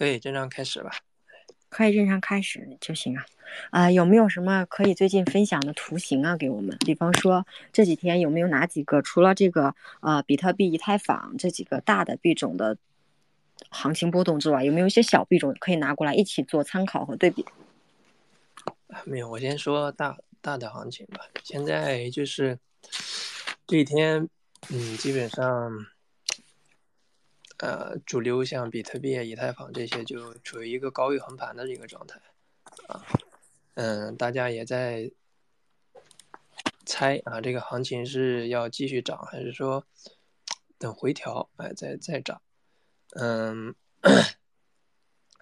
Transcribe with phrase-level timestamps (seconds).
[0.00, 0.90] 可以正常开始吧。
[1.68, 3.26] 可以正常开始就行啊。
[3.70, 6.38] 啊，有没有什么可以最近分享的图形啊？
[6.38, 12.78] 给我们，比方说这几天有没有哪几个除了这个呃比特币、以太坊这几个大的币种的
[13.68, 17.44] 行情波动之外，有没有一些小币种可以拿过来一起做参考和对比？
[19.04, 21.20] 没有，我先说大大的行情吧。
[21.44, 22.58] 现在就是
[23.66, 24.26] 这几天，
[24.70, 25.70] 嗯，基本上。
[27.62, 32.18] 呃，主流像比特币、以太坊这些就处于一个高位横盘的一个状态，
[32.86, 33.04] 啊，
[33.74, 35.10] 嗯，大家也在
[36.86, 39.84] 猜啊，这个行情是要继续涨，还是说
[40.78, 42.40] 等回调，哎，再再涨？
[43.10, 43.74] 嗯，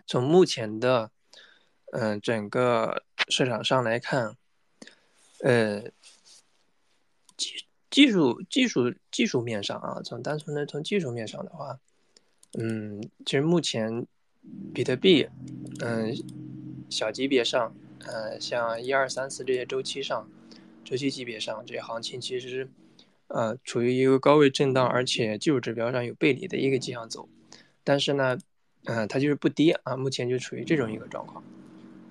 [0.05, 1.12] 从目前的
[1.92, 4.37] 嗯整个市场上来看，
[5.45, 5.83] 呃，
[7.37, 11.78] 技技术技术技术面上啊，从单纯的从技术面上的话。
[12.55, 14.07] 嗯，其实目前
[14.73, 15.29] 比特币，
[15.80, 16.16] 嗯，
[16.89, 17.75] 小级别上，
[18.06, 20.28] 呃，像一二三四这些周期上，
[20.84, 22.69] 周期级别上这些行情，其实
[23.27, 27.28] 呃处于一个高位震荡，而且技术指标上有背离的一个迹象走。
[27.84, 28.39] 但是呢，
[28.84, 31.44] 嗯，它就是不跌啊，目前就处于这种一个状况。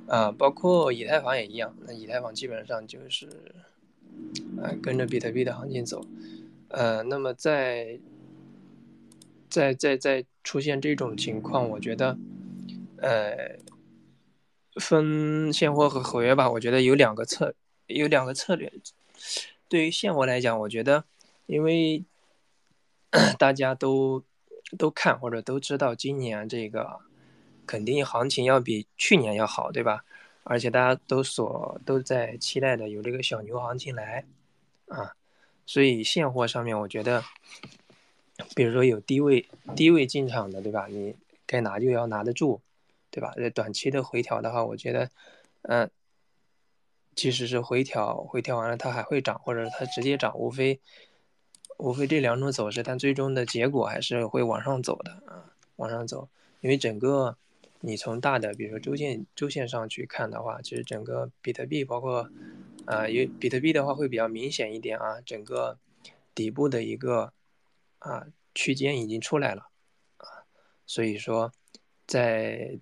[0.07, 3.27] 啊，包括以太坊也一样，那以太坊基本上就是，
[4.61, 6.01] 呃，跟着比特币的行情走。
[6.69, 7.99] 呃，那么在
[9.49, 12.17] 在在在出现这种情况，我觉得，
[13.01, 13.59] 呃，
[14.79, 16.49] 分现货和合约吧。
[16.49, 17.53] 我觉得有两个策，
[17.87, 18.71] 有两个策略。
[19.67, 21.03] 对于现货来讲，我觉得，
[21.47, 22.05] 因为
[23.37, 24.23] 大家都
[24.77, 27.01] 都看或者都知道，今年这个
[27.65, 30.05] 肯定行情要比去年要好，对吧？
[30.43, 34.23] 而且大家都所都在期待的有这个小牛行情来
[34.87, 35.11] 啊，
[35.65, 37.21] 所以现货上面，我觉得。
[38.55, 40.87] 比如说有低位低位进场的，对吧？
[40.87, 42.61] 你该拿就要拿得住，
[43.09, 43.33] 对吧？
[43.35, 45.09] 在短期的回调的话，我觉得，
[45.63, 45.89] 嗯，
[47.15, 50.79] 即使是回调，回调完了它还会涨，或者它直接涨，无非
[51.77, 56.29] 无非这两种走势，但最终的结果还是会往上走的啊，往上走。
[56.61, 57.35] 因为整个
[57.81, 62.29] 你从大的，比如说周线周线上去看的话，其实整个比特币，包括
[62.85, 65.79] 啊，因为比特币的话会比较明显一点啊，整个
[66.35, 67.33] 底部的一个。
[67.99, 69.69] 啊，区间已经出来了，
[70.17, 70.45] 啊，
[70.85, 71.51] 所以说，
[72.05, 72.79] 在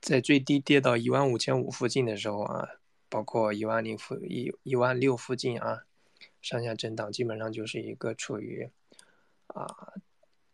[0.00, 2.68] 在最低跌到一万五千五附近的时候啊，
[3.08, 5.84] 包括一万零附一一万六附近啊，
[6.40, 8.70] 上下震荡基本上就是一个处于
[9.48, 9.92] 啊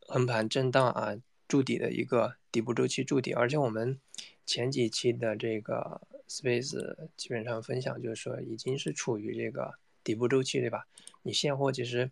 [0.08, 1.16] 横盘震荡啊
[1.47, 4.00] 筑底的一个底部周期筑底，而且我们
[4.44, 10.88] 前几期的这个 space 基本上分享就是说已经是处于这个底部周期，对吧？
[11.22, 12.10] 你现货其实。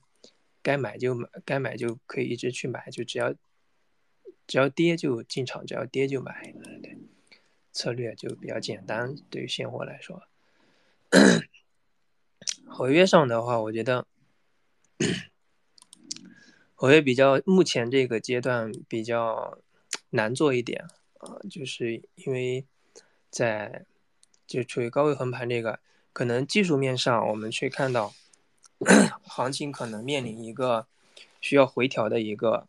[0.64, 3.34] 该买就买，该买就可以一直去买，就只要
[4.46, 6.96] 只要跌就进场，只要跌就买，对，
[7.70, 9.14] 策略就比较简单。
[9.28, 10.22] 对于现货来说，
[12.66, 14.06] 合约上的话，我觉得
[16.74, 19.58] 合约比较目前这个阶段比较
[20.08, 20.86] 难做一点
[21.18, 22.64] 啊，就是因为
[23.28, 23.84] 在
[24.46, 25.80] 就处于高位横盘这个，
[26.14, 28.14] 可能技术面上我们去看到。
[29.24, 30.86] 行情可能面临一个
[31.40, 32.68] 需要回调的一个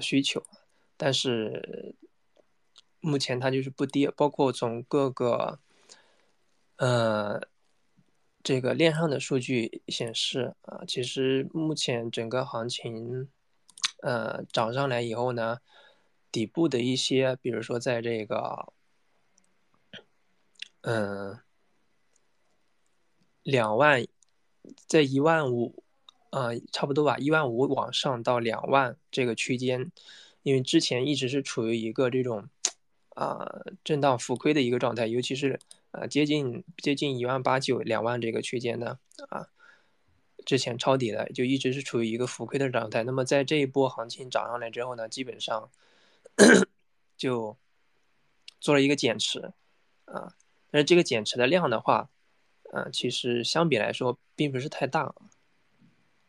[0.00, 0.44] 需求，
[0.96, 1.94] 但是
[3.00, 5.58] 目前它就是不跌，包括从各个
[6.76, 7.40] 呃
[8.42, 13.28] 这个链上的数据显示啊，其实目前整个行情
[14.02, 15.60] 呃涨上来以后呢，
[16.30, 18.72] 底部的一些，比如说在这个
[20.82, 21.38] 嗯
[23.42, 24.04] 两万。
[24.86, 25.82] 在一万五，
[26.30, 29.92] 啊，差不多吧，一万五往上到两万这个区间，
[30.42, 32.48] 因为之前一直是处于一个这种，
[33.10, 33.46] 啊，
[33.84, 35.60] 震荡浮亏的一个状态，尤其是
[35.90, 38.98] 呃接近接近一万八九两万这个区间的
[39.28, 39.48] 啊，
[40.44, 43.04] 之前抄底的就一直是处于一个浮亏的状态。
[43.04, 45.70] 那么在这一波行情涨上来之后呢，基本上
[47.16, 47.56] 就
[48.60, 49.52] 做了一个减持，
[50.06, 50.34] 啊，
[50.70, 52.08] 但是这个减持的量的话。
[52.74, 55.14] 呃，其实相比来说并不是太大，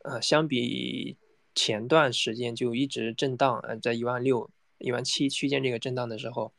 [0.04, 1.18] 呃，相比
[1.56, 4.48] 前段时间就一直震荡，呃，在一万六、
[4.78, 6.54] 一万七区间这个震荡的时候，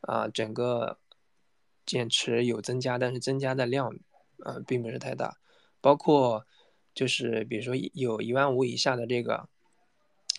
[0.00, 0.98] 啊，整个
[1.84, 3.94] 减持有增加，但是增加的量，
[4.46, 5.36] 呃，并不是太大。
[5.82, 6.46] 包括
[6.94, 9.46] 就是比如说有一万五以下的这个，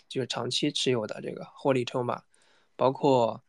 [0.08, 2.24] 就是长期持有的这个获利筹码，
[2.74, 3.40] 包括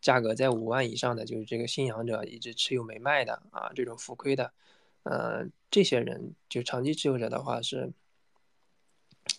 [0.00, 4.52] 价格在五万以上的，就是这个信仰者一直持有没卖的啊，这种浮亏的。
[5.08, 7.90] 呃，这些人就长期持有者的话是，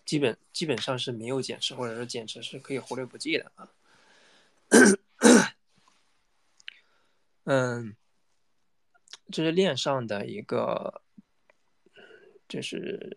[0.04, 3.70] 基本基本上是没有减持，或者说减持是可以忽略不计的啊。
[7.44, 7.96] 嗯，
[9.32, 11.04] 这是链上的一个，
[12.48, 13.16] 就是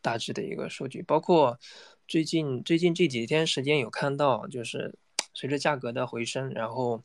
[0.00, 1.60] 大致的一个数据，包括
[2.08, 4.94] 最近最近这几天时间有看到，就是
[5.34, 7.04] 随着价格的回升，然后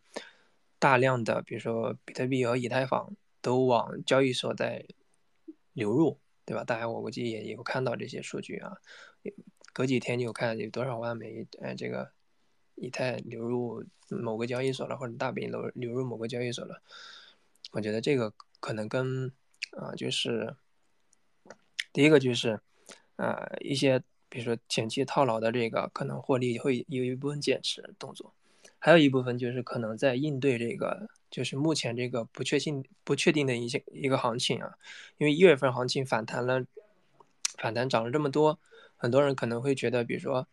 [0.79, 3.13] 大量的比如说比特币和以太坊
[3.45, 4.87] 都往交易所在
[5.73, 6.63] 流入，对吧？
[6.63, 8.81] 大家我估计也有看到这些数据啊，
[9.73, 12.11] 隔几天就看有多少万美，呃，这个。
[12.77, 16.81] 以太流入某个交易所了，或者大饼流流入某个交易所了，
[17.71, 19.31] 我觉得这个可能跟
[19.71, 20.57] 啊，就是
[21.93, 22.59] 第一个就是
[23.15, 28.33] 啊一些比如说前期套牢的这个可能获利会有一部分减持动作，
[28.85, 34.75] 还有一部分就是可能在应对这个就是目前这个不确定不确定的一些一个行情啊，
[35.17, 36.63] 因为一月份行情反弹了，
[37.57, 38.59] 反弹涨了这么多，
[38.95, 40.47] 很多人可能会觉得，比如说。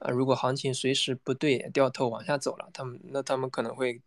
[0.00, 4.00] 啊，如果行情随时不对，掉头往下走了，他们那他们可能会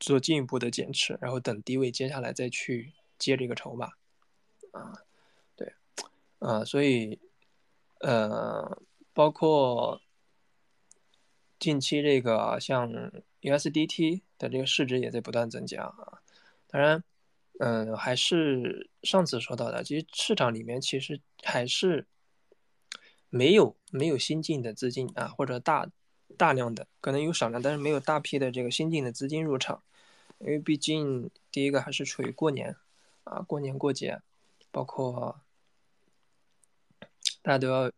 [0.00, 3.90] 做进一步的减持，然后等低位接下来再去接这个筹码。
[4.72, 4.92] 啊，
[5.54, 5.74] 对，
[6.40, 7.20] 啊，所以
[8.00, 8.82] 呃，
[9.12, 10.00] 包括
[11.58, 12.90] 近期这个像
[13.40, 16.22] USDT 的这个市值也在不断增加啊。
[16.66, 17.02] 当然，
[17.58, 22.06] 嗯，还是上次说到的，其实市场里面其实还是。
[23.30, 25.86] 没有没有新进的资金啊，或者大
[26.38, 29.82] 大量的可能有少量，但是没有大批的这个新进的资金入场，
[30.38, 32.74] 因为毕竟第一个还是处于过年
[33.24, 34.22] 啊，过年过节，
[34.70, 35.42] 包括
[37.42, 37.92] 大家都要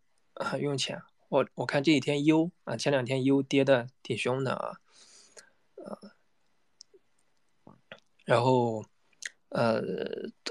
[0.58, 1.00] 用钱。
[1.30, 4.80] 我我看这几天 U 啊，前两天 U 跌的挺凶的啊，
[5.76, 6.10] 呃，
[8.24, 8.84] 然后
[9.50, 9.80] 呃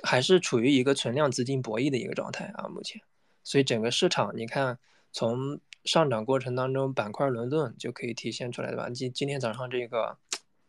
[0.01, 3.01] 还是处于一个存量资金博弈的一个状态啊，目前。
[3.43, 4.79] 所以整个市场，你看
[5.11, 8.89] 从上涨过程当中板块轮动就可以体现出来，对吧？
[8.89, 10.17] 今今天早上这个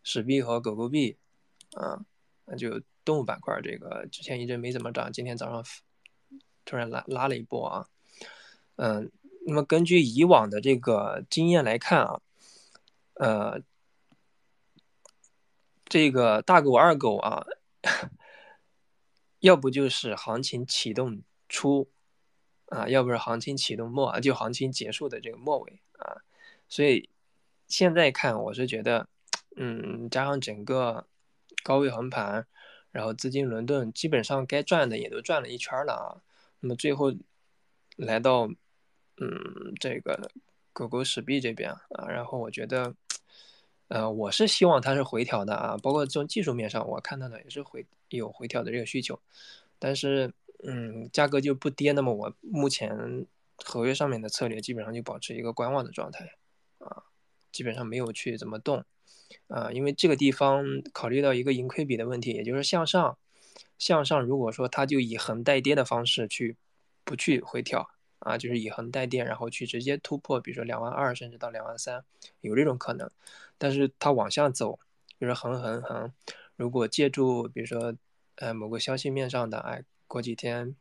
[0.03, 1.17] 史币和狗狗币，
[1.75, 2.05] 啊，
[2.47, 5.65] 那就动物板块这个之前一直没怎么涨，今天早上
[6.65, 7.87] 突然拉拉了一波啊，
[8.75, 9.13] 嗯，
[9.47, 12.21] 那么根据以往的这个经验来看啊，
[13.15, 13.63] 呃，
[15.85, 17.47] 这个大狗二狗啊，
[19.41, 21.91] 要不就是行情启动初。
[22.67, 26.23] 啊，要不是行情启动末啊，就行情结束的这个末尾啊，
[26.69, 27.11] 所以
[27.67, 29.09] 现在看，我是觉得，
[29.57, 31.09] 嗯，加上整个
[31.65, 32.47] 高位横盘，
[32.93, 36.23] 然后资金轮动，基本上该赚的也都赚了一圈了啊。
[36.61, 37.13] 那么最后
[37.97, 38.49] 来到，
[39.21, 40.31] 嗯，这个
[40.73, 42.95] 狗狗史币这边啊，然后我觉得，
[43.89, 49.21] 呃，我是希望它是回调的啊，包括从技术面上，我看到的也是回有回调的这个需求，
[49.79, 50.33] 但是。
[50.63, 53.27] 嗯，价格就不跌，那么我目前
[53.57, 56.35] 合约上面的策略基本上就保持一个观望的状态，
[56.77, 57.05] 啊，
[57.51, 58.85] 基本上没有去怎么动，
[59.49, 60.63] 啊，因为这个地方
[60.93, 63.17] 考虑到一个盈亏比的问题，也就是向上，
[63.79, 66.59] 向上如果说它就以横带跌的方式去，
[67.05, 67.89] 不去回调，
[68.21, 72.05] 啊，就是以横带电，然后去直接突破，比如说两万二甚至到两万三，
[72.41, 73.11] 有这种可能，
[73.59, 74.79] 但是它往下走，
[75.21, 76.11] 就是横横横，
[76.57, 77.95] 如果借助比如说
[78.37, 79.85] 呃某个消息面上的哎。
[80.13, 80.75] 过几天，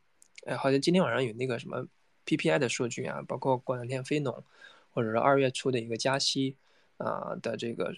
[0.48, 1.86] 哎，好像今天晚上有那个什么
[2.26, 4.44] PPI 的数据啊，包括过两天非农，
[4.90, 6.56] 或者说二月初的一个加息
[6.98, 7.96] 啊的这个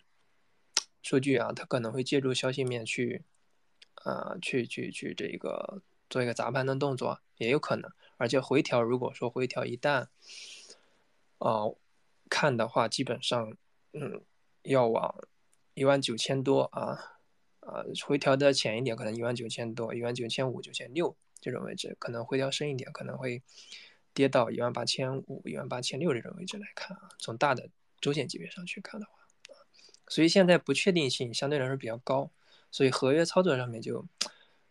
[1.01, 3.21] 数据啊，它可能会借助消息面去
[3.93, 7.89] 啊去去去这个做一个砸盘的动作，也有可能。
[8.21, 10.07] 而且回调，如果说回调一旦
[11.39, 11.75] 哦
[12.29, 13.57] 看的话，基本上
[13.93, 14.21] 嗯
[14.61, 15.27] 要往
[15.73, 17.17] 一万九千多啊。
[17.61, 23.43] 啊，回调的浅一点，可能一万九千多，一万九千五、九千六这种位置，可能回调深一点，可能会
[24.15, 27.09] 跌到一万八千五、一万八千六这种位置来看啊。
[27.19, 29.13] 从大的周线级别上去看的话，
[30.07, 32.31] 所以现在不确定性相对来说比较高，
[32.71, 34.03] 所以合约操作上面就，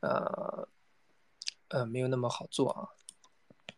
[0.00, 0.68] 呃，
[1.68, 2.88] 呃，没有那么好做啊。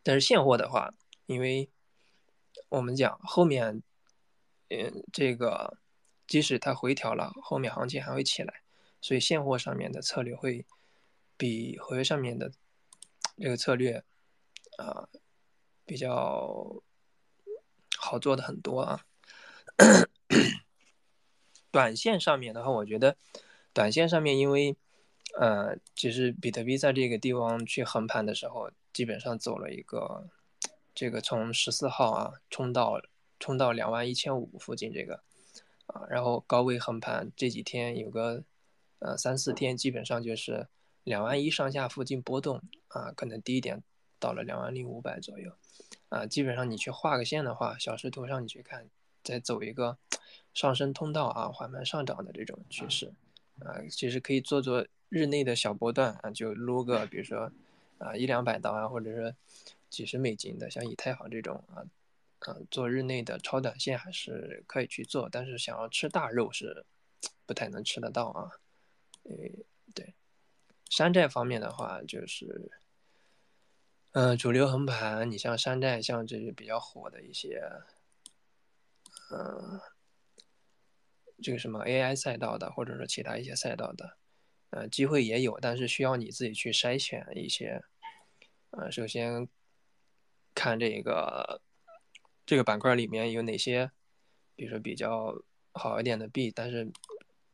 [0.02, 0.92] 但是现货的话，
[1.26, 1.70] 因为
[2.68, 3.82] 我们讲后面，
[4.68, 5.78] 嗯，这个
[6.26, 8.62] 即使它回调了，后面行情还会起来。
[9.00, 10.64] 所以现货上面的策略会
[11.36, 12.52] 比合约上面的
[13.36, 14.04] 这个策略
[14.78, 15.08] 啊
[15.84, 16.82] 比较
[17.98, 19.04] 好做的很多啊。
[21.72, 23.16] 短线上面的话，我觉得
[23.72, 24.76] 短线上面因为
[25.38, 30.28] 呃，其实比特币在这个地方去横盘的时候，基本上走了一个
[30.94, 33.00] 这个从十四号啊冲到
[33.38, 35.22] 冲到两万一千五附近这个
[35.86, 38.44] 啊，然后高位横盘这几天有个。
[39.04, 40.68] 呃，三四天基本上就是
[41.02, 43.82] 两万一上下附近波动啊，可能低一点
[44.20, 45.50] 到了两万零五百左右
[46.08, 46.24] 啊。
[46.24, 48.88] 基本上你去画个线的话，小时图上你去看，
[49.24, 49.98] 再走一个
[50.54, 53.12] 上升通道啊，缓慢上涨的这种趋势
[53.58, 57.50] 啊，其实可以做做日内的小波段啊，就撸个比如说
[58.02, 59.34] 啊一两百刀啊，或者是
[59.88, 61.86] 几十美金的，像以太坊这种啊，
[62.40, 66.84] 啊做日内的超短线还是可以去做，但是想要吃大肉是
[67.46, 68.50] 不太能吃得到啊。
[69.24, 70.14] 诶，对，
[70.90, 72.70] 山寨方面的话就是。
[74.14, 77.62] 嗯，主流横盘，你像山寨，像这些比较火的一些，
[79.30, 79.80] 嗯，
[81.42, 84.18] 这个什么 AI 赛道的，或者说其他一些赛道的，
[84.68, 87.82] 呃，机会也有，但是需要你自己去筛选一些。
[88.72, 89.48] 呃，首先
[90.54, 91.60] 看这个
[92.44, 93.90] 这个板块里面有哪些，
[94.56, 96.90] 比如说比较好一点的币，但是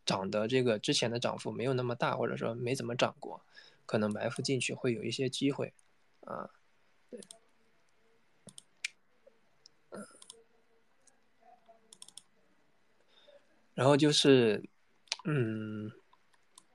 [0.06, 3.44] 涨的这个之前的涨幅没有那么大，或者说没怎么涨过，
[3.84, 5.74] 可能埋伏进去会有一些机会。
[6.20, 6.50] 啊，
[7.10, 7.20] 对，
[13.74, 14.62] 然后就是，
[15.24, 15.90] 嗯，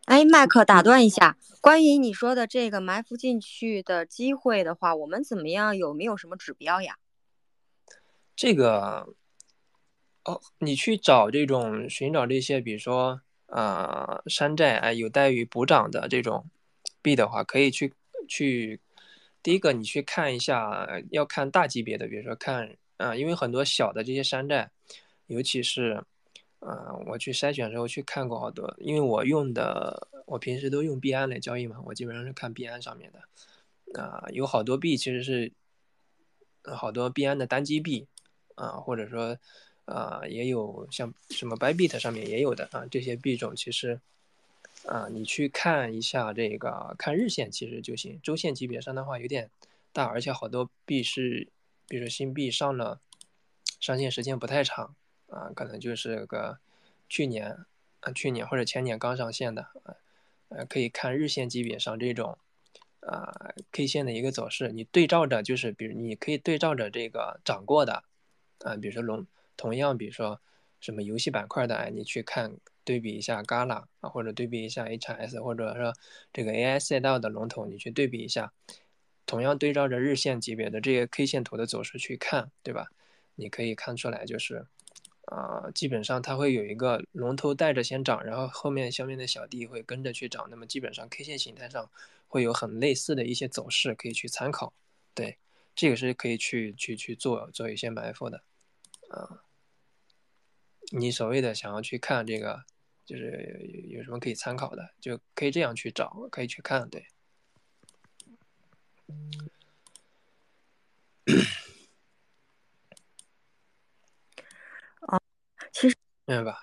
[0.06, 5.76] 哎，麦克，打断一下，关于你说的这个埋伏进去的机会的话，我们怎么样？
[5.76, 6.98] 有没有什么指标呀？
[8.36, 9.08] 这个，
[10.26, 16.50] 哦，你去找这种寻找这些，比如说啊，山寨哎，有待于补涨的这种
[17.02, 17.94] 币的话，可以去
[18.28, 18.82] 去。
[19.42, 24.72] 第一个，你去看一下，要看大级别的，比如说看，啊，因为很多小的这些山寨，
[25.28, 26.02] 尤其是，
[26.66, 35.52] 啊，我去筛选的时候去看过好多，因为我用的，我平时都用币安来交易嘛，我基本上是看币安上面的，啊，有好多币其实是，
[36.64, 38.08] 好多币安的单机币，
[38.56, 39.38] 啊，或者说，
[39.86, 44.00] 啊，也有像什么 Bybit 上面也有的啊，这些币种其实。
[44.86, 48.20] 啊，你去看一下这个，看日线其实就行。
[48.22, 49.50] 周线级别上的话有点
[49.94, 51.48] 大，而且好多币是，
[51.88, 53.00] 比如说新币上了，
[53.80, 54.94] 上线时间不太长
[55.34, 56.60] 啊，可能就是个
[57.10, 57.66] 去年
[58.02, 59.96] 啊，去年或者前年刚上线的啊，
[60.50, 62.38] 呃，可以看日线级别上这种
[63.02, 68.04] 啊 K 线的一个走势，你对照着就是，比如你可以对照着这个涨过的
[68.60, 69.26] 啊，比如说龙，
[69.58, 70.40] 同样比如说
[70.80, 72.58] 什么游戏板块的，哎，你去看。
[72.86, 75.94] 对比一下 Gala 啊，或者对比一下 HS，或者说
[76.34, 78.52] 这个 AI 赛道的龙头，你去对比一下，
[79.26, 82.88] 同样对照着日线级别的这些 K 线图的走势去看，对吧？
[83.36, 84.66] 你可以看出来，就是
[85.26, 91.90] 啊，基本上它会有一个龙头带着先涨，然后后面下面的小弟会跟着去涨，那么基本上 K 线形态上
[92.28, 94.74] 会有很类似的一些走势可以去参考，
[95.14, 95.38] 对，
[95.76, 98.44] 这个是可以去去去做做一些埋伏的，
[99.10, 99.44] 啊，
[100.92, 102.64] 你所谓的想要去看这个。
[103.06, 107.06] 就是有什么可以参考的，就可以这样去找，可以去看，对。
[115.02, 115.20] 啊，
[115.74, 116.60] 其实明白吧？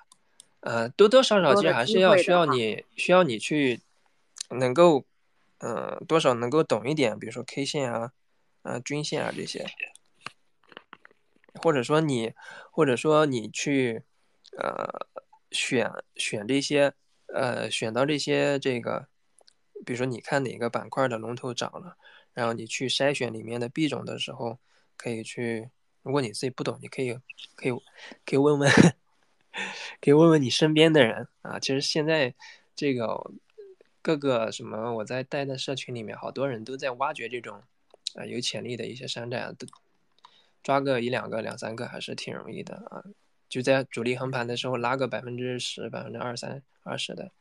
[0.61, 3.81] 呃，多多少少其实还是要需要你需要你去
[4.51, 5.05] 能够，
[5.59, 8.13] 嗯，多少能够懂一点，比如说 K 线啊，
[8.63, 9.67] 啊，均线啊这些，
[11.63, 12.33] 或者说你，
[12.71, 14.03] 或者说你去，
[14.57, 15.07] 呃。
[15.53, 16.95] 选选这些，
[17.27, 19.09] 呃，选到这些这个，
[19.85, 21.97] 比如说你看哪个板块的龙头涨了，
[22.33, 24.61] 然后你去筛选里面的币种的时候，
[24.97, 25.69] 可以去，
[26.05, 27.19] 如果你自己不懂，你可以
[27.57, 27.73] 可以
[28.25, 28.71] 可以问问，
[30.01, 31.59] 可以问问你身边的人啊。
[31.59, 32.35] 其实现在
[32.75, 33.33] 这个
[34.03, 37.63] 各个什么，我在带的社群里面，好多人都在挖掘这种
[38.15, 39.67] 啊有潜力的一些山寨啊，都
[40.63, 43.05] 抓个一两个、两三个还是挺容易的啊。
[43.49, 47.33] 就在主力横盘的时候拉个百分之十、百分之二三、二十的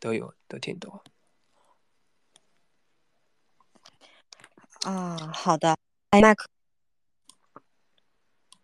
[0.00, 1.02] 都有，都挺多。
[4.84, 5.76] 啊，好的，
[6.10, 6.48] 哎，麦克，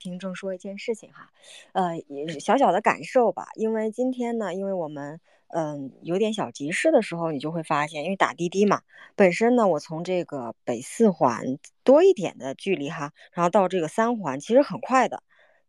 [0.05, 1.31] 听众说一件事情哈，
[1.73, 1.99] 呃，
[2.39, 5.19] 小小的感受吧，因为今天呢，因为我们
[5.49, 8.83] 嗯有点小急事的时候，你就会发现，因为打滴滴嘛，
[9.17, 15.23] 本身呢，我从这个北四环多一点的距离哈，然后到这个三环，其实很快的。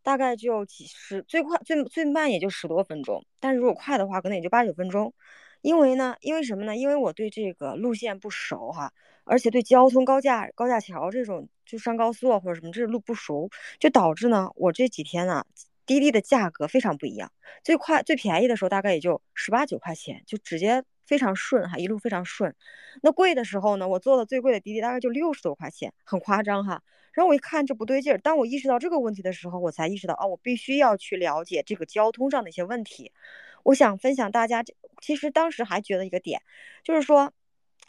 [0.04, 5.14] 大概就几十，最快最最慢也就十多分钟，但是如果快的话，可能也就八九分钟。
[5.62, 6.76] 因为呢，因为什么呢？
[6.76, 8.94] 因为我对这个路线不熟哈，
[9.26, 15.46] 而且对交通高架高架桥这种就上高速啊或者什么这路不熟，就导致呢，我这几天呢，
[15.86, 17.32] 滴滴的价格非常不一样。
[17.64, 22.56] 最快最便宜的时候大概也就十八九块钱，就直接非常顺哈，一路非常顺。
[23.02, 26.82] 那贵的时候呢，我坐的最贵的滴滴大概就六十多块钱，很夸张哈。
[27.14, 33.12] 然后我一看这不对劲儿，当我意识到这个问题的时候，我才意识到哦，我必须要去了解这个交通上的一些问题。
[33.64, 34.64] 我想分享大家，
[35.02, 36.42] 其实当时还觉得一个点，
[36.84, 37.32] 就是说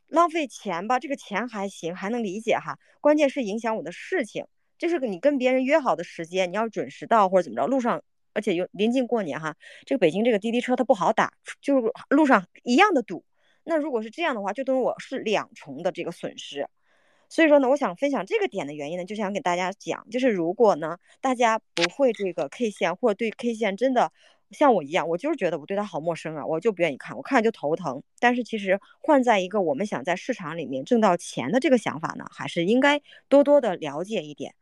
[0.08, 2.78] 浪费钱吧，这个钱还行，还能理解哈。
[3.00, 4.46] 关键是影响我的事情，
[4.78, 13.24] 就是你跟别人约好的时间，你要准时到或者怎么着，路上而且又临近过年哈，这个北京这个滴滴车它不好打，就是路上一样的堵。
[13.64, 16.68] 那如果是这样的话，就等于我是两重的这个损失。
[17.28, 24.12] 所以说呢，我想分享这个点的原因呢，就想给大家讲，就是如果呢大家不会这个 K 线，或者对 K 线真的
[24.50, 28.02] 像我一样，我就是觉得我对它好陌生啊，我就不愿意看，我看了就头疼。
[28.20, 34.54] 但是其实换在一个我们想在市场里面挣到钱的这个想法呢，还是应该多多的了解一点。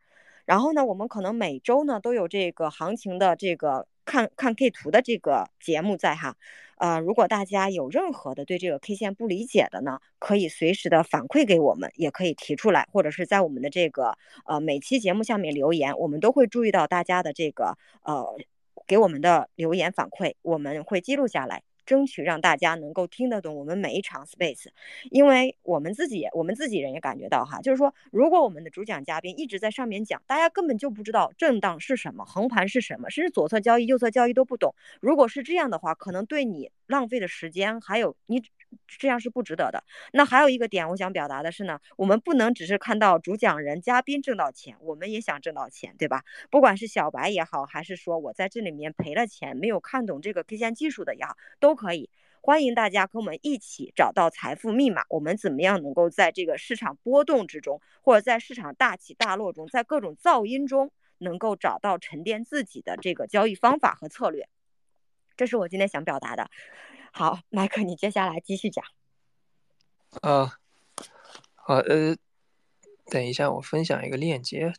[0.45, 6.35] 然后呢，我们可能每周呢都有这个行情的这个看看 K 图的这个节目在哈，
[6.77, 14.15] 呃，如果大家有任何的对这个 K 线不理解的呢，可以随时的反馈给我们，也可以提出来，或者是在我们的这个
[14.45, 18.23] 呃每期节目下面留言，我们都会注意到大家的这个呃
[18.87, 21.63] 给我们的留言反馈，我们会记录下来。
[21.85, 24.69] 争取让大家能够听得懂我们每一场 space，
[25.11, 34.73] 因为我们自己，我们自己人也感觉到哈，就是说，如果我们的主讲嘉宾一直在上面讲，大家根本就不知道震荡是什么，横盘是什么，甚至左侧交易、右侧交易都不懂。
[34.99, 38.41] 如果是这样的话，可能对你浪费的时间还有你。
[38.87, 39.83] 这样是不值得的。
[40.13, 46.23] 那还有一个点，我想表达的是呢，我们不能只是看到主讲人、嘉宾挣到钱，我们也想挣到钱，对吧？
[46.49, 52.09] 不管是小白也好，还是说我在这里面赔了钱，没有看懂这个 K 线技术的也好，都可以。
[52.41, 55.03] 欢迎大家跟我们一起找到财富密码。
[55.09, 64.47] 我们怎么样能够在这个市场波动之中，或者在市场大起大落中，在各种噪音中，能够找到沉淀自己的这个交易方法和策略？
[65.35, 66.49] 这是我今天想表达的。
[67.11, 68.83] 好，麦克，你接下来继续讲。
[70.21, 70.57] 啊，
[71.55, 72.15] 好，呃，
[73.05, 74.73] 等一下，我分享一个链接。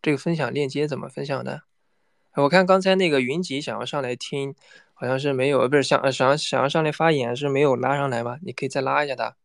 [0.00, 1.62] 这个分享链接怎么分享的？
[2.34, 4.54] 我看刚才那个云集想要上来听，
[4.94, 8.38] 好像是没有，不是想想想要上来发言是没有拉上来吗？
[8.42, 9.36] 你可以再拉一下他。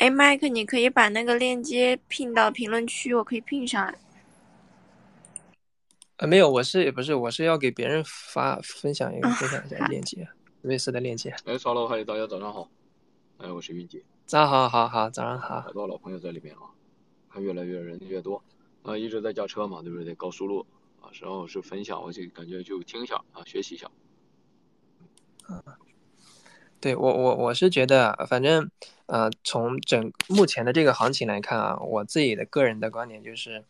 [0.00, 3.98] 哎，麦克，你可以把那个链接拼到评论区，我可以拼上来。
[6.16, 10.26] 呃，没有，我是不是我是要给别人发分享一个分享一下链接，
[10.62, 11.28] 类似的链接。
[11.44, 12.70] 哎哈喽，嗨，大家早上好。
[13.36, 14.02] 哎，我是云姐。
[14.24, 15.60] 早上好，好好，早上好。
[15.60, 16.72] 好多老朋友在里面啊，
[17.28, 18.42] 还越来越人越多
[18.82, 20.14] 啊，一直在驾车嘛，对不对？
[20.14, 20.66] 高速路
[21.02, 23.86] 啊，然后是分享，我就感觉就听一下啊，学习一下。
[25.50, 25.62] 嗯。
[26.82, 28.70] 对我我我是觉得，反正，
[29.10, 33.64] 呃，从整目前的这个行情来看啊，我自己的个人的观点就是，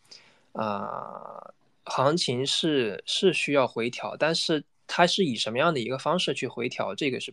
[0.52, 7.32] 啊，行情是是需要回调，但是它是以什么样的一个方式去回调，这个是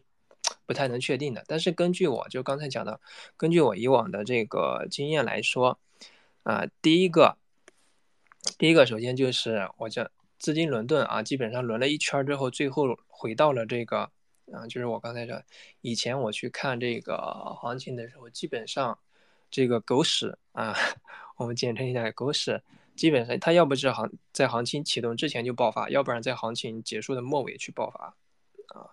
[0.65, 1.43] 不太能确定的。
[1.47, 3.01] 但是根据我就刚才讲的，
[3.35, 5.77] 根据我以往的这个经验来说，
[6.43, 7.35] 啊，第一个，
[8.57, 14.09] 第一个首先就是我这资金轮动啊，基本上轮了一圈之后，最后回到了这个。
[14.53, 15.41] 啊，就是我刚才说，
[15.81, 17.17] 以前我去看这个
[17.59, 18.97] 行情的时候，基本上
[19.51, 20.73] 这个狗屎啊，
[21.37, 22.61] 我们简称一下狗屎，
[22.95, 28.05] 基本上它要不是行在行情启动之前就爆发，要不然在行情结束的末尾去爆发，
[28.69, 28.87] 啊，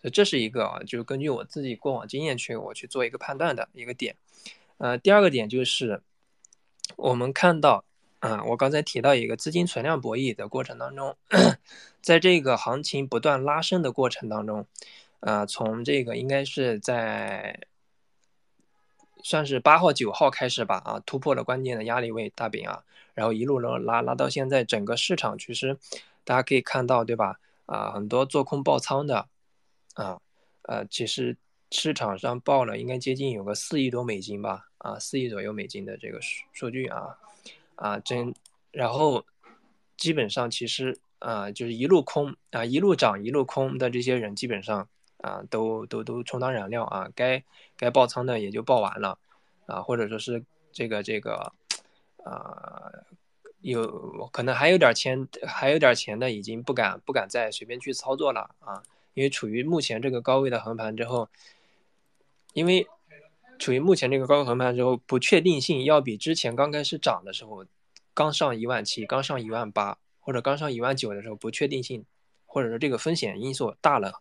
[0.00, 4.16] 所以这是一个啊，就是根据我自己过往经验去我去做一个判断的一个点。
[4.78, 6.02] 呃，第二个点就是
[6.96, 7.84] 我们看到，
[8.20, 11.16] 啊，我刚才提到一个资金存量博弈的过程当中，
[12.00, 14.66] 在这个行情不断拉升的过程当中。
[15.20, 17.60] 啊，从这个应该是在
[19.22, 25.76] 算是八号、九号开始吧，啊，突破了关键的压力位大饼啊，然后一路拉拉拉到现在，整个市场其实
[26.24, 27.38] 大家可以看到，对吧？
[27.66, 29.28] 啊，很多做空爆仓的，
[29.92, 30.18] 啊，
[30.62, 31.36] 呃，其实
[31.70, 37.18] 市场上报了应该接近有个四亿多美金吧，啊，四亿左右美金的这个数数据啊，
[37.80, 38.34] 啊，真，
[38.70, 39.24] 然后
[39.96, 44.88] 基本上其实啊，就是一路空啊，一路涨一路空的这些人，基本上。
[45.22, 47.44] 啊，都都都充当燃料啊，该
[47.76, 49.18] 该爆仓的也就爆完了，
[49.66, 51.52] 啊，或者说是这个这个，
[52.24, 52.90] 啊，
[53.60, 61.28] 有可能还有点钱，还有点钱的已经不敢不敢再随便去操作了啊，因为处于目前这个高位的横盘之后，
[62.54, 62.88] 因为
[63.60, 67.64] 处于目前这个高位横盘之后，不确定性要比之前刚开始涨的时候，
[68.12, 72.04] 刚上一万七，刚上一万八，或者刚上一万九的时候，不确定性
[72.44, 74.20] 或者说这个风险因素大了。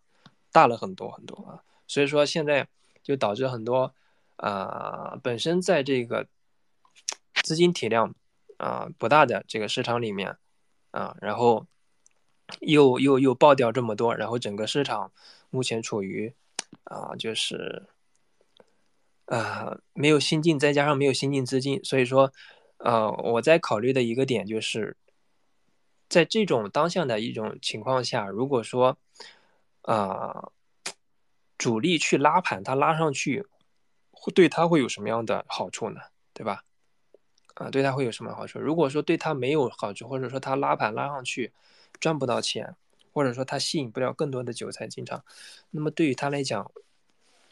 [0.52, 2.68] 大了很多很多啊，所以说现在
[3.04, 3.94] 就导致很多
[4.38, 6.26] 啊本身在这个
[7.44, 8.16] 资金体量
[8.58, 10.38] 啊不大的这个市场里面
[10.90, 11.68] 啊，然后
[12.62, 15.12] 又又又爆掉这么多，然后整个市场
[15.52, 16.34] 目前处于
[16.86, 17.84] 啊就是
[19.30, 22.34] 啊没有新进，再加上没有新进资金，所以说
[22.78, 24.98] 呃我在考虑的一个点就是
[26.10, 28.98] 在这种当下的一种情况下，如果说
[29.84, 30.52] 啊，
[31.58, 33.46] 主力去拉盘，它拉上去，
[34.12, 36.02] 会对它会有什么样的好处呢？
[36.34, 36.64] 对吧？
[37.54, 38.60] 啊，对它会有什么好处？
[38.60, 41.52] 如果说对它没有好处，或者说它拉盘拉上去
[42.00, 42.76] 赚不到钱，
[43.14, 45.24] 或者说它吸引不了更多的韭菜进场，
[45.70, 46.72] 那么对于他来讲，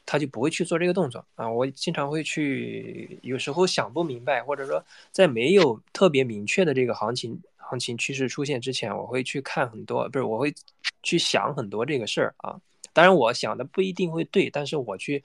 [0.08, 1.48] 他就不会去做这个动作啊。
[1.48, 10.52] 我经常会去，有时候想不明白，或者说在没有特别明确的这个行情行情趋势出现之前，我会去看很多，不是我会
[11.04, 12.60] 去想很多这个事儿啊。
[12.93, 15.24] 当然，我想的不一定会对，但是我去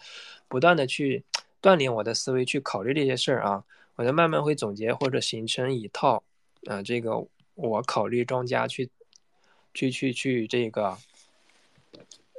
[0.48, 1.24] 不断的去
[1.62, 3.64] 锻炼我的思维，去考虑这些事儿啊，
[3.94, 6.22] 我就慢慢会总结或者形成一套
[6.66, 8.90] 啊，这个我考虑庄家去
[9.72, 10.98] 去去去这个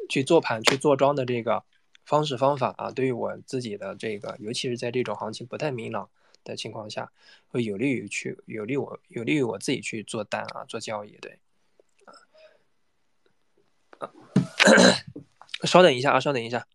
[0.07, 1.63] 去做盘去做庄的这个
[2.05, 6.09] 方式方法啊，对于我自己的这个，尤其是在这种行情不太明朗
[6.43, 7.11] 的情况下，
[7.47, 11.39] 会有利于去有利我有利于我自己去做单啊，做交易，对。
[15.63, 16.67] 稍等一下啊，稍等一下，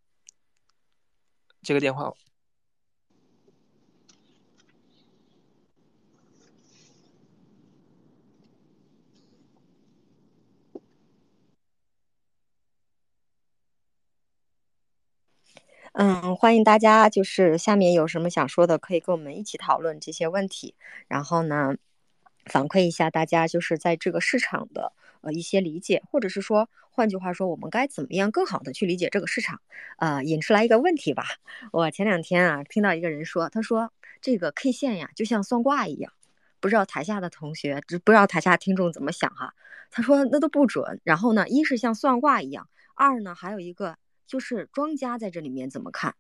[1.63, 2.15] 接个电话。
[15.93, 20.75] 嗯，欢迎大家，就是下面有什么想说的，可以跟我们一起讨论这些问题。
[21.09, 21.75] 然后呢，
[22.45, 29.61] 反馈一下大家就是在这个市场的呃一些理解，或者是说，换句话说，我们该怎么样更好的去理解这个市场？
[29.99, 31.25] 呃，引出来一个问题吧。
[31.73, 36.13] 我前两天啊，听到一个人说，他说这个 K 线呀，就像算卦一样，
[36.61, 39.55] 不知道台下的同学，不知道台下听众怎么想哈？
[39.91, 41.01] 他说那都不准。
[41.03, 43.97] 然后呢，一是像算卦一样，二呢还有一个。
[44.29, 46.15] 就是庄家在这里面怎么看，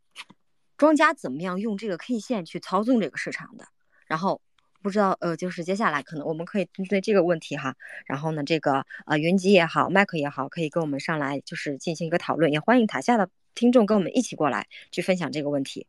[0.76, 3.66] 庄家怎么样用这个 K 线去操纵这个市场的？
[4.06, 4.40] 然后
[4.80, 15.86] 不知道呃，就是接下来可能我们可以针对这个问题哈，然后呢，这个呃云集也好，麦克也好，可以跟我们上来就是进行一个讨论，也欢迎台下的听众跟我们一起过来去分享这个问题。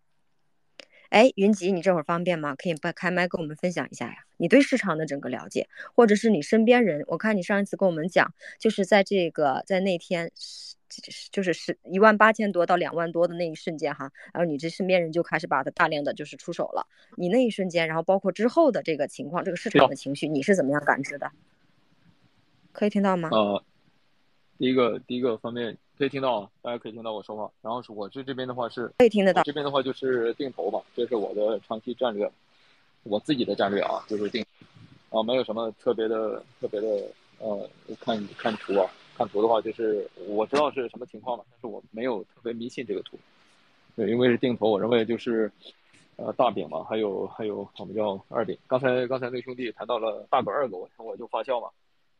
[1.10, 2.56] 哎，云集，你这会儿方便吗？
[2.56, 4.26] 可以把开麦跟我们分享一下呀？
[4.38, 10.32] 你对市场的整个了解，或者是你身边人，我看你上一次跟我们讲，就是在这个在那天。
[11.32, 16.88] 就是是一万八千多到两万多的那一瞬间哈，然后你这身边人就开始把它大量的就是出手了。
[17.16, 21.32] 你那一瞬间，然后包括之后的这个情况，这个市场的情绪，你是怎么样感知的？
[22.72, 23.30] 可以听到吗？
[23.32, 23.64] 呃，
[24.58, 27.52] 第一个第一个方面可以听到，大家可以听到我说话。
[27.62, 32.32] 然后是我这这边的话是可以听得到，这边的话就是定投吧，这是我的长期战略，
[33.04, 34.46] 我自己的战略啊，就是定
[35.10, 36.88] 啊，没有什么特别的特别的
[37.40, 38.90] 呃，看看图啊。
[39.20, 43.20] 看图的话，就是我知道是什么情况嘛，但是我没有特别迷信这个图，
[43.94, 45.52] 对，因为是定投，我认为就是，
[46.16, 48.58] 呃，大饼嘛，还有还有我们叫二饼。
[48.66, 51.68] 刚才刚才那兄弟谈到了大狗二狗，我就发笑嘛，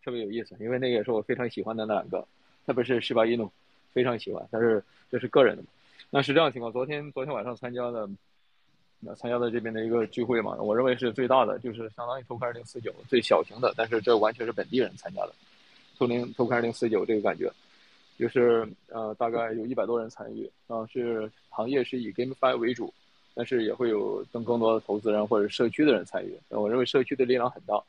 [0.04, 2.28] 特别有意思，因为那个也是我非常喜欢的那两个，
[2.66, 3.50] 特别是十八一诺，
[3.94, 5.70] 非常喜欢，但是这是个人的嘛。
[6.10, 8.10] 那是这样情况，昨天昨天晚上参加的，
[9.00, 15.34] 那参加的这边的一个聚会嘛，我认为是最大的，就是相当于投开零四九最小型的，但是这完全是本地人参加的。
[16.00, 17.52] 投零投开零四九这个感觉，
[18.18, 22.92] 就是呃大概有一百多人参与啊，是行业是以 GameFi 为主，
[23.36, 26.40] 但是也会有更更多的投资人或者社区的人参与。
[26.48, 27.80] 我认为社区的力量很大，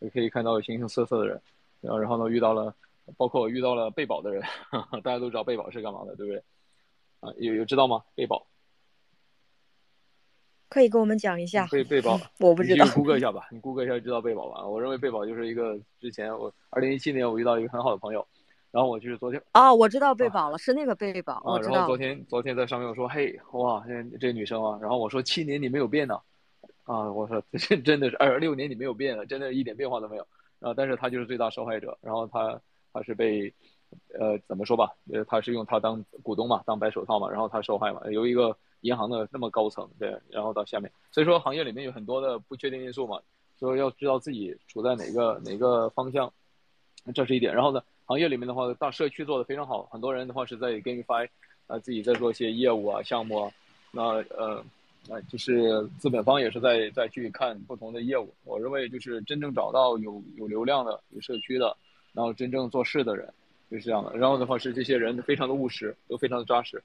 [0.00, 1.40] 也可以看到形形色色的人，
[1.80, 2.74] 然后然后呢遇到了，
[3.16, 4.42] 包括我遇到了贝宝的人，
[5.04, 6.42] 大家都知道贝宝是干嘛的，对不对？
[7.20, 8.02] 啊有有知道吗？
[8.16, 8.44] 贝宝。
[10.72, 12.82] 可以跟我们讲一下贝贝宝， 我不知道。
[12.86, 14.66] 你谷歌一下吧，你谷歌一下就知道贝宝吧。
[14.66, 18.26] 我认为贝宝就是一个之前我二零一七年我遇到一个很好的朋友，
[18.70, 21.74] 然后我就是昨天哦，我知道贝宝了，是那个贝宝，我知道。
[21.74, 26.18] 然后昨天昨天在上面我说嘿哇，这这女生啊，然后我说七年你没有变呢，
[26.84, 30.26] 啊，我说这真的是二六年你没有变了，真的一点变化都没有。
[30.58, 32.58] 然后但是他就是最大受害者，然后他
[32.94, 33.52] 他是被
[34.18, 38.56] 呃怎么说吧，呃他是用他当股东嘛，当白手套嘛，然后他受害嘛，有一个。
[38.82, 43.20] 银行的那么高层，对，然后到下面，所以说行业里面有很多的不确定因素嘛，
[43.58, 46.32] 所以要知道自己处在哪个哪个方向，
[47.14, 47.54] 这是一点。
[47.54, 51.28] 然后呢，行业里面的话，大社区做的非常好，很多人的话是在 GameFi，
[51.66, 53.52] 啊，自己在做一些业务啊、项目啊，
[53.92, 54.02] 那
[54.36, 54.64] 呃，
[55.08, 58.34] 啊，就是资本方也是在在去看不同的业务。
[58.44, 61.76] 我认为就是真正找到有有流量的、有社区的，
[62.12, 63.32] 然后真正做事的人，
[63.70, 64.16] 就是这样的。
[64.16, 66.82] 然后的话是这些人非常的务实，都非常的扎实。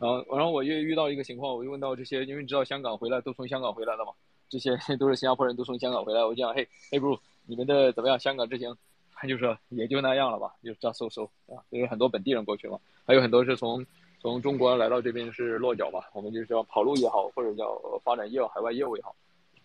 [0.00, 4.12] 然后，然后我又遇到一个情况，我就问到这些，因为你知道香港回来都从香港回来的嘛，
[4.48, 6.24] 这些 都是新加坡人都从香港回来。
[6.24, 8.18] 我讲，嘿，嘿，bro，你们的怎么样？
[8.18, 8.76] 香港之行，
[9.14, 11.58] 他就说也就那样了吧，就这样收收啊。
[11.70, 13.84] 因为很多本地人过去嘛，还有很多是从
[14.20, 19.14] 从中国来到这边是落脚嘛，我们就是叫跑路也好，或者叫发展业务、海外业务也好。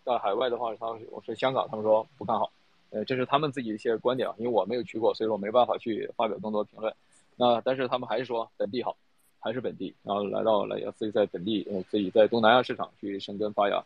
[0.04, 2.52] 在海外的话，他们我说香港，他们说不看好，
[2.90, 6.94] 呃，这是他们自己一些观点，因为我没有去过，所以说没办法去发表更多评论。
[7.36, 8.98] 那但是他们还是说本地好。
[9.44, 13.84] 还是本地，然后来到来要自己在本地，呃，自己在东南亚市场去生根发芽。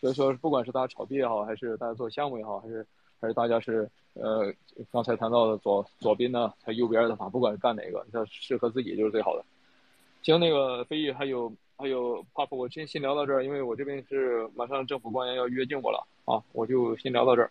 [0.00, 2.86] 所以说，不管是大家炒币也好，还是大家做项目也好，还是
[3.20, 4.50] 还是大家是呃
[4.92, 9.44] 刚才谈到的左左边呢，还右边的话，不管是干哪个，要适合自己就是最好的。
[10.22, 17.50] 行，那个飞宇还有还有 Pop，我先先聊到这儿，因为我这边是马上政府官员要约见我了啊，我就先聊到这儿。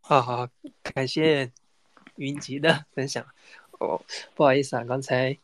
[0.00, 0.48] 好好，
[0.82, 1.50] 感谢
[2.16, 3.24] 云集的分享。
[3.80, 4.00] 哦，
[4.34, 5.36] 不好意思啊，刚才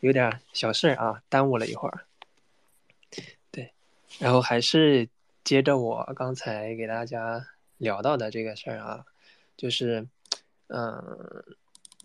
[0.00, 2.04] 有点小事啊，耽误了一会儿。
[3.50, 3.72] 对，
[4.18, 5.08] 然后还是
[5.44, 9.04] 接着我刚才给大家聊到的这个事儿啊，
[9.56, 10.06] 就是，
[10.68, 11.44] 嗯，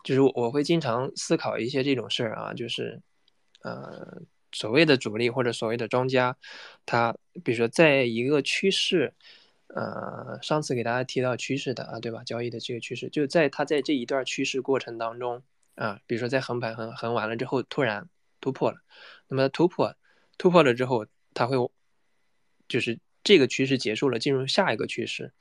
[0.04, 3.02] 就是我会经常思考一些这种事儿啊，就是，
[3.64, 6.36] 呃，所谓的主力或者所谓的庄家，
[6.86, 9.14] 他比如说在一个趋势。
[9.76, 12.24] 呃，上次给大家提到趋势的啊，对吧？
[12.24, 15.44] 交易的这个趋势，就在它在这一段趋势过程当中
[15.80, 18.10] 啊，比如说在横盘横横完了之后，突然
[18.42, 18.78] 突破了，
[19.30, 19.96] 那么突破
[20.38, 21.56] 突破了之后，它会
[22.68, 25.32] 就是这个趋势结束了，进入下一个趋势，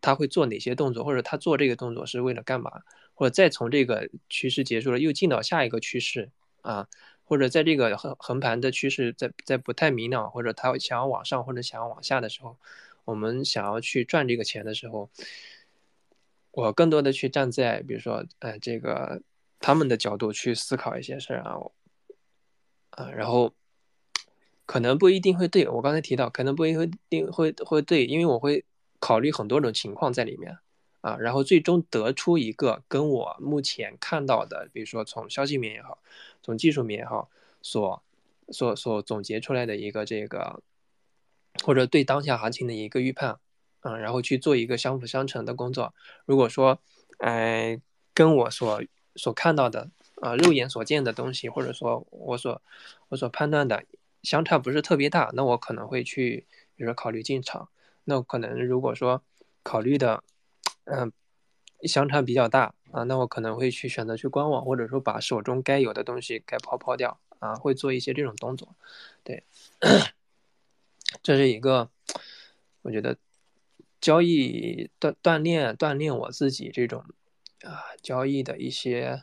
[0.00, 2.70] 它会做哪些动作，或者它做这个动作是为了干嘛？
[3.14, 6.30] 或者再从这个趋势结束了，又进到下一个趋势
[6.62, 6.86] 啊，
[7.24, 12.56] 或者在这个横横盘的趋势在在不太明朗，或者它想要往上或者想要往下的时候。
[13.04, 15.08] 我们想要去赚这个钱的时候，
[16.50, 19.22] 我更多的去站在，比如说，呃，这个
[19.60, 21.58] 他们的角度去思考一些事儿啊，
[22.90, 23.54] 啊，然后
[24.66, 26.74] 可能不一定会对我刚才提到，可能不一
[27.08, 28.64] 定会会对，因为我会
[28.98, 30.58] 考虑很多种情况在里面
[31.00, 35.98] 啊，然后最终得出一个跟我目前看到的，比如说从消息面也好，
[36.42, 37.30] 从技术面也好，
[37.62, 38.02] 所
[38.50, 40.62] 所所总结出来的一个这个。
[41.64, 43.40] 或者对当下行情的一个预判，
[43.80, 45.92] 嗯，然后去做一个相辅相成的工作。
[46.24, 46.78] 如果说，
[47.18, 47.80] 哎，
[48.14, 48.80] 跟我所
[49.18, 49.90] 所看到的
[50.22, 52.62] 啊，肉眼所见的东西，或者说我所
[53.08, 53.84] 我所判断的
[54.22, 57.68] 相差不是特别大，那我可能会去，比如说考虑进场。
[58.04, 59.22] 那可能如果说
[59.62, 60.24] 考虑的，
[60.84, 61.12] 嗯，
[61.82, 68.74] 相差比较大啊，那我可能会去选择去观望，或者说把手中该有的东西该抛抛掉啊，会做一些这种动作，
[69.22, 69.44] 对。
[71.22, 71.90] 这是一个，
[72.82, 73.16] 我觉得
[74.00, 77.02] 交易锻锻炼锻炼我自己这种
[77.62, 79.22] 啊交易的一些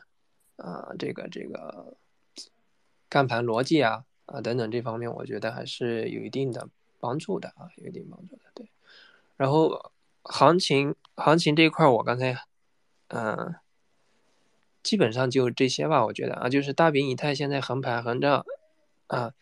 [0.56, 1.96] 啊这个这个
[3.08, 6.68] 干盘逻辑啊啊等等这方面，我觉得还是有一定的
[7.00, 8.42] 帮助的啊，有一定帮助的。
[8.54, 8.70] 对，
[9.36, 12.36] 然后行情行情这一块，我刚才
[13.08, 13.54] 嗯
[14.82, 18.44] 基本上就这些吧，我觉得啊，就是大饼以太现在横盘横着
[19.06, 19.32] 啊。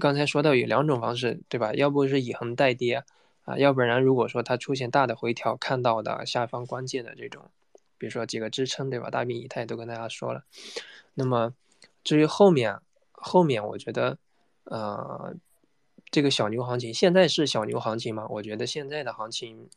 [0.00, 1.72] 刚才说到有两种方式，对吧？
[1.74, 3.04] 要不是以横带跌
[3.44, 7.50] 啊，要不然如果说它出现大的回调，看到的下方关键的这种，
[7.98, 9.10] 比如说几个支撑，对吧？
[9.10, 10.44] 大饼以太都跟大家说了。
[11.14, 11.54] 那么
[12.04, 12.80] 至于后面，
[13.12, 14.18] 后面我觉得，
[14.64, 15.34] 呃，
[16.10, 18.26] 这个小牛行情现在是小牛行情吗？
[18.28, 19.68] 我觉得现在的行情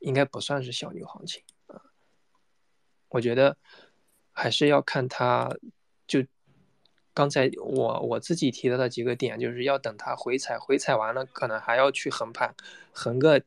[0.00, 1.80] 应该不算是小牛行情啊。
[3.08, 3.56] 我觉得
[4.32, 5.56] 还是要看它。
[6.06, 6.24] 就
[7.12, 12.54] 刚才我我自己提到的几个点，就是要等它回踩，回踩完了可能还要去横盘，
[12.92, 13.42] 横个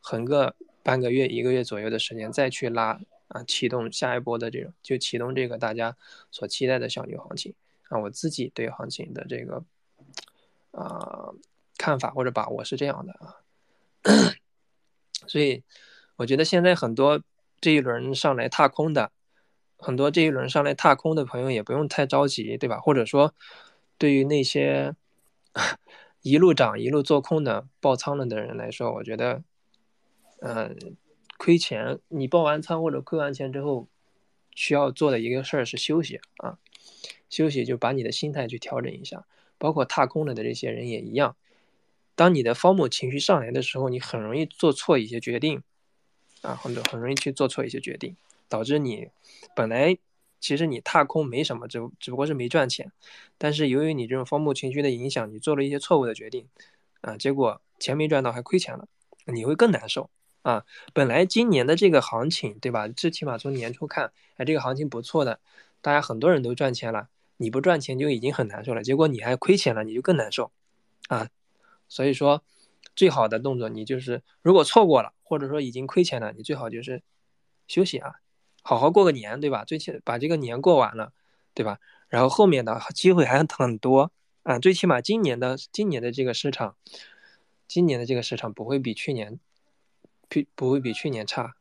[0.00, 5.96] 横个半个月、一个月左右的时间，再去拉啊，启动下一波的这种，就启动这个大家
[6.30, 7.52] 所期待的小牛行情
[7.88, 7.98] 啊。
[7.98, 9.64] 我自己对行情的这个
[10.70, 11.34] 啊
[11.76, 13.34] 看法或者把握是这样的啊，
[15.26, 15.64] 所以
[16.16, 17.20] 我觉得现在很多
[17.60, 19.10] 这一轮上来踏空的。
[19.76, 22.78] 很多这一轮上来踏空的朋友也不用太着急，对吧？
[22.78, 23.34] 或者说，
[23.98, 24.94] 对于那些
[26.22, 29.42] 一路涨一路做空的爆仓了的人来说，我觉得，
[30.46, 30.76] 嗯，
[31.38, 33.88] 亏钱，你爆完仓或者亏完钱之后，
[34.54, 36.58] 需要做的一个事儿是休息啊，
[37.30, 39.24] 休息就把你的心态去调整一下。
[39.56, 41.34] 包括踏空了的这些人也一样，
[42.14, 45.62] 当你的方木情绪上来的时候，你很容易做错一些决定，
[46.42, 48.14] 啊，很多很容易去做错一些决定。
[48.46, 49.08] 导致你
[49.56, 49.96] 本来
[50.40, 52.92] 其实你踏空没什么，只只不过是没赚钱，
[53.38, 56.46] 但是由于你这种风暴情绪的影响，你做了一些错误的决定，
[57.00, 58.86] 啊，结果钱没赚到还亏钱了，
[59.24, 60.10] 你会更难受
[60.44, 60.64] 啊。
[60.92, 62.86] 本来今年的这个行情，对吧？
[62.86, 65.40] 最起码从年初看，哎，这个行情不错的，
[65.80, 70.52] 大家很多人都赚钱了，你不赚钱就已经很难受了，结果你还亏钱了，你就更难受
[71.08, 71.28] 啊。
[71.88, 72.44] 所以说，
[72.94, 77.02] 最好的动作你就是，如果错过了，或者说已经亏钱了，你最好就是
[77.66, 78.14] 休息啊。
[78.62, 79.64] 好好过个年，对吧？
[79.64, 81.12] 最起把这个年过完了，
[81.52, 81.80] 对吧？
[82.08, 84.10] 然后后面的机会还很多
[84.42, 84.58] 啊！
[84.58, 86.76] 最起码今年的今年的这个市场，
[87.66, 89.38] 今年的这个市场不会比去年，
[90.28, 91.54] 比不会比去年差，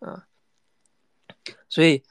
[0.00, 0.26] 啊！
[1.68, 2.02] 所以，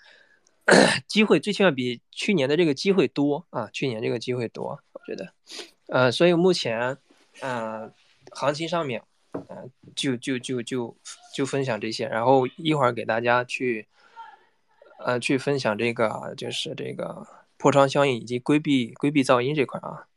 [1.07, 5.33] 机会最起码比去年的这个机会多啊，去年这个机会多，我觉得，
[5.87, 6.97] 呃，所以目前，
[7.41, 7.91] 呃，
[8.31, 10.95] 行情上面，呃，就就就就
[11.35, 13.87] 就分享这些，然后一会儿给大家去，
[14.99, 20.07] 呃，去分享这个就是这个破窗效应以及规避规避噪音这块啊。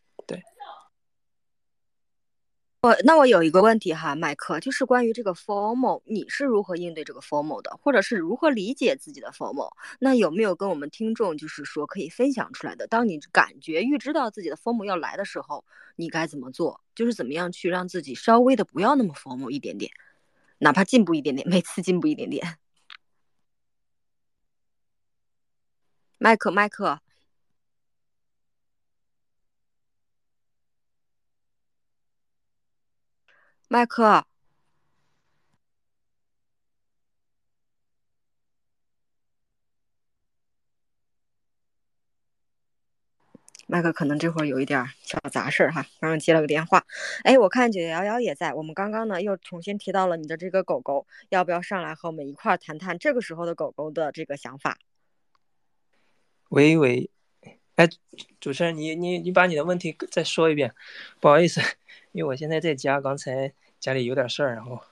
[2.86, 9.72] 我那我有一个问题哈，麦克，就是关于这个 formal，你是如何应对这个 formal 的，或者是如何理解自己的 formal？
[9.98, 12.86] 那有没有跟我们听众就是说可以分享出来的？
[12.86, 15.64] 当你感觉预知到自己的 formal 要来的时候，
[15.96, 16.80] 你该怎么做？
[16.94, 19.90] 就是怎么样去让自己稍微的不要那么 formal 一点点，
[20.58, 22.46] 哪怕进步一点点，每次进步一点点。
[26.18, 27.00] 麦克，麦克。
[33.76, 34.24] 麦克，
[43.66, 46.86] 麦克可能这会儿有一点小杂事儿哈，刚刚接了个电话。
[47.22, 54.78] 哎，我看九幺幺也在，我们刚刚呢又重新提到了你的这个狗狗，要不要上来和我们一块儿谈谈这个时候的狗狗的这个想法？
[56.48, 57.10] 喂喂，
[57.74, 57.86] 哎，
[58.40, 60.74] 主持人，你你你把你的问题再说一遍，
[61.20, 61.60] 不好意思。
[62.12, 63.52] 因为我现在在家，刚才
[63.86, 64.82] 家里有点事儿，然后，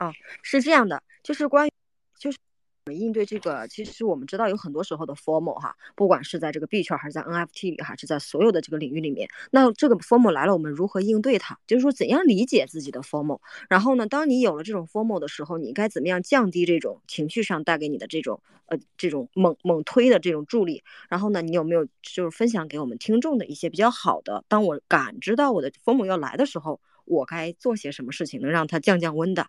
[0.00, 0.12] 啊，
[0.42, 1.70] 是这样的，就是关于，
[2.18, 2.36] 就是
[2.84, 11.58] 我们应对这个，其实我们知道有很多时候的 formal 哈，不管是在这个币圈还是在 NFT 里，还是在所有的这个领域里面，那这个 formal 来了，我们如何应对它？
[11.66, 13.40] 就是说怎样理解自己的 formal？
[13.66, 20.82] 然后呢，当你有了这种 formal 的时候，你该怎么样降低这种情绪上带给你的这种呃这种猛猛推的这种助力？
[21.08, 24.44] 然后呢，你有没有就是分享给我们听众的一些比较好的？
[24.48, 26.78] 当我感知到我的 formal 要来的时候。
[27.08, 29.48] 我该做些什么事情能让它降降温的？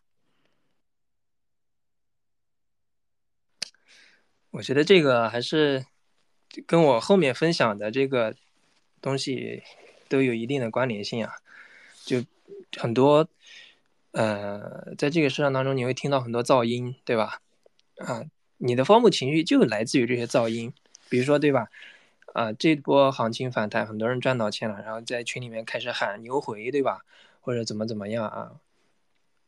[4.51, 5.85] 我觉得这个还是
[6.65, 8.33] 跟我后面分享的这个
[8.99, 9.61] 东西
[10.07, 11.33] 都有一定的关联性啊。
[12.03, 12.25] 就
[12.77, 13.27] 很多
[14.11, 17.41] 呃，在这个市场当中，你会听到很多噪音，对吧？
[17.97, 18.23] 啊，
[18.57, 20.73] 你的荒木情绪就来自于这些噪音，
[21.09, 21.67] 比如说，对吧？
[22.33, 27.05] 啊，这波行情反弹，很多人赚到钱了，然后在群里面开始喊牛回，对吧？
[27.49, 28.61] 或者怎么怎么样啊，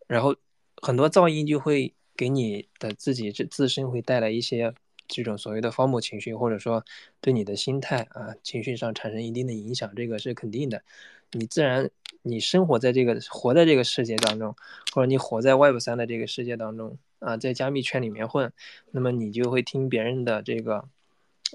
[0.08, 0.36] 然后
[0.82, 4.74] 很多噪音就会给你的自己自自身会带来一些
[5.08, 6.84] 这种所谓的荒漠情绪，或者说
[7.20, 10.82] 对你的心态啊情绪上产生一定的影响，这个是肯定的。
[11.34, 11.92] 你自然
[12.24, 14.56] 你生活在这个活在这个世界当中，
[14.92, 18.52] 或者你活在 Web 三的这个世界当中啊，在加密圈里面混，
[18.90, 20.90] 那么你就会听别人的这个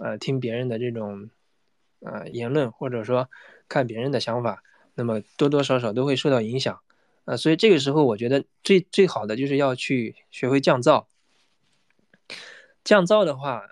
[0.01, 1.29] 呃听别人的这种
[1.99, 3.29] 呃言论，或者说
[3.69, 4.63] 看别人的想法。
[4.97, 6.81] 那么多多少少都会受到影响，
[7.27, 11.07] 啊，所以这个时候我觉得最最好的就是要去学会降噪。
[12.83, 13.69] 降噪的话，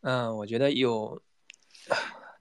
[0.00, 1.22] 嗯，我觉得有，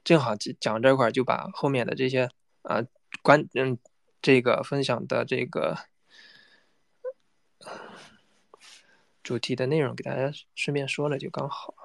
[0.03, 2.29] 正好讲这块就把后面的这些
[2.61, 2.83] 啊
[3.21, 3.77] 关嗯
[4.21, 5.77] 这个分享的这个
[9.21, 11.75] 主题的内容给大家顺便说了就刚好。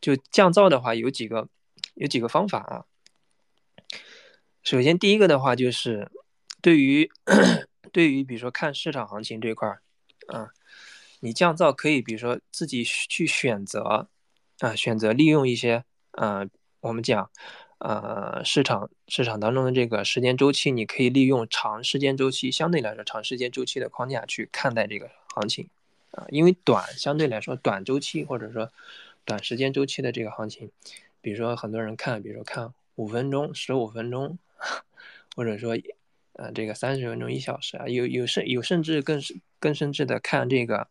[0.00, 1.48] 就降噪的话有几个
[1.94, 2.84] 有几个方法啊。
[4.66, 6.10] 首先，第一个的话就是，
[6.60, 7.08] 对于
[7.92, 9.80] 对于比如说看市场行情这块儿，
[10.26, 10.50] 啊，
[11.20, 14.08] 你降噪可以，比如说自己去选择，
[14.58, 16.48] 啊，选择利用一些，呃，
[16.80, 17.30] 我们讲，
[17.78, 25.68] 呃，市场市场当中的这个时间周期，你可以利用长时间周期，相对来说长时间周期的框架去看待这个行情，
[26.10, 28.72] 啊，因为短相对来说短周期或者说
[29.24, 30.72] 短时间周期的这个行情，
[31.20, 34.36] 比如说很多人看，比如说看五分钟、十五分钟。
[35.36, 35.76] 或者说，
[36.32, 39.20] 呃，这个三十分钟一小时啊，有有甚有甚至更
[39.60, 40.88] 更甚至的看这个，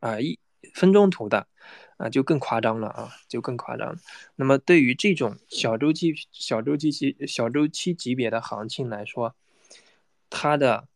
[0.00, 0.38] 啊一
[0.74, 1.48] 分钟图的，
[1.96, 3.96] 啊就更夸张了啊，就更夸张。
[4.36, 9.34] 那么对于这种小周期、小周期级、小周期级别的行情来说，
[10.28, 10.86] 它的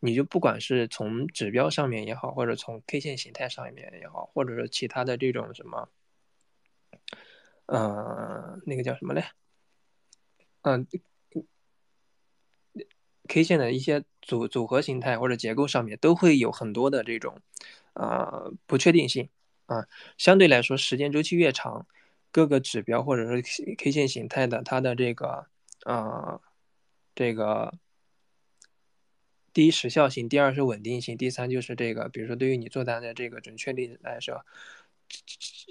[0.00, 5.90] 你就不管是从指标上面也好，或者从 K 线形态上面也好，或者说其他的这种什么，
[7.66, 9.24] 呃，那个叫什么嘞？
[10.62, 10.86] 嗯。
[13.32, 17.40] K 线的一些组组合形态或者结构上面都会有很多的这种，
[17.92, 19.28] 呃不确定性
[19.66, 19.86] 啊。
[20.18, 21.86] 相对来说，时间周期越长，
[22.32, 23.40] 各个指标或者说
[23.78, 25.46] K 线形态的它的这个
[25.84, 26.40] 啊
[27.14, 27.72] 这个
[29.52, 34.44] 第一时效性，第二是稳定性，第三就是这个，比如说对于你做单的这个准确率来说，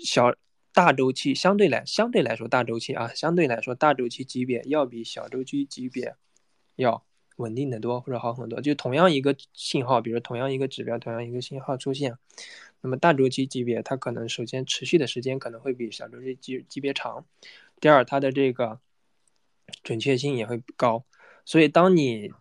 [0.05, 0.33] 小
[0.71, 6.15] 大周期相对来相对来说大周期啊，相对来说大周期级别要比小周期级别
[6.77, 7.03] 要。
[7.39, 12.17] 稳定的多或者好很多，就同样一个信号，比如同样一个指标，同样一个信号出现，
[12.81, 17.25] 那么大周期级别它可能首先持续的时间可能会比小周期级级别长，
[17.79, 18.79] 第二它的这个
[19.83, 21.05] 准确性也会高，
[21.45, 22.31] 所以当你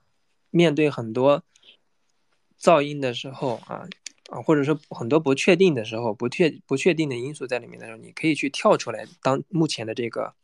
[0.51, 1.44] 面对很多
[2.61, 3.88] 噪音的时候啊
[4.30, 10.34] 啊，或者说很多不确定的时候，不确不确定的因素在里面的时候，你可以去跳出来，当目前的这个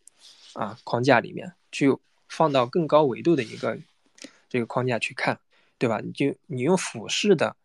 [0.53, 1.97] 啊框架里面去
[2.29, 3.79] 放到更高维度的一个
[4.55, 5.41] 这个框架去看，
[5.79, 5.99] 对吧？
[6.01, 7.57] 你就你用俯视的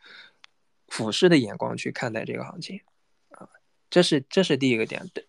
[0.87, 2.81] 俯视的眼光去看待这个行情
[3.29, 3.47] 啊，
[3.91, 5.07] 这是这是第一个点。
[5.13, 5.23] 对，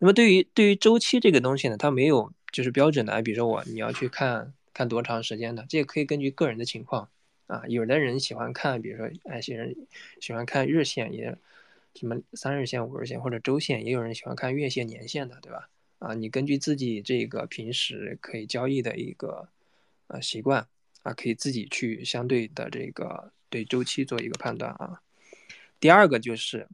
[0.00, 7.08] 那么对于对于周期这个东西呢，它没有就是标准的，比如说我你要去看看多长时间的，这个可以根据个人的情况。
[7.46, 9.86] 啊，有的人喜欢看，比如说，哎，有人
[10.20, 11.38] 喜欢看日线，也
[11.94, 15.68] 什么三日线、五日线或者周线，也有人喜欢看月线、年线的，对吧？
[16.00, 19.48] 啊，你根据自己这个平时可以交易的一个
[20.08, 20.66] 呃习惯
[21.06, 25.00] 啊，可以自己去相对的这个对周期做一个判断啊。
[25.78, 26.66] 第二个就是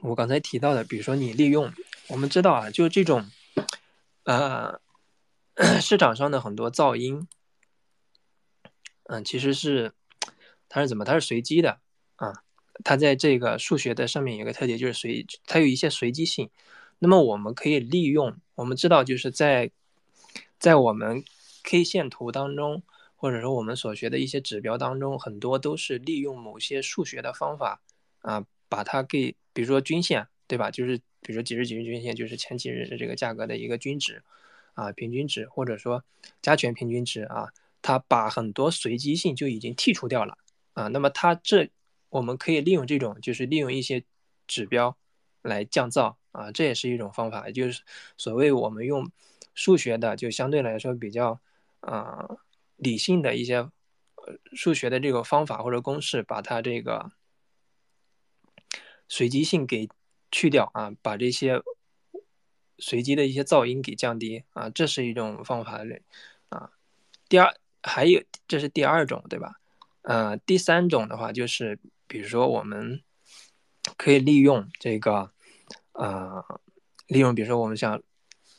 [0.00, 1.72] 我刚才提到的，比如说你利用，
[2.08, 3.30] 我们知道啊，就这种
[4.24, 4.80] 呃
[5.80, 7.28] 市场上的很多噪音。
[9.04, 9.92] 嗯，其实是
[10.68, 11.04] 它是怎么？
[11.04, 11.78] 它是随机的
[12.16, 12.42] 啊。
[12.82, 16.50] 它在这个数学的上面有个特点，就是随它有一些随机性。
[16.98, 19.70] 那么我们可以利用，我们知道就是在
[20.58, 21.24] 在我们
[21.62, 22.82] K 线图当中，
[23.16, 27.82] 或者说我们所学的一些指标当中，很多都是利用某些数学的方法
[28.20, 30.70] 啊，把它给，比如说均线，对吧？
[30.70, 34.22] 就是比如说几日几日均线，就是前几日的这个价格的一个均值
[34.74, 36.04] 啊，平均值，或者说
[36.42, 37.48] 加权平均值啊。
[37.82, 40.36] 它把很多随机性就已经剔除掉了
[40.72, 41.70] 啊，那么它这
[42.08, 44.02] 我们可以利用这种，就是利用一些
[44.48, 44.96] 指标
[45.42, 47.82] 来降噪啊，这也是一种方法，就是
[48.16, 49.08] 所谓我们用
[49.54, 51.40] 数学的，就相对来说比较
[51.78, 52.28] 啊
[52.76, 53.68] 理性的一些
[54.54, 57.10] 数学的这个方法或者公式，把它这个
[59.08, 59.88] 随机性给
[60.30, 61.60] 去掉啊，把这些
[62.78, 66.02] 随机的一些噪音给降低啊，这是一种方法类
[66.48, 66.70] 啊，
[67.28, 67.54] 第二。
[67.88, 69.60] 还有，这是第二种，对吧？
[70.02, 73.00] 呃，第三种的话，就是比如说，我们
[73.96, 75.30] 可以利用这个，
[75.92, 76.44] 呃，
[77.06, 78.02] 利用比如说我们像，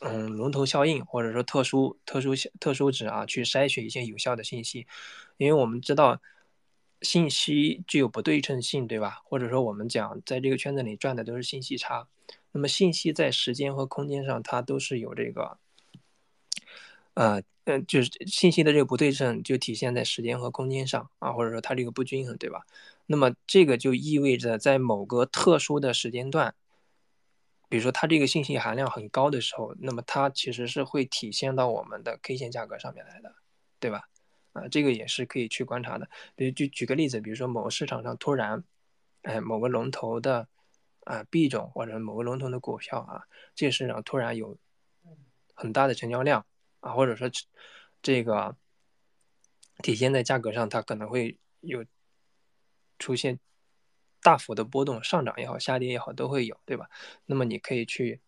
[0.00, 4.86] 嗯，龙头效应，或者说特殊、特殊、特殊值啊，去筛选一些有效的信息，
[5.36, 6.20] 因为我们知道
[7.02, 9.20] 信息具有不对称性，对吧？
[9.24, 12.06] 或者说我们讲在这个圈子里赚的都是信息差，
[12.52, 15.58] 那么信息在时间和空间上，它都是有这个，
[17.14, 17.42] 呃。
[17.70, 22.62] 嗯，就是信息的这个不对称，就体现在时间和空间上啊，或者说它这个不均衡，对吧？
[23.04, 26.54] 那么这个就意味着在某个特殊的时间段，
[27.68, 33.34] 比如说它这个信息含量很高的时候，那么它其实是会体现到我们的 K 线价格上面来的，
[33.78, 34.08] 对吧？
[34.52, 36.08] 啊，这个也是可以去观察的。
[36.34, 38.64] 比如就举个例子，比如说某个市场上突然，
[39.22, 40.48] 哎，某个龙头的
[41.04, 43.22] 啊币种或者某个龙头的股票啊，
[43.54, 44.56] 这个市场突然有
[45.54, 46.44] 很大的成交量。
[46.80, 47.28] 啊，或者说，
[48.00, 48.56] 这个
[49.82, 51.84] 体现在价格上，它可能会有
[53.00, 53.40] 出现
[54.28, 56.90] 大幅的波动，上涨也好，下跌也好，都会有，对吧？
[57.24, 58.20] 那么你可以去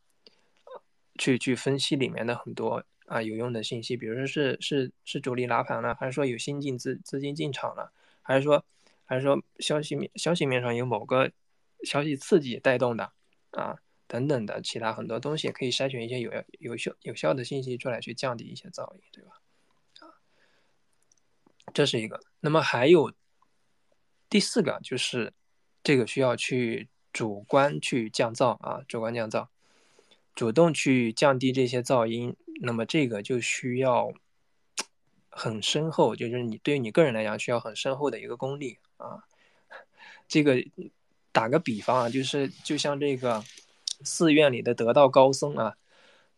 [1.18, 7.92] 去去分析里面的很多啊有用的信息，比如说是是是主力拉盘了，还是说有新进资资金进场了，
[8.22, 8.64] 还是说
[9.04, 11.30] 还是说消息面消息面上有某个
[11.84, 13.12] 消息刺激带动的
[13.50, 13.76] 啊？
[14.06, 19.42] 等等的其他很多东西，可以筛选一些有有效有效的信息出来，去降低一些噪音，对吧？
[20.00, 20.16] 啊，
[21.74, 22.18] 这是一个。
[22.40, 23.12] 那么还有
[24.30, 25.32] 第四个，就是
[25.82, 29.48] 这个需要去主观去降噪啊，主观降噪，
[30.34, 32.36] 主动去降低这些噪音。
[32.62, 34.12] 那么这个就需要
[35.28, 39.24] 很深厚，就是你对于你个人来讲，需要很深厚的一个功力啊。
[40.28, 40.56] 这个
[41.32, 43.44] 打个比方啊，就是就像这个。
[44.02, 45.76] 寺院里的得道高僧啊，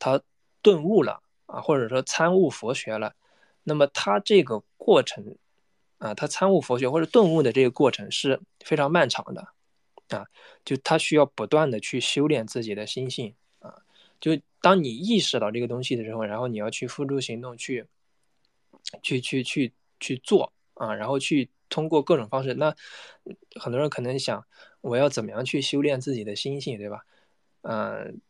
[0.01, 0.21] 他
[0.63, 3.15] 顿悟了啊，或者说参悟佛学了，
[3.63, 5.37] 那么他这个过程
[6.03, 9.47] 啊，他参悟佛学或者顿悟的这个过程是非常漫长的
[10.09, 10.27] 啊，
[10.65, 13.73] 就他需要不断的去修炼自己的心性啊，
[14.21, 17.87] 就当你意识到这个东西的时候，然后你要去付诸行动，去
[19.01, 22.75] 去去去去做啊，然后去通过各种方式，那
[23.61, 24.45] 很多人可能想，
[24.81, 27.07] 我要怎么样去修炼自己的心性，对吧？
[27.63, 28.21] 嗯，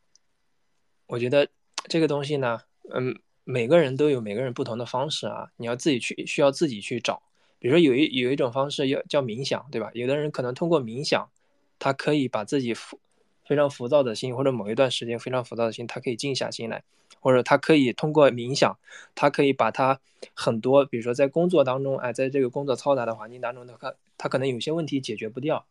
[1.07, 1.49] 我觉得
[1.89, 2.61] 这个东西呢，
[2.93, 7.23] 嗯，每个人都有每个人不同的方式啊，你要自己去，需要自己去找。
[7.63, 9.89] 比如说有一有一种方式要叫冥想，对吧？
[9.95, 11.31] 有的人可能通过冥想，
[11.79, 12.99] 他可以把自己浮
[13.47, 16.83] 非常浮躁的心，或者某一段时间非常浮躁的心，他可以静下心来，
[17.21, 18.77] 或者他可以通过冥想，
[19.15, 20.01] 他可以把他
[20.35, 25.65] 很多，比如说在工作当中，哎，在这个工作嘈杂的环境当中，他可他可能有些问题解决不掉。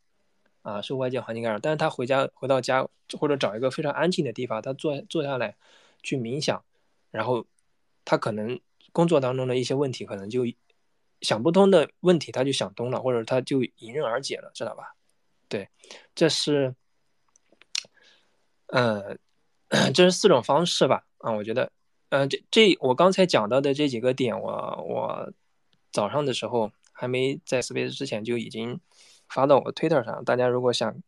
[0.64, 2.88] 啊，受外界环境干扰，但是他回家回到家
[3.20, 5.56] 或者找一个非常安静的地方，他坐坐下来
[6.04, 6.64] 去冥想，
[7.10, 7.48] 然后
[8.06, 8.60] 他可能
[8.92, 10.46] 工作当中的一些问题可能就
[11.22, 14.96] 想不通的问题他就想通了，或者他就迎刃而解了，知道吧？
[15.48, 15.70] 对，
[16.14, 16.76] 这是，
[18.68, 19.18] 呃，
[19.94, 21.06] 这是四种方式吧？
[21.20, 21.72] 啊，我觉得，
[22.10, 24.52] 嗯，这这我刚才讲到的这几个点，我
[24.88, 25.34] 我
[25.92, 28.80] 早上的时候还没在 Space 之前就已经。
[29.34, 31.02] 发到我 Twitter 上，大家如果想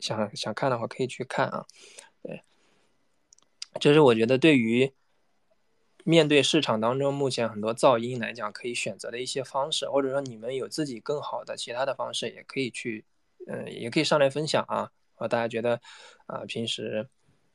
[0.00, 1.64] 想想看的话，可以去看啊。
[2.22, 2.42] 对，
[3.80, 4.92] 这是我觉得对于
[6.04, 13.04] 面对市场当中目前很多噪音来讲，可以选择的一些方式，或者说你们有自己更好的其他的方式，也可以去，
[13.46, 14.90] 嗯，也可以上来分享啊。
[15.14, 15.80] 和大家觉得
[16.26, 17.08] 啊，平时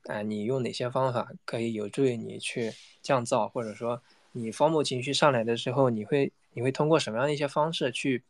[0.04, 2.72] 啊，你用哪些方法可以有助于你去
[3.02, 4.02] 降噪，或者说
[4.34, 8.24] 你荒漠情绪上来的时候，你会你会通过什么样的一些方式去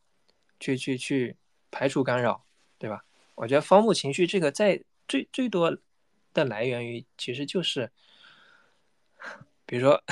[0.60, 1.38] 去去去。
[1.72, 2.46] 排除干扰，
[2.78, 3.04] 对吧？
[3.36, 5.78] 我觉得方木情绪这个在最最多
[6.34, 7.92] 的来源于，其实就是，
[9.66, 10.04] 比如说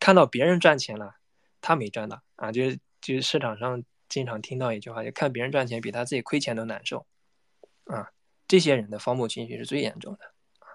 [0.00, 1.16] 看到别人赚钱了，
[1.60, 7.06] 他没赚到啊，就是就是市场上经常听到一句话，就看别人赚钱比他自己亏钱都难受
[7.84, 8.10] 啊。
[8.46, 10.24] 这些人的方木情绪是最严重的
[10.60, 10.66] 啊。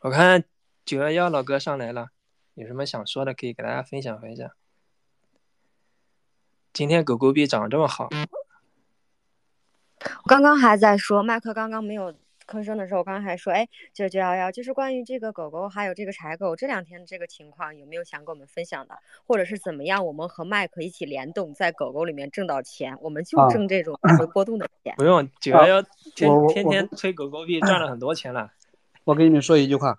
[0.00, 0.44] 我看
[0.84, 2.08] 九幺幺老哥上来了，
[2.54, 4.50] 有什么想说的可以给大家分享分享。
[6.72, 8.08] 今天狗狗币涨这么好。
[10.24, 12.16] 我刚刚还在说，麦克刚刚没有
[12.52, 18.94] 吭声的时候，我刚刚还说，哎，九九幺幺，就是关于这个狗狗还有这个柴狗这两天这个情况，有没有想跟我们分享的，
[19.26, 24.94] 或者是怎么样，我们和麦克一起联动，在狗狗里面挣到钱，我们就挣这种来回波动的钱。
[24.98, 25.82] 不用， 九幺幺
[26.14, 28.50] 天天天吹狗狗币赚了很多钱了。
[29.04, 29.98] 我跟你们说一句话，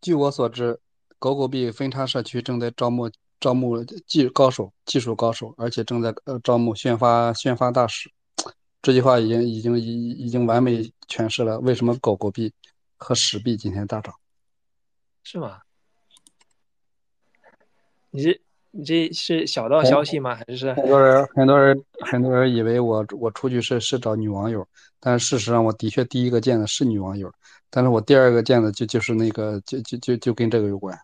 [0.00, 0.78] 据我所知，
[1.18, 8.08] 狗狗币分叉社区正在招募招募技高手、技术高手，而且正在呃招募宣发宣发大使。
[8.80, 12.52] 这句话已经已经已已经完美诠释了为什么狗狗币
[12.96, 14.14] 和史币今天大涨，
[15.22, 15.60] 是吗？
[18.10, 20.34] 你这你这是小道消息吗？
[20.34, 24.66] 还是很多人很多人很多人以为我我出去是是找女网友，
[25.00, 27.30] 但事实上我的确第一个见的是女网友，
[27.70, 30.98] 但是我第二个见的就就是那个就就就就跟这个有关。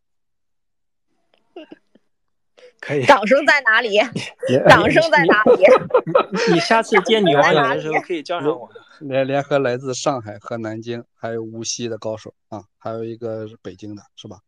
[2.85, 3.99] 可以，掌声在哪里？
[4.69, 6.53] 掌声在哪里？
[6.53, 8.69] 你下次见女网友的时候可以叫上我。
[9.01, 14.39] 联联合来自上海和南京，还有无锡的高手啊，还有一个是北京的，是吧？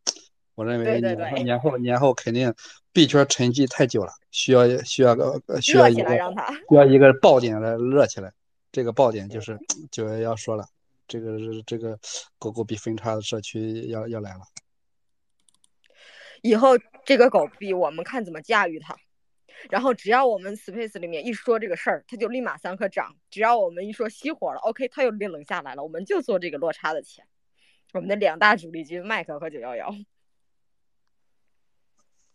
[0.55, 2.55] 我认为年后年后年后肯定
[2.93, 6.11] 币圈沉寂太久了，需要需要个需要一个
[6.69, 8.33] 需要一个爆点来热起来。
[8.71, 9.59] 这个爆点就是
[9.91, 10.67] 九幺幺说了，
[11.09, 11.99] 这个这个
[12.39, 14.41] 狗狗币分叉的社区要要来了。
[16.43, 16.77] 以后
[17.07, 18.95] 这个狗币，我们看怎么驾驭它。
[19.71, 23.17] 然后只要我们 Space 里面一说这个事儿，它就立马三颗涨。
[23.31, 25.83] 只要我们一说熄火了，OK，它又冷冷下来了。
[25.83, 27.25] 我们就做这个落差的钱。
[27.95, 29.95] 我们的两大主力军，麦克和九幺幺。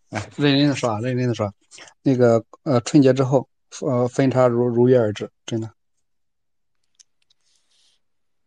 [0.10, 1.54] 哎，认真的说啊，认真的说，
[2.02, 3.48] 那个呃，春节之后，
[3.82, 5.72] 呃，分差如如约而至，真的。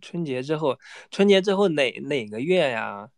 [0.01, 0.79] 春节之后，
[1.11, 3.11] 春节之后哪哪个月呀？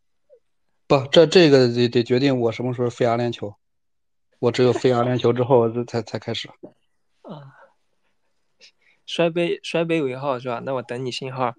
[0.89, 3.57] 不，这这个得得决定我什么时候飞阿联酋，
[4.39, 6.49] 我只有飞阿联酋之后才才开始。
[7.23, 7.43] 啊，
[9.05, 10.63] 摔杯摔杯尾号是吧？
[10.65, 11.53] 那我等你信号。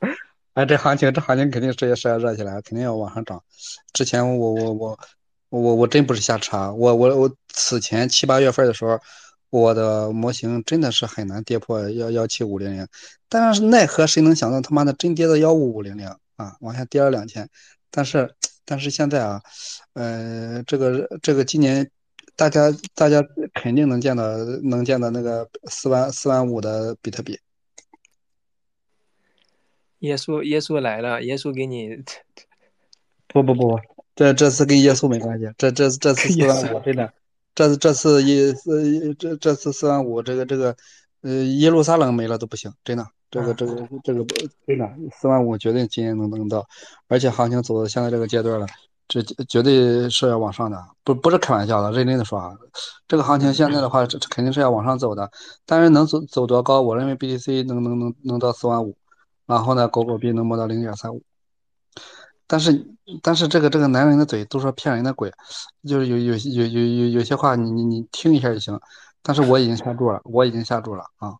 [0.54, 3.44] 哎，这行情这行情肯定是也是要热起来，肯定要往上涨。
[3.92, 4.98] 之前我我我
[5.50, 8.98] 我我真不是瞎查，我我我此前七八月份的时候，
[9.50, 12.88] 我的模型真的是很难跌破幺幺七五零零，
[13.28, 17.46] 但是奈何谁能想到他妈的真跌到幺五五零零啊，往下跌了两千，
[17.90, 18.34] 但是。
[18.70, 19.42] 但是现在啊，
[19.94, 21.90] 呃，这个这个今年，
[22.36, 23.20] 大家大家
[23.52, 24.22] 肯定能见到
[24.62, 27.36] 能见到那个四万四万五的比特币。
[29.98, 32.04] 耶稣耶稣来了，耶稣给你。
[33.26, 33.80] 不不不，
[34.14, 37.12] 这这次跟耶稣没关系，这这这次四万五真的，
[37.56, 40.76] 这这次一四这这次四万五这个这个，
[41.22, 43.04] 呃，耶路撒冷没了都不行，真的。
[43.30, 44.24] 这个这个这个
[44.66, 46.66] 真的四万五绝对今年能能到，
[47.06, 48.66] 而且行情走到现在这个阶段了，
[49.06, 52.56] 这绝对是要往上的，不不是开玩笑的，认真的说啊，
[53.06, 55.30] 这个行情现在的话，这肯定是要往上走的，
[55.64, 56.82] 但是能走走多高？
[56.82, 58.96] 我认为 BTC 能能能能到四万五，
[59.46, 61.22] 然后呢，狗狗币能摸到零点三五，
[62.48, 62.84] 但是
[63.22, 65.32] 但是这个这个男人的嘴都说骗人的鬼，
[65.86, 68.80] 就是有有有有有有些话你你你听一下就行，
[69.22, 71.34] 但是我已经下注了，我已经下注了啊。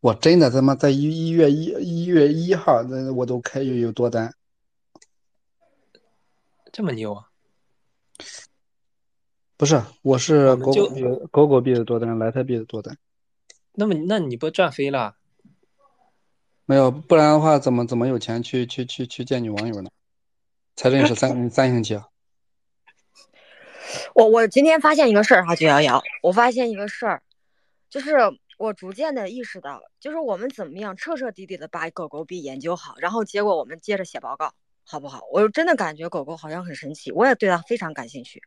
[0.00, 4.34] 我真的他妈在一一月一一月一号，那我都开有有多单，
[6.72, 7.26] 这么牛啊！
[9.56, 12.96] 不是，我是狗狗币狗狗币的多单，莱特币的多单。
[13.72, 15.16] 那么那你不赚飞了？
[16.64, 19.90] 没有，不然的话怎么怎么有钱去去去去见女网友呢？
[20.76, 22.06] 才认识三 三星期啊！
[24.14, 27.22] 我我今天发现一个事儿哈，九幺幺，我发现一个事儿，
[27.90, 28.16] 就是
[28.60, 34.52] 我逐渐的意识到，就是我们怎么样彻彻底底的把狗狗币研究好，然后结果我们接着写报告，
[34.84, 35.22] 好不好？
[35.32, 38.42] 我真的感觉狗狗好像很神奇，我也对它非常感兴趣。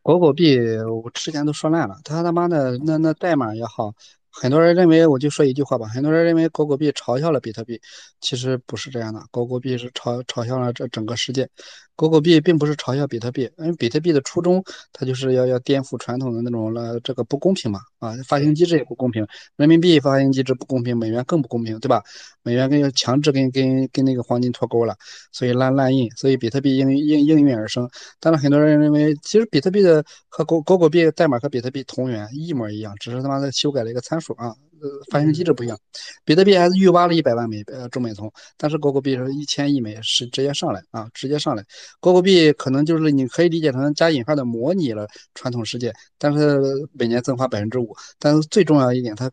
[0.00, 3.92] 狗狗币我之前都说烂了，它他妈的那那代码也好。
[4.40, 7.80] 很多人认为，我就说一句话吧，很多人认为狗狗币嘲笑了比特币，
[8.20, 11.48] 其实不是这样的，狗狗币是嘲嘲笑了这整个世界。
[11.96, 14.62] 狗狗币并不是嘲笑比特币，因为比特币的初衷，
[14.92, 19.26] 它就是要要颠覆传统的那种了这个不公平嘛，啊，发行机制也不公平，
[19.56, 22.00] 人民币发行机制不公平，美元更不公平，对吧？
[22.44, 24.94] 美元跟强制跟跟跟那个黄金脱钩了，
[25.32, 27.90] 所以滥滥印，所以比特币应应应运而生。
[28.20, 34.54] 但是很多人认为，其实比特币的和狗狗狗币代码和比特币同源，一模一样，只是他妈的修改了一个参数啊。
[34.80, 35.76] 呃，发行机制不一样，
[36.24, 41.64] 比特币还是预挖了一百万枚呃中美通，但是狗狗币是一千亿枚是直接上来啊，直接上来。
[41.98, 45.04] 狗狗币可能就是你可以理解成加引号的模拟了
[45.34, 46.60] 传统世界，但是
[46.92, 49.28] 每年增发百分之五，但是最重要一点它。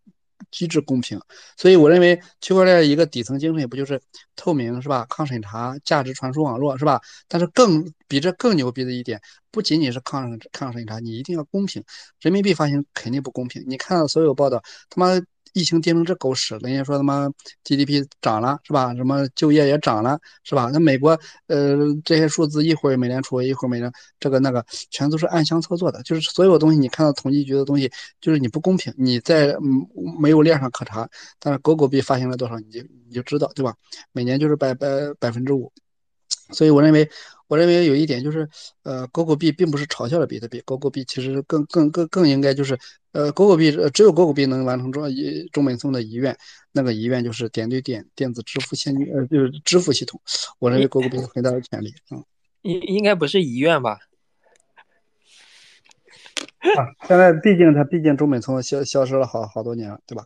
[0.52, 1.20] 机制公平，
[1.58, 4.02] 所以我认为区块链一个底层精神不就是
[4.36, 5.06] 透明是吧？
[5.10, 7.02] 抗审查、价值传输网络是吧？
[7.28, 9.20] 但是更比这更牛逼的一点，
[9.52, 11.84] 不仅仅是抗抗审查，你一定要公平。
[12.20, 15.22] 人民币发行肯定不公平，你看到所有报道，他妈。
[15.56, 17.30] 疫情跌成这狗屎，人家说他妈
[17.64, 18.94] GDP 涨了是吧？
[18.94, 20.70] 什么就业也涨了是吧？
[20.74, 23.90] 那美国呃这些数字一会儿美联储一会儿美联
[24.20, 27.90] 这个那个全都是暗箱操作的，就是所有东西你看到统计局的东西
[28.20, 29.88] 就是你不公平，你在嗯
[30.20, 33.74] 没有链上可查，但是狗狗币发行了多少你就你就知道对吧？
[34.12, 34.88] 每年就是百百
[35.20, 35.72] 百分之五，
[36.52, 37.10] 所以我认为。
[37.48, 38.50] 我认为有一点就是，
[38.82, 42.76] 呃，狗狗币并不是嘲笑了比特币，狗狗币其实更更更更应该就是，
[43.12, 46.36] 呃，狗狗币只有狗狗币能完成中一中本聪的遗愿，
[46.72, 50.20] 那个遗愿就是点对点电子支付现金，呃，就是支付系统。
[50.58, 52.26] 我认为狗狗币有很大的潜力，嗯。
[52.64, 54.00] 应应该不是遗愿吧？
[56.76, 60.26] 啊，现在毕竟它毕竟中本聪消消失了好好多年了，对吧？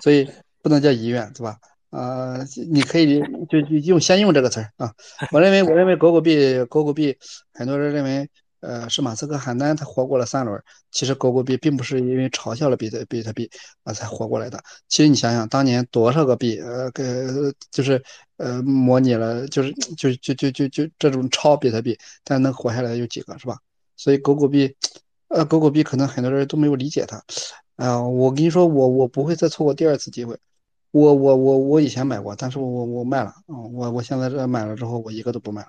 [0.00, 0.30] 所以
[0.62, 1.58] 不能叫遗愿，对吧？
[1.94, 4.92] 啊，你可以就就用先用这个词儿啊。
[5.30, 7.16] 我认为，我认为狗狗币，狗狗币，
[7.52, 8.28] 很多人认为，
[8.58, 10.60] 呃，是马斯克喊单，他活过了三轮。
[10.90, 13.48] 其实狗狗币并不是因为嘲笑了比特比特币
[13.84, 14.60] 啊才活过来的。
[14.88, 17.04] 其实你想想，当年多少个币，呃，给
[17.70, 18.02] 就是
[18.38, 23.56] 呃模拟了，就是就就就就就这种超比特币，但能活下来有几个是吧？
[23.96, 24.74] 所以狗狗币，
[25.28, 27.22] 呃，狗狗币可能很多人都没有理解它。
[27.76, 30.36] 啊，我跟你说，我我不会再错过第二次机会。
[30.94, 35.68] 我我我我以前买过，但是我我我卖了，嗯，我我现在这买了之后，我一个都不卖了。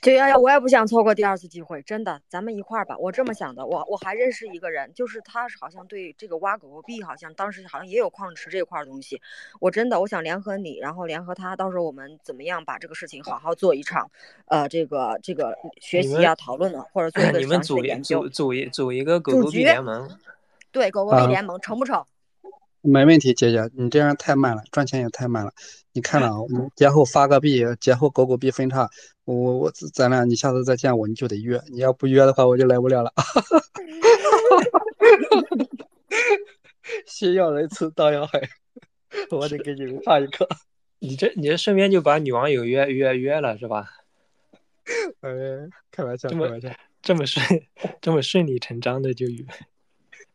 [0.00, 2.98] 九幺幺，我也不想错过第二次机会，真的，咱们一块儿吧。
[2.98, 9.20] 我这么想的，我我还认识一个人，就是他好像对这个挖狗狗币，好像当时好像也有矿池这块东西。
[9.60, 14.10] 我真的，我想联合你，然后联合他，到时候我们怎么样把这个事情好好做一场，
[14.46, 18.22] 呃，这个这个学习啊、讨论啊，或者做一个详细的研究。
[18.22, 20.10] 组组一组一个狗狗币联盟。
[20.72, 22.04] 对，狗狗币联盟成不成？
[22.82, 25.52] 没问题，姐姐，你这样太慢了，赚钱也太慢了。
[25.92, 28.90] 你看了，我们节后发个币，节后狗狗币分叉，
[29.24, 33.12] 我我咱俩，你下次再见我，你就得约，你要不约的话，我就来不了了。
[37.06, 38.40] 心要人吃，刀要狠，
[39.30, 40.48] 我得给你们上一课。
[40.98, 43.88] 你这你这顺便就把女网友约约约了是吧？
[45.20, 45.30] 哎，
[45.90, 46.68] 开玩笑，开玩笑，
[47.00, 47.44] 这么顺，
[48.00, 49.44] 这么顺理成章的就约。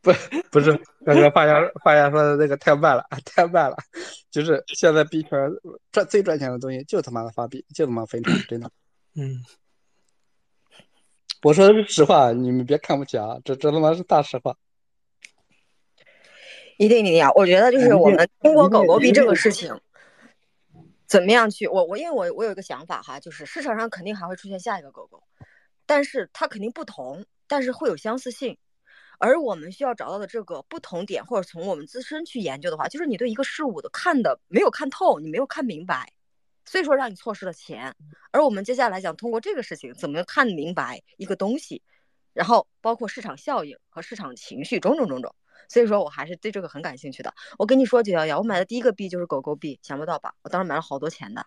[0.08, 0.14] 不
[0.52, 0.72] 不是，
[1.06, 3.76] 刚刚发言发言说的那个太慢了，太慢了。
[4.32, 5.30] 就是现在币圈
[5.92, 8.72] 赚最赚钱的东西，就他妈的发币，就他妈分成，真的。
[9.20, 9.44] 嗯，
[11.42, 14.56] 我说的是实话，你们别看不起啊，这这他妈是大实话。
[16.78, 19.78] 一定一定要，我觉得就是我们通过狗狗币这个事情，
[21.08, 25.24] 怎么样去我我因为我我有一个想法哈，就是市场上肯定还会出现下一个狗狗，
[25.86, 28.58] 但是它肯定不同，但是会有相似性。
[29.20, 36.14] 而我们需要找到的这个不同点，或者从我们自身去研究的话，就是你对一个事物的看的没有看透，你没有看明白，
[36.66, 37.96] 所以说让你错失了钱。
[38.32, 41.82] 而我们接下来想通过这个事情，怎么看明白一个东西，
[42.34, 45.34] 然后包括市场效应和市场情绪种种种种。
[45.70, 47.34] 所以说我还是对这个很感兴趣的。
[47.58, 50.36] 我跟你说九幺幺，我买的第一个币就是狗狗币，想不到吧？
[50.44, 51.46] 我当时买了好多钱的。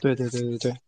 [0.00, 0.80] 对对对对对。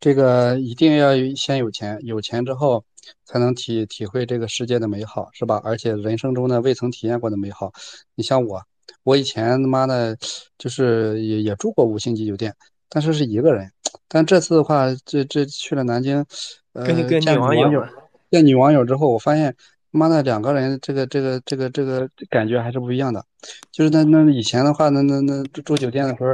[0.00, 2.82] 这个一定要先有钱，有钱之后
[3.24, 5.60] 才能体体会这个世界的美好，是吧？
[5.62, 7.70] 而且人生中呢未曾体验过的美好。
[8.14, 8.62] 你像我，
[9.02, 10.16] 我以前他妈的，
[10.56, 12.54] 就是也也住过五星级酒店，
[12.88, 13.70] 但是是一个人。
[14.08, 16.24] 但这次的话，这这去了南京，
[16.72, 16.86] 呃，
[17.20, 17.86] 见女网友，
[18.30, 19.54] 见女网友之后，我发现
[19.90, 23.24] 妈的，两个人这个这个这个这个感觉还是不一样的。
[23.72, 26.28] 就是那那以前的话，那那那住酒店的时候，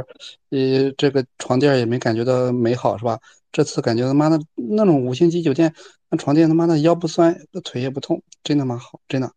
[0.49, 3.17] 呃，这个床垫也没感觉到美好，是吧？
[3.51, 5.73] 这次感觉他妈的那种五星级酒店，
[6.09, 9.31] 那床垫他妈的腰不酸，腿也不痛，真他妈好，真的。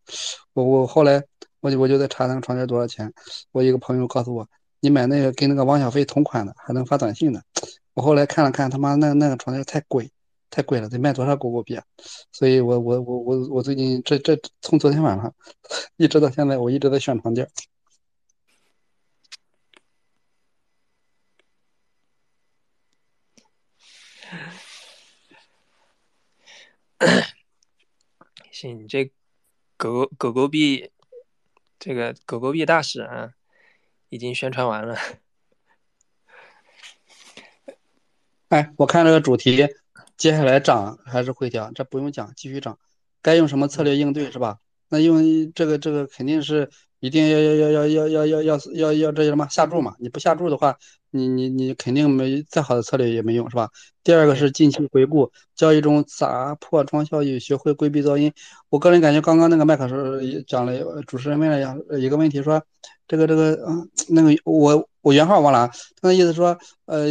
[0.53, 1.23] 我我后来
[1.61, 3.11] 我就我就在查那个床垫多少钱，
[3.53, 4.47] 我一个朋友告诉我，
[4.81, 7.43] 你买那个跟那个王小飞同款的，还能发短信的。
[7.95, 10.11] 我后来看了看，他妈那那个床垫太贵。
[10.51, 11.84] 太贵了，得卖多少狗狗币啊！
[12.32, 15.32] 所以我我我我我最近这这从昨天晚上
[15.96, 17.48] 一直到现在，我一直在选床垫。
[28.51, 29.12] 行，这
[29.76, 30.90] 狗狗狗狗币，
[31.78, 33.34] 这个狗狗币大使啊，
[34.09, 34.98] 已经宣传完了。
[38.48, 39.68] 哎，我看这个主题。
[40.21, 42.79] 接下来涨还是会调，这不用讲，继续涨。
[43.23, 44.59] 该用什么策略应对是吧？
[44.91, 46.68] 那用这个这个肯定是
[46.99, 49.95] 一定要要要要要要要要要要这什么下注嘛？
[49.99, 50.77] 你不下注的话，
[51.11, 53.69] 你你你肯定没再好的策略也没用是吧？
[54.03, 58.33] 第二个是近期回顾交易中砸破窗效应，学会规避噪音。
[58.69, 62.63] 我个人感觉刚刚那个麦克说讲了，主持人问了一个问题说，
[63.07, 66.57] 这个这个嗯那个我我原话忘了，他的意思说
[66.87, 67.07] 呃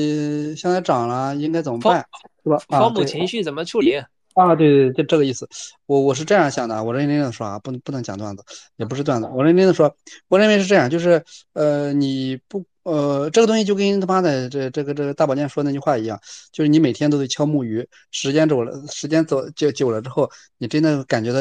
[0.56, 2.06] 现在涨了应该怎么办？
[2.44, 2.58] 是吧？
[2.68, 4.02] 父母情绪怎么处理？
[4.36, 5.50] 啊，对对，就这个意思。
[5.86, 8.44] 我我是这样想的，我认真的说啊，不能不能讲段子，
[8.78, 9.28] 也不是段子。
[9.34, 9.94] 我认真的说，
[10.30, 11.22] 我认为是这样，就是
[11.54, 16.20] 呃，你不呃，这个东西就跟他妈的这这个这个大保健说那句话一样，
[16.52, 21.40] 就是你每天都得敲木鱼，时间久了，时间走久久了之后，你真的感觉到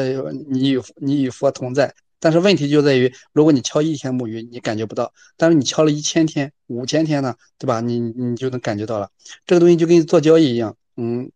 [0.49, 1.93] 你与你与佛同在。
[2.21, 5.05] 但是问题就在于，如果你敲一天木鱼，你感觉不到；
[5.37, 7.79] 但是你敲了一千天、五千天呢，对吧？
[7.79, 9.09] 你你就能感觉到了。
[9.45, 10.75] 这个东西就跟做交易一样。
[10.97, 11.31] 嗯，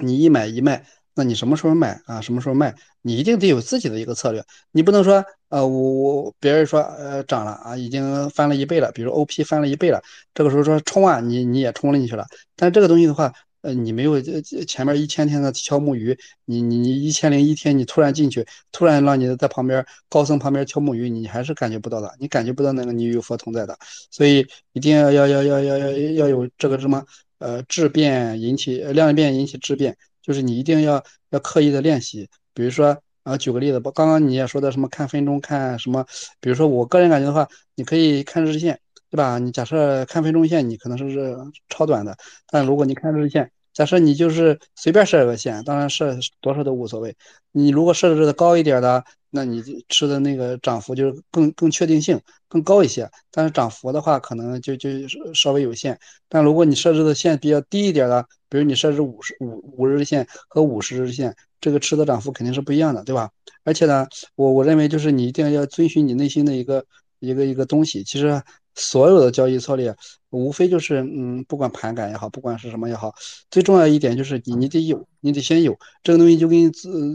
[0.00, 2.20] 你一买一卖，那你什么时候买啊？
[2.20, 2.74] 什么时候卖？
[3.02, 4.44] 你一定得有自己的一个策略。
[4.72, 10.02] 你不能说，呃，我我别人说，呃，涨了啊，已经翻了一倍了，比如 OP 翻了一倍了，
[10.34, 12.26] 这个时候说冲啊，你你也冲了进去了。
[12.56, 14.20] 但这个东西的话，呃，你没有
[14.66, 23.78] 前面一千天的敲木鱼，你你你一千零一天你突然进去，突然让你在旁边高僧旁边敲木鱼，你还是感觉不到的，你感觉不到那个你与佛同在的。
[24.10, 27.04] 所以一定要要要要要要要有这个什么。
[27.38, 32.26] 呃，质变引起量变引起质变，就是你一定要要刻意的练习。
[32.54, 36.06] 比如说，啊，举个例子，刚刚你也说的什么看分钟看什么，
[36.40, 39.38] 比如说我个人感觉的话，你可以看日线，对吧？
[39.38, 41.36] 你假设看分钟线，你可能是
[41.68, 42.16] 超短的，
[42.48, 47.14] 但如果你看日线，假设你就是随便设个线，当然设多少都无所谓。
[47.52, 49.04] 你如果设置的高一点的。
[49.34, 54.90] 那你吃的那个涨幅就是更更确定性更高一些，但是涨幅的话可能就就
[55.34, 55.98] 稍微有限。
[56.28, 63.28] 但如果你设置的线比较低一点的，比如你设置五十五五日线和五十日线，这个吃的涨幅肯定是不一样的，对吧？
[63.64, 64.06] 而且呢，
[64.36, 66.86] 我我认为就是你一定要遵循你内心的一个
[67.18, 68.04] 一个一个东西。
[68.04, 68.40] 其实
[68.74, 69.94] 所有的交易策略
[70.30, 73.14] 无非就是嗯，不管盘感也好，不管是什么也好，
[73.50, 76.72] 最重要一点就是你你得有，你得先有这个东西，就跟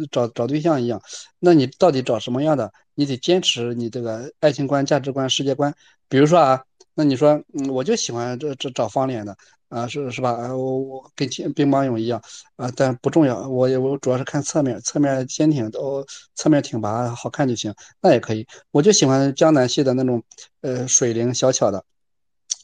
[0.09, 1.01] 找找对象一样。
[1.39, 2.71] 那你到底找什么样的？
[2.95, 5.73] 你得坚持你这个爱情观、价值观、世界观。
[6.09, 6.61] 比如说啊，
[6.95, 9.37] 那你说，嗯，我就喜欢这这找方脸的
[9.69, 10.31] 啊，是是吧？
[10.31, 12.21] 啊我我跟乒乒乓泳一样
[12.55, 13.47] 啊，但不重要。
[13.47, 16.05] 我我主要是看侧面，侧面坚挺都
[16.35, 18.45] 侧面挺拔好看就行，那也可以。
[18.71, 20.23] 我就喜欢江南系的那种，
[20.61, 21.83] 呃，水灵小巧的。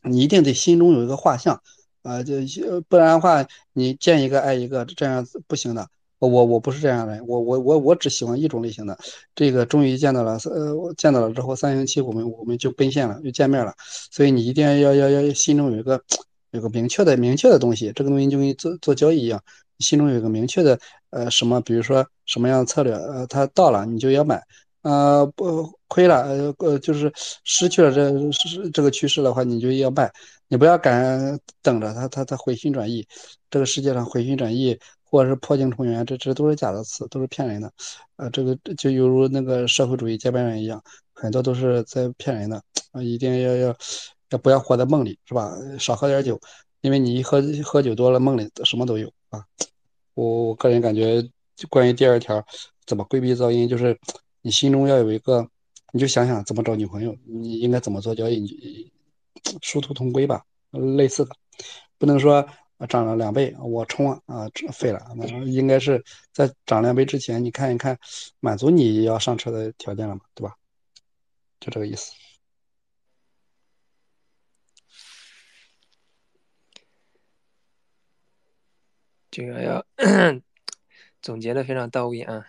[0.04, 1.62] 你一定得心中有一个画像
[2.04, 2.36] 啊，就
[2.90, 5.88] 不然的话，你见一个爱一个，这样不行的。
[6.20, 8.98] 我我不是这样的，我我我我只喜欢一种类型的。
[9.36, 13.74] 这个终于见到了，呃，见到了之后，三星期我们我们就奔现了，就见面了。
[14.12, 16.02] 所以你一定要要要要心中有一个
[16.56, 19.44] 有个明确的明确的东西，这个东西就跟做做交易一样，
[19.80, 20.80] 心中有个明确的
[21.10, 24.42] 呃什么，比如说什么样的策略，呃，它到了你就要买，
[24.82, 27.12] 呃，不亏了，呃呃就是
[27.44, 30.12] 失去了这是这个趋势的话，你就要卖，
[30.48, 33.06] 你不要敢等着它它它回心转意，
[33.50, 34.80] 这个世界上回心转意。
[35.08, 37.72] 或者是破镜重圆，这这都是假的词，都是骗人的。
[38.18, 40.84] 呃，这个就犹如那个社会主义接班人一样，
[41.14, 42.62] 很多都是在骗人的。
[42.92, 43.78] 啊，一定要要
[44.30, 45.54] 要不要活在梦里，是吧？
[45.80, 46.40] 少喝点酒，
[46.82, 49.46] 因为你一喝喝酒多了，梦里什么都有啊。
[50.14, 51.28] 我我个人感觉，
[51.70, 52.46] 关于第二条
[52.86, 54.00] 怎么规避噪音，就是
[54.42, 55.48] 你心中要有一个，
[55.92, 58.92] 你就想想怎么找女朋友，你应该怎么做交易，你
[59.62, 61.36] 殊途同归吧，类似的，
[61.98, 62.48] 不能说。
[62.78, 65.02] 啊，涨了两倍，我冲啊啊，废了。
[65.16, 66.04] 那应该是
[66.34, 67.98] 在涨两倍之前，你看一看，
[68.42, 70.54] 满足你要上车的条件了嘛，对吧？
[71.62, 72.12] 就这个意思。
[79.36, 79.86] 这个要
[81.22, 82.46] 总结的非常到位啊。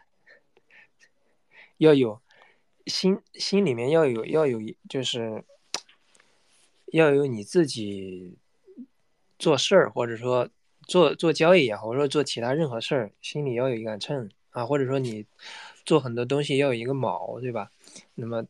[1.79, 2.23] 要有
[2.87, 5.43] 心心里面要有要有就是
[6.93, 8.39] 要有你自己
[9.37, 10.49] 做事儿或者说
[10.87, 15.27] 做做交易也好，或者说做其他任何事儿，心里要有一杆秤啊，或者说你
[15.85, 17.73] 做很多东西要有一个锚，对吧？
[18.15, 18.47] 那么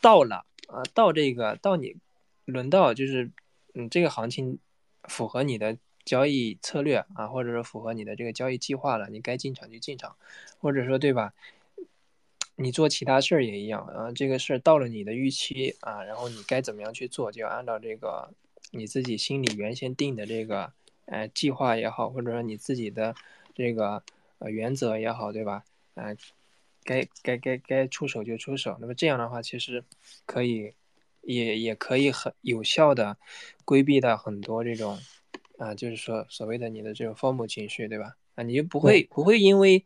[0.00, 1.96] 到了啊，到这个到你
[2.46, 3.30] 轮到就是
[3.74, 4.58] 嗯这个行情
[5.04, 5.76] 符合你的
[6.08, 10.16] 交易策略啊，或者说符合你的这个交易计划了，你该进场就进场，
[10.58, 11.34] 或者说对吧？
[12.56, 18.32] 你做其他事儿也一样啊，这个事儿到了你的预期啊，然后你该怎么样去做，就按照这个
[18.72, 20.72] 你自己心里原先定的这个
[21.04, 23.14] 呃计划也好，或者说你自己的
[23.54, 24.02] 这个
[24.38, 25.62] 呃原则也好，对吧？
[25.94, 26.16] 啊，
[26.84, 28.78] 该该该该出手就出手。
[28.80, 29.84] 那么这样的话，其实
[30.26, 30.72] 可以
[31.20, 33.18] 也也可以很有效的
[33.64, 34.98] 规避到很多这种
[35.58, 38.16] 啊，就是说所谓的你的这种 formal 情绪，对吧？
[38.34, 39.84] 啊，你就不会不会因为。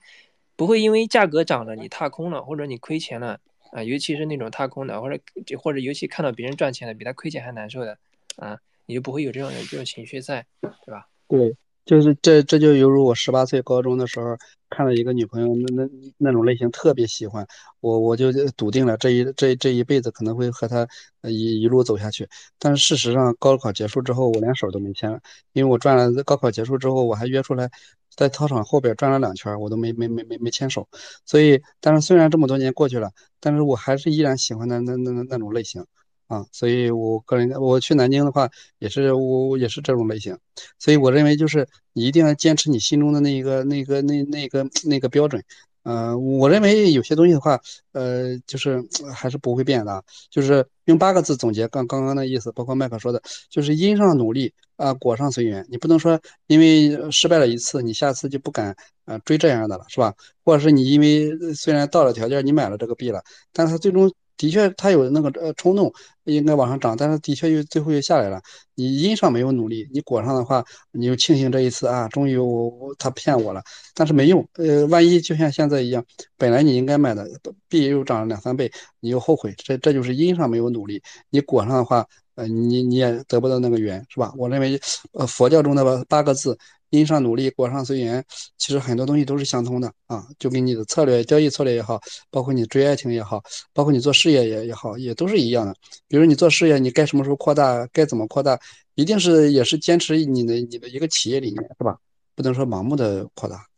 [0.55, 3.41] 不会因为价格涨了你踏空了，或者你亏钱了
[3.73, 5.19] 啊，尤其是那种踏空的，或者
[5.59, 7.99] 或者尤其看到别人赚钱了比他亏钱还难受的
[8.37, 11.09] 啊，你就不会有这种这种情绪在，对吧？
[11.27, 14.37] 对，就是这这就犹如我十八岁高中的时候
[14.71, 17.47] 看到一个女朋友，那那那种类型特别喜欢
[17.81, 20.87] 我，我就笃定了这一这这一辈子可能会和她
[21.23, 22.29] 一一路走下去。
[22.59, 25.21] 但是事实上，高考结束之后，我连手都没牵了，
[25.53, 27.71] 因为我转了高考结束之后，我还约出来。
[28.15, 30.87] 在操场后边转了两圈，我都没没没没没牵手，
[31.25, 33.11] 所以，但是虽然这么多年过去了，
[33.41, 35.87] 但是我还是依然喜欢那那那那那种类型
[36.33, 40.39] 啊，所以我个人我去南京的话，也是我也是这种类型，
[40.79, 45.45] 所以我认为就是你一定要坚持你心中的那一个那个那那个那个标准。
[45.83, 47.61] 呃，我认为有些东西的话，
[47.93, 50.03] 呃，就是还是不会变的。
[50.31, 53.21] 就是用八个字总结刚刚刚的意思，包括麦克说的，
[53.51, 55.67] 就是因上努力啊，果上随缘。
[55.69, 58.75] 你不能说因为失败了一次，你下次就不敢
[59.05, 60.15] 呃追这样的了，是吧？
[60.45, 63.23] 或者是你因为虽然到了条件，你买了这个币了，
[63.53, 64.11] 但是它最终。
[64.37, 65.93] 的确，他有那个呃冲动，
[66.25, 68.41] 应该往上涨，但是的确又最后又下来了。
[68.75, 73.63] 你因上没有努力，你果上的话，你就庆幸这一次啊，终于我他骗我了，
[73.95, 74.47] 但是没用。
[74.55, 76.05] 呃，万一就像现在一样，
[76.37, 77.29] 本来你应该买的
[77.69, 78.71] 币又涨了两三倍，
[79.01, 81.03] 你又后悔，这这就是因上没有努力。
[81.31, 84.33] 你果上的话，呃，你你也得不到那个缘，是吧？
[84.37, 84.81] 我认为，
[85.13, 86.59] 呃，佛教中的八个字。
[86.93, 88.23] 因上努力，果上随缘，
[88.59, 91.99] 其实很多东西都是相通的啊，就跟你的策略、交易策略也好，
[92.31, 95.75] 包括你追爱情也好，包括你做事业也也好，也都是一样的。
[96.07, 98.59] 比如你做事业，你该什么时候扩大，该怎么扩大，
[98.95, 101.97] 一定是也是坚持你的你的一个企业理念，是吧？
[102.35, 103.72] 不能说盲目的扩大。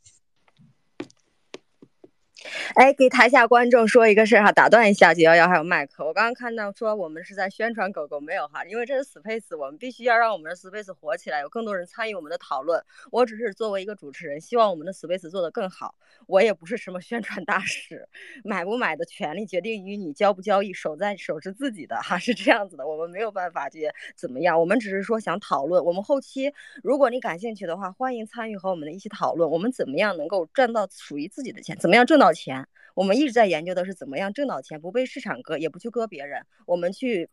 [2.74, 12.82] 哎，给台下观众说一个事儿哈，打断一下九幺幺还有麦克，我刚刚看到说我们是在宣传狗狗，没有哈，因为这是 Space，我们必须要让我们的 Space 火起来，有更多人参与我们的讨论。
[13.10, 15.94] 我只是作为一个主持人，希望我们的 Space 做得更好。
[16.26, 18.08] 我也不是什么宣传大使，
[18.44, 25.84] 买不买的权利决定于你交不交易，手在手是自己的哈，是这样子的，我们没有办法去怎么样，我们只是说想讨论。
[25.84, 26.52] 我们后期
[26.82, 32.43] 如果你感兴趣的话，欢迎参与和我们的一起讨论，我们怎么样能够赚到属于自己的钱，怎么样挣到钱。
[32.44, 36.44] 钱我们一直在研究的是怎么样挣到钱，不被市场割，也不去割别人。
[36.66, 37.28] 我们去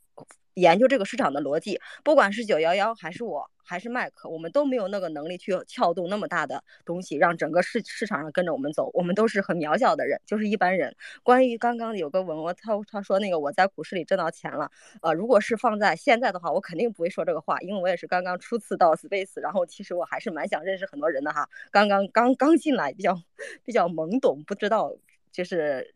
[0.56, 8.92] 研究这个市场的逻辑，不管是九幺幺还是我还是麦克，我们都没有那个能力去撬动那么大的东西，让整个市市场上跟着我们走。
[8.94, 10.94] 我们都是很渺小的人，就是一般人。
[11.24, 14.70] 关于刚刚有个文，我他他说那个我在股市里挣到钱了，
[15.02, 21.48] 呃，如果是放在现在的话，我肯定不会说这个话，因为我也是刚刚初次到 Space，然后其实我还是蛮想认识很多人的哈。
[21.72, 23.18] 刚刚刚刚进来，比较
[23.64, 24.94] 比较懵懂，不知道。
[25.32, 25.94] 就是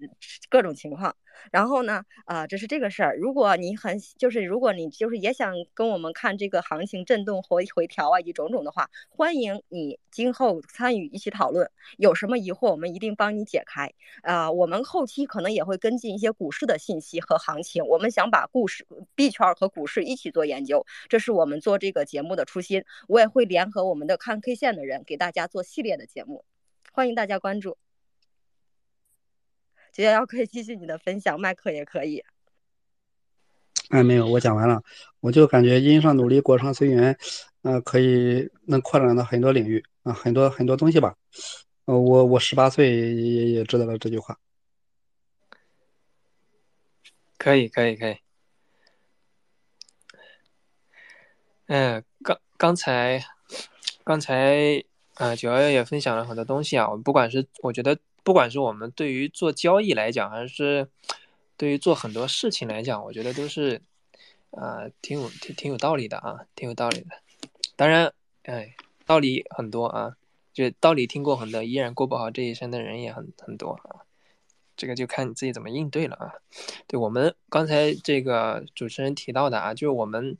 [0.49, 1.14] 各种情况，
[1.52, 3.18] 然后呢，啊，这是这个事儿。
[3.18, 11.70] 如果你很，就是如果你就是也想跟我们看这个行情震动回回调啊，以及种种的话，欢迎你今后参与一起讨论。
[11.98, 13.92] 有什么疑惑，我们一定帮你解开。
[14.22, 17.86] 啊，我们后期可能也会跟进一些股市的信息和行情。
[17.86, 22.84] 我们想把股市、币圈和股市一起做研究，这是我们做这个节目的初心。
[23.08, 26.44] 我也会联合我们的看 K 线的人，给大家做系列的节目，
[26.92, 27.78] 欢迎大家关注。
[29.96, 32.22] 九幺幺可以继续你的分享，麦克也可以。
[33.91, 34.84] 哎，没有，我讲完了。
[35.22, 37.18] 我就感觉因上努力，果上随缘，
[37.62, 41.16] 呃，可以能扩展到很多领域啊，很多很多东西吧。
[41.86, 44.38] 呃，我我十八岁也也知道了这句话。
[47.38, 48.18] 可以，可以，可以。
[51.68, 53.24] 嗯，刚刚才
[54.04, 54.84] 刚才
[55.14, 56.89] 啊，九幺幺也分享了很多东西啊。
[56.89, 57.98] 我不管是我觉得。
[58.26, 60.90] 不管是我们对于做交易来讲，还是
[61.56, 63.82] 对于做很多事情来讲，我觉得都是，
[64.50, 67.10] 呃，挺有挺挺有道理的啊，挺有道理的。
[67.78, 68.12] 当然，
[68.44, 70.18] 哎，道理很多啊，
[70.52, 74.02] 就道理听过很多，依然过不好这一生的人也很很多啊。
[74.76, 76.34] 这个就看你自己怎么应对了啊。
[76.88, 80.36] 对我们刚才这个主持人提到的啊，就是我们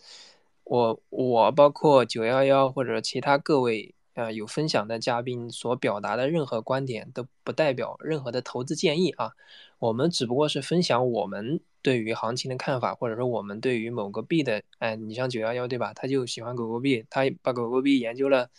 [0.66, 9.34] 我我包括九幺幺或者其他各位呃有分享的嘉宾所表达的任何观点都不代表任何的投资建议啊，
[9.78, 15.94] 我们只不过是分享我们对于行情的看法，或者说我们对于某个币的，哎，你像九幺幺对吧？
[15.94, 18.50] 他就喜欢狗狗币，他把狗狗币研究了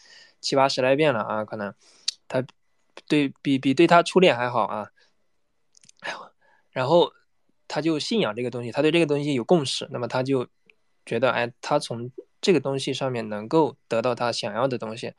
[0.40, 1.74] 七八十来遍了啊，可能
[2.28, 2.44] 他
[3.09, 4.90] 对比比对他初恋还好啊。
[6.70, 7.11] 然后
[7.66, 10.46] 他就信仰这个东西，他对这个东西有共识，那么他就
[11.07, 15.14] 觉得，哎，他从这个东西上面能够得到他想要的东西，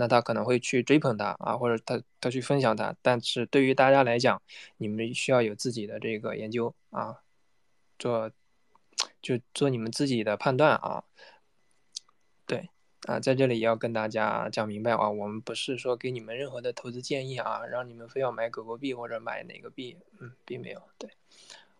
[0.00, 2.96] 那他可能会去追捧它啊，或者他他去分享它。
[3.02, 4.40] 但是对于大家来讲，
[4.78, 7.20] 你们需要有自己的这个研究啊，
[7.98, 8.30] 做
[9.20, 11.04] 就做你们自己的判断啊。
[12.46, 12.70] 对
[13.02, 20.80] 啊，在这里也要跟大家讲明白啊，我们不是说给你们任何的投资建议啊，让你们非要买狗狗币或者买哪个币，嗯，并没有。
[20.96, 21.10] 对。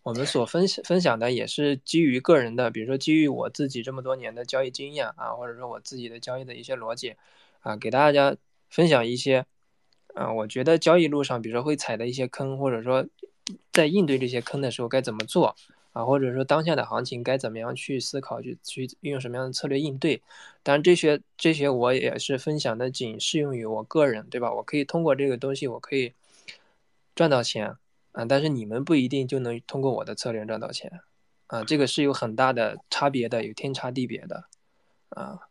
[0.02, 7.16] 我们所分享分享的也是基于个人的，比如说基于我自己这么多年的交易经验啊，或者说我自己的交易的一些逻辑
[7.60, 8.36] 啊，给大家
[8.68, 9.46] 分享一些
[10.14, 13.06] 啊，我觉得交易路上，比如说会踩的一些坑，或者说
[13.72, 15.56] 在应对这些坑的时候该怎么做
[15.92, 20.22] 啊，或者说当下的行情该怎么样去思考，去去运用什么样的策略应对。
[20.62, 24.52] 当然，这些这些我也是分享的，仅适用于我个人，对吧？
[24.52, 26.12] 我可以通过这个东西，我可以
[27.14, 27.76] 赚到钱。
[28.12, 31.00] 啊，但是你们不一定就能通过我的策略赚到钱，
[31.46, 34.46] 啊，这个是有很大的差别的，有天差地别的，
[35.10, 35.49] 啊。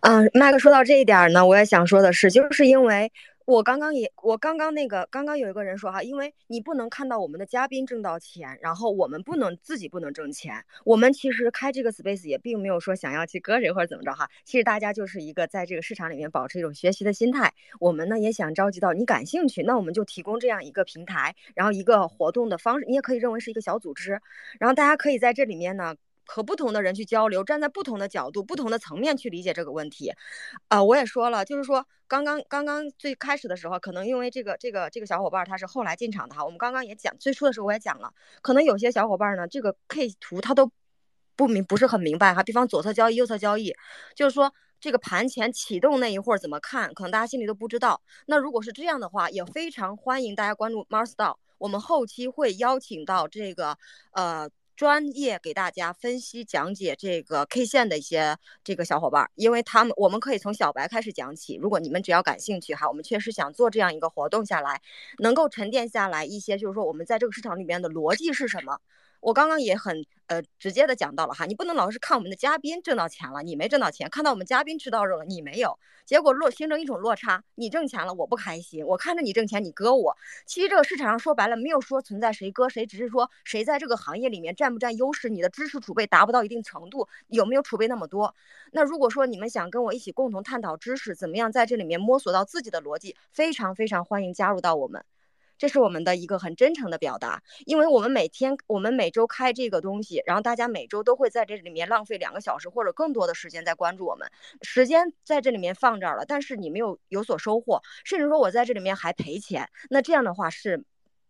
[0.00, 3.12] 嗯，麦克说到这一点呢，我也想说的是，就是因为。
[3.44, 10.64] 我刚刚也，我刚刚那个，刚刚有一个人说哈，因为你不能看到我们的嘉宾挣到钱，然后我们不能自己不能挣钱。
[10.84, 17.52] 我们其实开这个 space 也并没有说想要去割谁或者怎么着哈，其实大家就是一个在这个市场里面保持一种学习的心态。
[17.80, 24.20] 我们呢也想召集到你感兴趣，那我们就提供这样一个平台，然后一个活动的方式，你也可以认为是一个小组织，
[24.60, 25.96] 然后大家可以在这里面呢。
[26.32, 30.10] 和不同的人去交流，站在不同的角度、不同的层面去理解这个问题，
[30.68, 38.10] 啊，我也说了，就是说刚刚刚刚最开始的时候，可能因为这个这个这个小伙伴他是后来进场的哈，我们刚刚也讲最初的时候我也讲了，
[38.40, 40.72] 可能有些小伙伴呢，这个 K 图他都
[41.36, 43.74] 不明不是很明白哈，比方左侧交易、右侧交易，
[44.14, 48.00] 就是说这个盘前启动那一会儿怎么看，可能大家心里都不知道。
[48.24, 53.76] 那如果是这样的话，也非常欢迎大家关注 Mars 道，我们后期会邀请到这个
[54.12, 54.48] 呃。
[54.82, 61.54] 专业给大家分析讲解这个 K 线的一些这个小伙伴，因为他们我们可以从小白开始讲起。
[61.54, 64.82] 如果你们只要感兴趣哈，我们确实想做这样一个活动下来，
[65.20, 68.80] 能够沉淀下来一些，就是说我们在这个市场里面的逻辑是什么。
[69.22, 75.78] 我刚刚也很呃直接的讲到了哈，你不能老是看我们的嘉宾挣到钱了，你没挣到钱；看到我们嘉宾吃到肉了，你没有。
[76.04, 78.84] 结果落形成一种落差，你挣钱了，我不开心。
[78.84, 80.16] 我看着你挣钱，你割我。
[80.44, 88.34] 其实这个市场上说白了，没有说存在谁割谁，只是说谁在这个行业里面占不占优势，你的知识储备达不到一定程度，有没有储备那么多。
[88.72, 95.04] 那如果说你们想跟我一起共同探讨知识，怎么样在这里面摸索到自己的逻辑，非常非常欢迎加入到我们。
[95.62, 104.28] 这是我们的一个很真诚的表达，因为我们每天、我们每周开这个东西，然后大家每周都会在这里面浪费两个小时或者更多的时间在关注我们，
[104.62, 110.84] 时间在这里面放这儿了，但是你没有有所收获，甚至说我在这里面还赔钱，那这样的话是。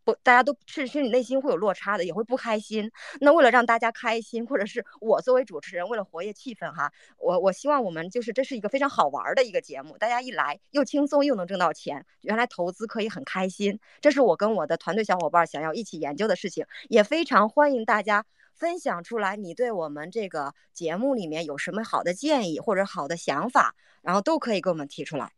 [0.04, 2.90] 不，大家都是心里内心会有落差的，也会不开心。
[3.20, 18.24] 那为了让大家开心，或者是我作为主持人，为了活跃气氛哈，我我希望我们就是这是一个非常好玩的一个节目，大家一来又轻松又能挣到钱，原来投资可以很开心，这是我跟我的团队小伙伴想要一起研究的事情，也非常欢迎大家
[18.54, 25.32] 分享出来你对我们这个节目里面有什么好的建议或者好的想法，然后都可以给我们提出来。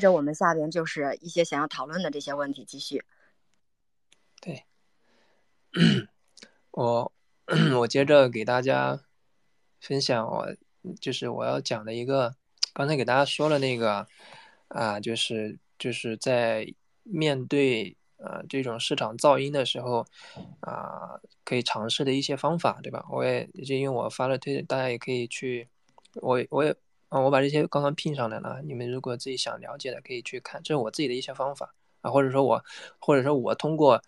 [0.00, 3.04] 着我们下边就是一些想要讨论的这些问题，继续。
[4.40, 4.64] 对，
[6.70, 7.12] 我
[7.78, 8.98] 我接着给大家
[9.80, 10.56] 分享，我
[11.00, 12.34] 就是我要讲的一个，
[12.72, 14.08] 刚才给大家说了那个
[14.68, 16.66] 啊，就是就是在
[17.02, 20.06] 面对啊这种市场噪音的时候
[20.60, 23.06] 啊，可以尝试的一些方法，对吧？
[23.10, 25.68] 我也就因为我发了推，大家也可以去，
[26.14, 26.74] 我我也。
[27.10, 28.62] 啊，我把这些刚刚拼上来了。
[28.64, 32.64] 你们如果自己想了解的，可以去看，这是我自己的一些方法啊，或者说我，
[33.00, 34.00] 或者说我通过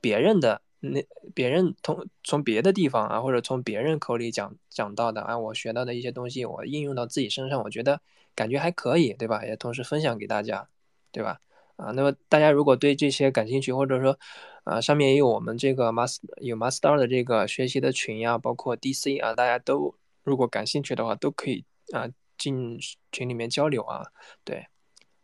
[0.00, 8.00] 别人的那别人通从别的地方啊，或者从别人口里讲讲到的啊，我学到的一些东西，我应用到自己身上，我觉得
[8.34, 9.44] 感觉还可以，对吧？
[9.44, 10.66] 也同时分享给大家，
[11.12, 11.40] 对吧？
[11.76, 14.18] 啊，那么大家如果对这些感兴趣，或者说
[14.64, 22.08] 啊，上面也有我们这个 Master 有 Master 的这个学习的群呀，包括 DC 啊，大家都如果感兴趣的话，都可以啊。
[22.40, 22.80] 进
[23.12, 24.10] 群里面交流啊，
[24.42, 24.66] 对，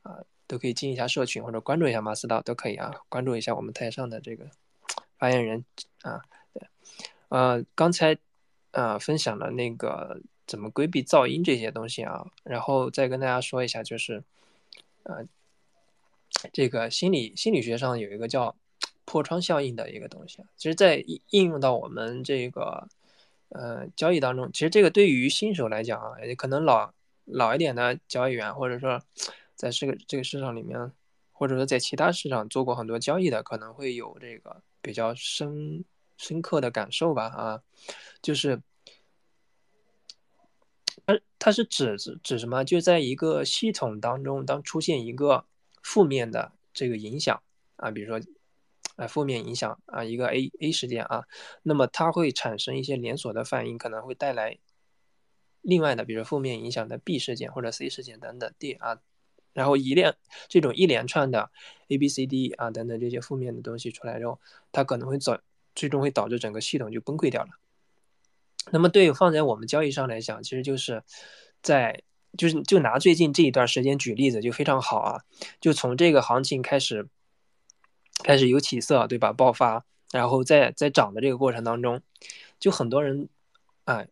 [0.02, 4.50] 啊，都可以进一下社群或者关注一下马斯道都可以啊，关注一下我们台上的这个
[5.18, 5.64] 发言人
[6.02, 6.20] 啊，
[6.52, 6.68] 对，
[7.30, 8.18] 呃，刚才
[8.72, 14.22] 啊分享了那个怎么规避噪音这些东西啊，然后再跟大家说一下，就是
[15.04, 15.24] 呃，
[16.52, 18.54] 这个心理心理学上有一个叫
[19.06, 22.86] 破窗效应的一个东西啊，其实在应用到我们这个。
[23.50, 26.92] 呃，交易当中，其实这个对于新手来讲啊，也可能老
[27.26, 29.02] 老一点的交易员，或者说
[29.54, 30.90] 在这个这个市场里面，
[31.32, 35.84] 或者说在其他市场做过很多交易的，可能会有这个比较深
[36.16, 37.62] 深刻的感受吧啊，
[38.22, 38.62] 就是
[41.04, 42.64] 它它是指指什么？
[42.64, 45.44] 就在一个系统当中，当出现一个
[45.82, 47.42] 负面的这个影响
[47.76, 48.26] 啊，比如说。
[48.96, 51.26] 啊，负面影响啊，一个 A A 事件啊，
[51.62, 54.56] 那么它会产生一些连锁的反应，可能会带来
[55.66, 59.00] 另外的，比如负面影响的 B 事件或者 C 事件等等 D 啊，
[59.52, 60.14] 然后一连
[60.48, 61.50] 这种一连串的
[61.88, 64.40] A B C D 啊等等这些负面的东西出来之后，
[64.70, 65.40] 它可能会导
[65.74, 67.50] 最终会导致整个系统就崩溃掉了。
[68.70, 71.02] 那么对于放在我们交易上来讲，其实就是
[71.62, 72.02] 在
[72.38, 75.22] 就是就拿最近这一段时间举例子就非常好啊，
[75.60, 77.08] 就从这个行情开始。
[78.24, 79.30] 开始有起色，对吧？
[79.30, 82.00] 爆发，然后在在涨的这个过程当中，
[82.58, 83.28] 就很多人，
[83.84, 84.08] 哎，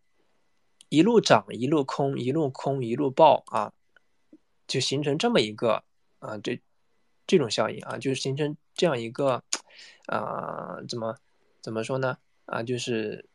[0.94, 3.72] 一路涨一路空，一路空一路爆啊，
[4.68, 5.82] 就形成这么一个
[6.20, 6.60] 啊，这
[7.26, 9.42] 这种效应啊，就是形成这样一个
[10.06, 11.16] 啊，怎么
[11.60, 12.18] 怎么说呢？
[12.46, 13.26] 啊，就是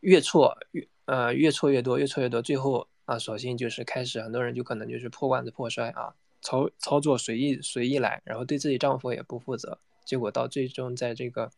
[0.00, 9.78] 越错越呃越错越多，越错越多，最后啊，索性就是开始很多人就可能就是破罐子破摔啊，操操作随意随意来，然后对自己账户也不负责。
[10.04, 11.50] 结果到最终，在这个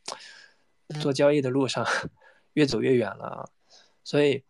[1.00, 1.86] 做交易的路上
[2.54, 3.48] 越走越远了啊！
[4.02, 4.42] 所以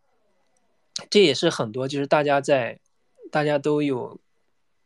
[1.11, 2.79] 这也是很多就是大家在
[3.31, 4.19] 大家都有，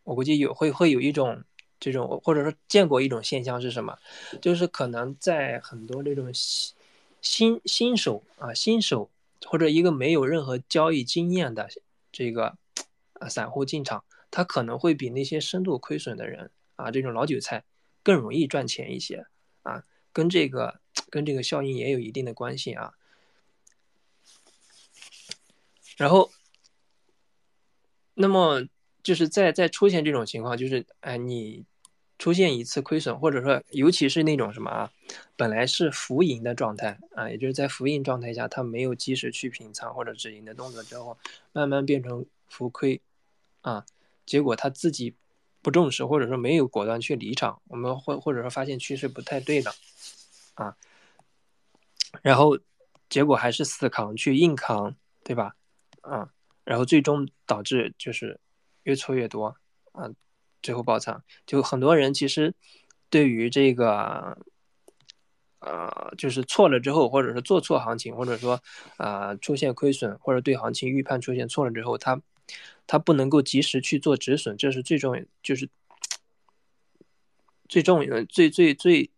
[0.04, 1.42] 我估计有会会有一种
[1.80, 3.98] 这种或者说见过一种现象是什么？
[4.40, 6.74] 就是可能在很多这种新
[7.20, 9.10] 新新手啊新手
[9.44, 11.68] 或者一个没有任何交易经验的
[12.10, 12.56] 这个
[13.14, 17.64] 啊散户进场，他可能会比那些深度亏损的人啊这种老韭菜。
[18.04, 19.26] 更容易赚钱一些
[19.62, 22.94] 啊，跟这个跟这个效应也有一定的关系啊。
[25.96, 26.30] 然后，
[28.14, 28.62] 那么
[29.02, 31.64] 就是在在出现这种情况，就是哎，你
[32.18, 34.92] 出现一次亏损，或者说尤其是那种什么啊，
[35.36, 41.18] 本来是浮盈的状态啊，也就是在浮盈状态下，它没有及时去平仓或者止盈的动作之后，
[41.52, 43.00] 慢慢变成浮亏
[43.60, 43.84] 啊，
[44.26, 45.14] 结果他自己。
[45.64, 49.72] 不重视，或者说没有果断去离场，我们或或者说发现趋势不太对的，
[50.54, 50.76] 啊，
[52.20, 52.58] 然后
[53.08, 55.54] 结果还是死扛去硬扛，对吧？
[56.02, 56.28] 啊，
[56.64, 58.38] 然后最终导致就是
[58.84, 59.56] 越错越多，
[59.92, 60.10] 啊，
[60.62, 61.24] 最后爆仓。
[61.46, 62.54] 就很多人其实
[63.10, 64.38] 对于这个，
[65.60, 68.62] 呃，就是错了之后，或者是做错行情，或者说
[68.98, 72.20] 啊出现亏损，或者对行情预判出现错了之后，他。
[72.86, 75.70] 他不能够及时去做止损，这是最重要，就是
[77.68, 79.10] 最重要、最最最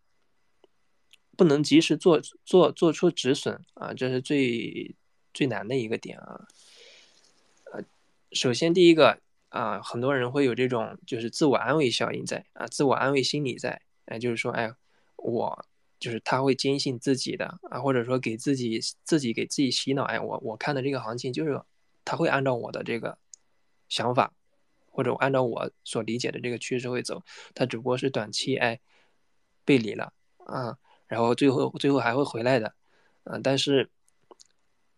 [1.35, 4.95] 不能及时做做做出止损啊，这是最
[5.33, 6.47] 最难的一个点啊。
[8.31, 9.19] 首先第一个
[9.49, 14.73] 啊，很多人会有这种就是自我安慰效应在啊，自我安慰心理在，哎，就是说，哎，
[15.17, 15.65] 我
[15.99, 21.61] 就是他会坚信自己的啊，或者说给自己自己给自己洗脑，哎，我我看的这个行情就是
[22.03, 23.17] 他会按照我的这个。
[23.87, 24.33] 想法，
[24.89, 27.21] 或者按照我所理解的这个趋势会走，
[27.53, 28.79] 他只不过是短期哎
[29.63, 30.75] 背离了啊，
[31.05, 32.73] 然后最后最后还会回来的，
[33.25, 33.91] 啊，但是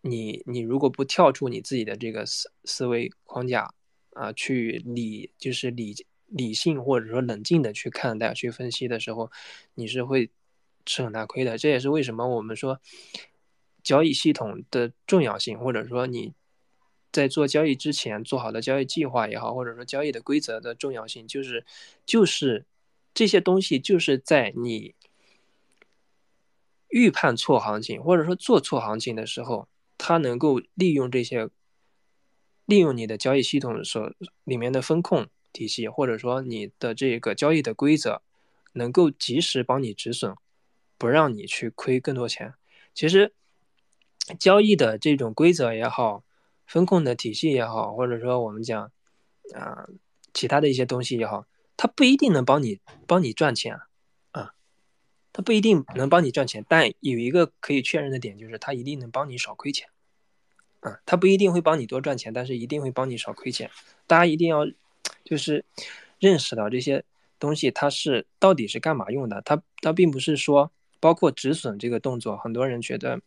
[0.00, 3.72] 你你如果不跳出你自己的这个思思维框架
[4.14, 5.94] 啊，去理就是理
[6.26, 9.30] 理性或者说冷静的去看待去分析的时候，
[9.74, 10.30] 你是会
[10.86, 11.58] 吃很大亏的。
[11.58, 12.80] 这也是为什么我们说
[13.82, 16.34] 交易系统的重要性，或者说你。
[17.10, 21.64] 在做交易之前做好的交易计划也好，或者说交易的规则的重要性，就是
[22.04, 22.66] 就是
[23.14, 24.94] 这些东西，就是在你
[26.88, 29.66] 预判错行情或者说做错行情的时候，
[29.98, 31.50] 它能够利用这些
[32.64, 34.10] 利用你的交易系统所
[34.44, 38.22] 里面的风控体系，或者说你的这个交易的规则，
[38.72, 40.34] 能够及时帮你止损，
[40.96, 42.54] 不让你去亏更多钱。
[42.94, 43.34] 其实
[44.38, 46.24] 交易的这种规则也好。
[46.68, 48.92] 风控的体系也好，或者说我们讲
[49.54, 49.88] 啊，
[50.34, 51.46] 其他的一些东西也好，
[51.78, 53.87] 它不一定能帮你帮你赚钱啊，
[55.38, 59.88] 它不一定能帮你赚钱，但有一个可以确认的点就是，它一定能帮你少亏钱
[60.80, 63.70] 啊，它不一定会帮你多赚钱，但是一定会帮你少亏钱。
[64.08, 64.66] 大家一定要
[65.24, 65.64] 就是
[66.18, 67.04] 认识到这些
[67.38, 73.20] 东西它是到底是干嘛用的，它它并不是说包括止损这个动作，很多人觉得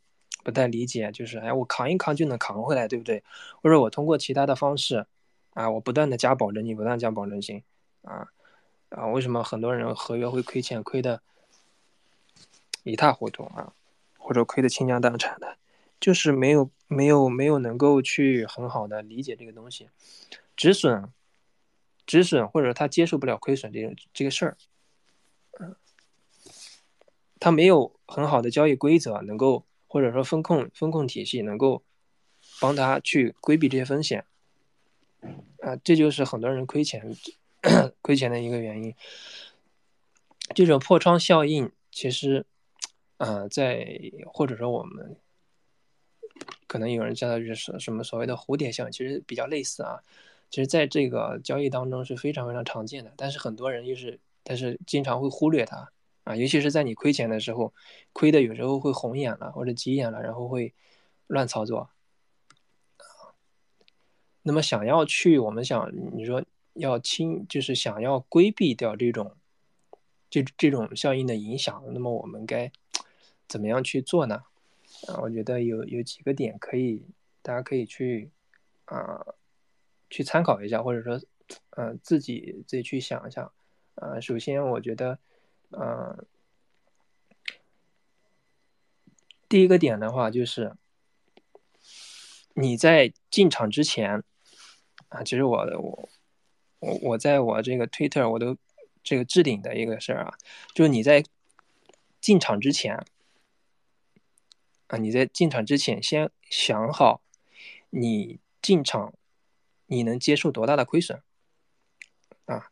[0.43, 3.23] 不太理解，就是哎我扛一扛就能扛回来，对不对？
[3.61, 5.05] 或者我通过其他的方式
[5.51, 7.63] 啊，我不断的加保证金，不断加保证金
[8.01, 8.27] 啊
[8.89, 11.21] 啊，为什么很多人合约会亏钱，亏的
[12.83, 13.73] 一塌糊涂啊，
[14.17, 15.57] 或者亏的倾家荡产的？
[15.99, 19.87] 就是没有没有没有能够去很好的理解这个东西，
[20.55, 21.09] 止损，
[22.07, 24.57] 止损或者他接受不了亏损这个这个事儿，
[25.59, 25.75] 嗯，
[27.39, 31.83] 他没有很好的交易规则，能够或者说风控风控体系能够
[32.59, 34.25] 帮他去规避这些风险，
[35.59, 37.15] 啊，这就是很多人亏钱
[38.01, 38.95] 亏钱的一个原因。
[40.55, 42.47] 这种破窗效应其实，
[43.23, 45.15] 啊，在或者说我们。
[46.65, 49.99] 可能有人叫它就是什么所谓的蝴蝶效应，其实比较类似啊。
[50.49, 55.91] 其实在这个交易当中是非常非常常见的，但是很多人又是，但是经常会忽略它
[56.23, 56.34] 啊。
[56.34, 57.73] 尤其是在你亏钱的时候，
[58.14, 60.73] 亏的有时候会红眼了或者急眼了，然后会
[61.27, 61.89] 乱操作
[64.41, 66.41] 那么想要去，我们想你说
[66.73, 69.35] 要轻，就是想要规避掉这种
[70.30, 72.72] 这这种效应的影响，那么我们该
[73.51, 74.43] 怎么样去做呢？
[75.09, 77.03] 啊，我觉得有有几个点可以，
[77.41, 78.31] 大家可以去
[78.85, 79.25] 啊，
[80.09, 81.19] 去参考一下，或者说，
[81.71, 83.51] 呃，自己自己去想一想。
[83.95, 85.19] 啊，首先我觉得，
[85.71, 86.25] 嗯，
[89.49, 90.77] 第一个点的话就是，
[92.53, 94.23] 你在进场之前，
[95.09, 96.09] 啊，其实我我
[96.79, 98.55] 我我在我这个 Twitter 我都
[99.03, 100.37] 这个置顶的一个事儿啊，
[100.73, 101.25] 就是你在
[102.21, 103.05] 进场之前。
[104.91, 107.22] 啊，你在进场之前先想好，
[107.91, 109.13] 你进场
[109.85, 111.22] 你能接受多大的亏损
[112.43, 112.72] 啊，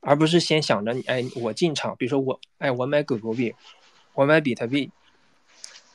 [0.00, 3.54] 而不是先想着你哎，我进场，比如说我哎，我买狗狗币，
[4.14, 4.90] 我买比特币，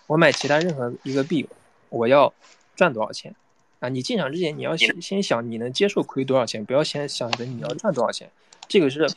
[0.06, 1.50] 我买其他任何一个币，
[1.90, 2.32] 我要
[2.76, 3.36] 赚多少钱
[3.80, 3.90] 啊？
[3.90, 8.30] 你进场之前你要先先想你能接受亏多少钱，不要先想着你要赚多少钱，
[8.68, 9.12] 这个是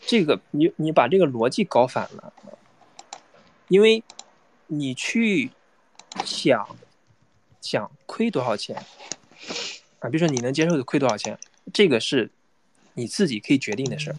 [0.00, 2.32] 这个你你把这个逻辑搞反了，
[3.68, 4.02] 因为。
[4.72, 5.50] 你去
[6.24, 6.76] 想
[7.60, 8.76] 想亏多少钱
[9.98, 10.08] 啊？
[10.08, 11.36] 比如说你能接受的亏多少钱，
[11.74, 12.30] 这个是
[12.94, 14.16] 你自己可以决定的事儿。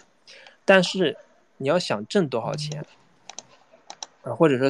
[0.65, 1.17] 但是
[1.55, 2.85] 你要想挣多少钱
[4.23, 4.69] 啊，或者说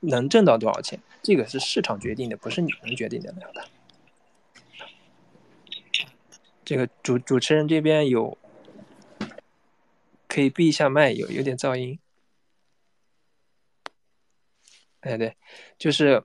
[0.00, 3.68] 能挣到多少钱，这个是市场决定的，不是你能决定得了的。
[6.64, 8.38] 这个主主持人这边有
[10.26, 11.98] 可以闭一下麦，有有点噪音。
[15.00, 15.34] 哎，对，
[15.78, 16.22] 就是，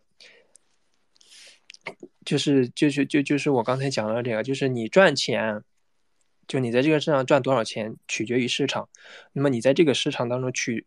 [2.26, 5.64] 就是，就是就就是我刚才讲的这个，就是你赚钱，
[6.45, 8.89] 就你在这个市场赚多少钱，取决于市场。
[9.31, 10.85] 那么你在这个市场当中取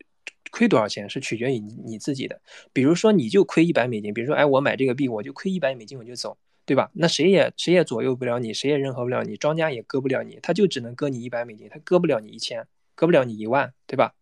[0.51, 2.43] 亏多少钱，是取决于你你自己的。
[2.75, 6.37] 比如说，你就亏一百美金，比如说，哎，我买这个币，我就亏一百美金，我就走，
[6.67, 6.91] 对吧？
[6.93, 14.15] 那谁也谁也左右不了你，谁也任何不了你，庄家也割不了你，他就只能割你一百美金，他割不了你一千，割不了你一万，对吧？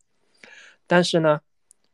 [0.86, 1.40] 但是呢？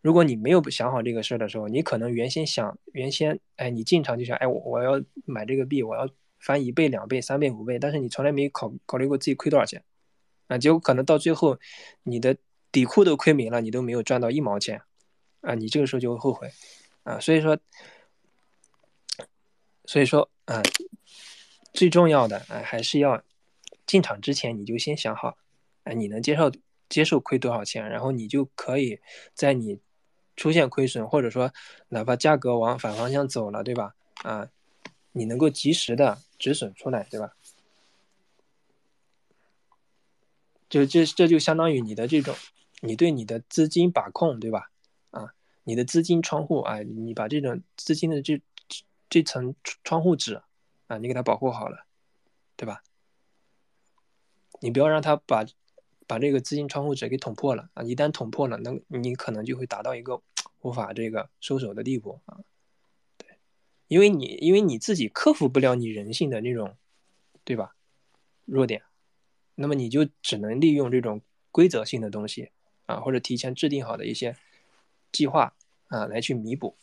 [0.02, 6.08] 如果你没有想好这个事儿的时候，你可能原先想，原先，哎，你进场就想，哎，我我要买这个币，我要
[6.40, 9.84] 翻一倍、两倍、三倍、五倍，但是你从来没考考虑过自己亏多少钱，
[10.48, 11.56] 啊，结果可能到最后，
[12.02, 12.36] 你的
[12.72, 14.82] 底裤都亏没了，你都没有赚到一毛钱，
[15.40, 16.50] 啊，你这个时候就会后悔，
[17.04, 17.56] 啊，所以说，
[19.84, 20.60] 所以说，啊，
[21.72, 23.22] 最重要的，啊，还是要
[23.86, 25.38] 进场之前你就先想好，
[25.84, 26.50] 哎，你能接受
[26.88, 28.98] 接受亏多少钱，然后你就可以
[29.32, 29.78] 在你。
[30.36, 31.52] 出现亏损，或者说
[31.88, 33.94] 哪怕价格往反方向走了，对吧？
[34.22, 34.48] 啊，
[35.12, 37.32] 你能够及时的止损出来，对吧？
[40.68, 42.34] 就这这就相当于你的这种，
[42.80, 44.70] 你对你的资金把控，对吧？
[45.10, 45.34] 啊，
[45.64, 48.40] 你的资金窗户啊，你把这种资金的这
[49.10, 49.54] 这层
[49.84, 50.40] 窗户纸
[50.86, 51.84] 啊，你给它保护好了，
[52.56, 52.82] 对吧？
[54.60, 55.44] 你不要让它把。
[56.06, 57.82] 把这个资金窗户纸给捅破了啊！
[57.82, 60.20] 一旦捅破了，那你可能就会达到一个
[60.60, 62.40] 无法这个收手的地步啊。
[63.16, 63.28] 对，
[63.88, 66.76] 因为你因为你自己克服不了你人性的那种，
[67.44, 67.74] 对吧？
[68.44, 68.82] 弱点，
[69.54, 72.50] 那么你就只能利用这种规则性的东西
[72.86, 74.36] 啊，或者提前制定好的一些
[75.12, 75.54] 计划
[75.88, 76.76] 啊来去弥补。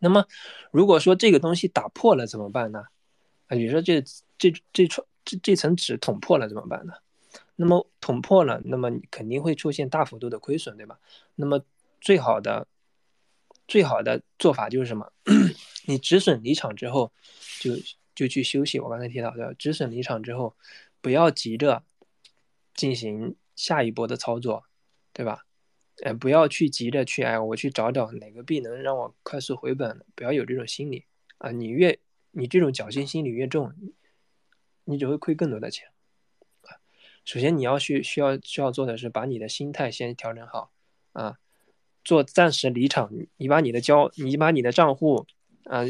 [0.00, 0.26] 那么
[0.70, 2.86] 如果说这个东西打破了怎么办呢？
[3.46, 4.02] 啊，比如说这
[4.36, 5.06] 这这窗。
[5.24, 6.94] 这这层纸捅破了怎么办呢？
[7.56, 10.98] 那么捅破了，那么你肯定会出现大幅度的亏损，对吧？
[11.34, 11.64] 那么
[12.00, 12.66] 最好的
[13.68, 15.12] 最好的做法就是什么？
[15.86, 17.12] 你止损离场之后，
[17.60, 17.72] 就
[18.14, 18.80] 就去休息。
[18.80, 20.56] 我刚才提到的，止损离场之后，
[21.00, 21.84] 不要急着
[22.74, 24.64] 进行下一波的操作，
[25.12, 25.44] 对吧？
[26.04, 31.04] 哎，不要去急着去哎，我去找找哪个币能让我快速回本，不要有这种心理
[31.38, 31.50] 啊！
[31.52, 31.98] 你越
[32.30, 33.72] 你这种侥幸心理越重，
[34.84, 35.88] 你只会亏更多的钱！
[37.24, 40.72] 首先你要去需要需要做的是把你的心态先调整好
[41.12, 41.38] 啊。
[42.04, 45.24] 做暂时离场，你把你的交，你把你的账户，
[45.66, 45.84] 啊，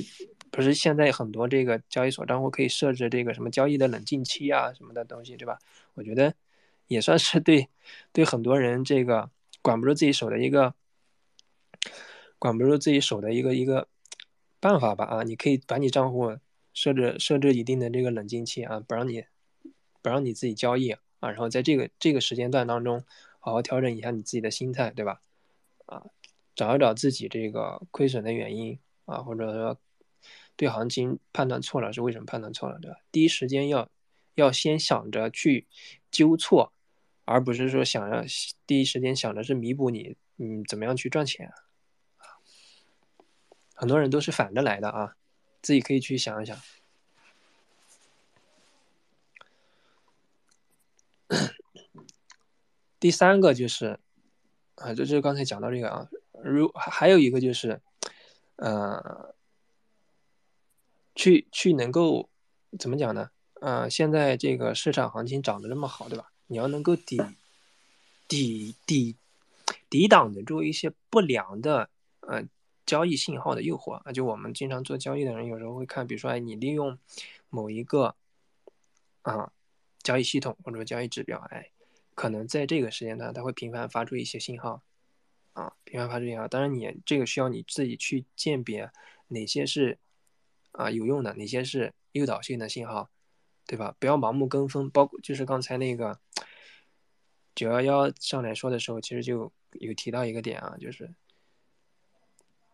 [0.50, 5.58] 不是现在很多这个交易所账户可以设置这个什么交易的冷静期啊什么的东西，对吧？
[5.94, 6.34] 我觉得
[6.86, 7.70] 也算是对
[8.12, 9.30] 对很多人这个
[9.62, 10.74] 管不住自己手的一个
[12.38, 13.88] 管不住自己手的一个一个
[14.60, 15.22] 办法吧啊！
[15.22, 16.36] 你可以把你账户
[16.72, 19.24] 设置设置一定的这个冷静期啊，不让你
[20.00, 23.04] 不让你自己交易啊，然后在这个这个时间段当中
[23.38, 25.20] 好好调整一下你自己的心态，对吧？
[25.86, 26.04] 啊，
[26.54, 29.78] 找一找自己这个亏损的原因啊，或者说
[30.56, 32.96] 对行情判断错了是为什么判断错了，对吧？
[33.10, 33.88] 第一时间要
[34.34, 35.66] 要先想着去
[36.10, 36.72] 纠错，
[37.24, 38.24] 而不是说想要
[38.66, 41.54] 第一时间想着是弥补你，嗯，怎么样去赚钱啊？
[43.74, 45.16] 很多人都是反着来的啊，
[45.62, 46.60] 自己可以去想一想。
[53.00, 53.98] 第三个就是。
[54.76, 56.08] 啊，这就是刚才讲到这个啊，
[56.42, 57.80] 如还有一个就是，
[58.56, 59.34] 呃，
[61.14, 62.30] 去去能够
[62.80, 63.30] 怎么讲呢？
[63.60, 66.32] 呃，现在这个市场行情涨得这么好，对吧？
[66.48, 67.20] 你要能够抵
[68.26, 69.14] 抵抵
[69.88, 71.90] 抵挡得住一些不良的
[72.20, 72.42] 呃
[72.86, 74.12] 交易信号的诱惑啊。
[74.12, 76.98] 就我们经常做交易的人，有时候会看，比如说，哎，你利用
[77.50, 78.14] 某一个
[79.22, 79.52] 啊
[80.02, 81.70] 交易系统或者说交易指标，哎。
[82.14, 84.82] 可能在这个时间段，它会频繁发出一些信号，
[85.54, 86.46] 啊，频繁发出信号。
[86.46, 88.90] 当然，你这个需要你自己去鉴别
[89.28, 89.98] 哪些是
[90.72, 93.08] 啊有用的，哪些是诱导性的信号，
[93.66, 93.96] 对吧？
[93.98, 94.90] 不要盲目跟风。
[94.90, 96.20] 包括就是刚才那个
[97.54, 101.10] 九幺幺上来说的时候，其实就有提到一个点啊，就是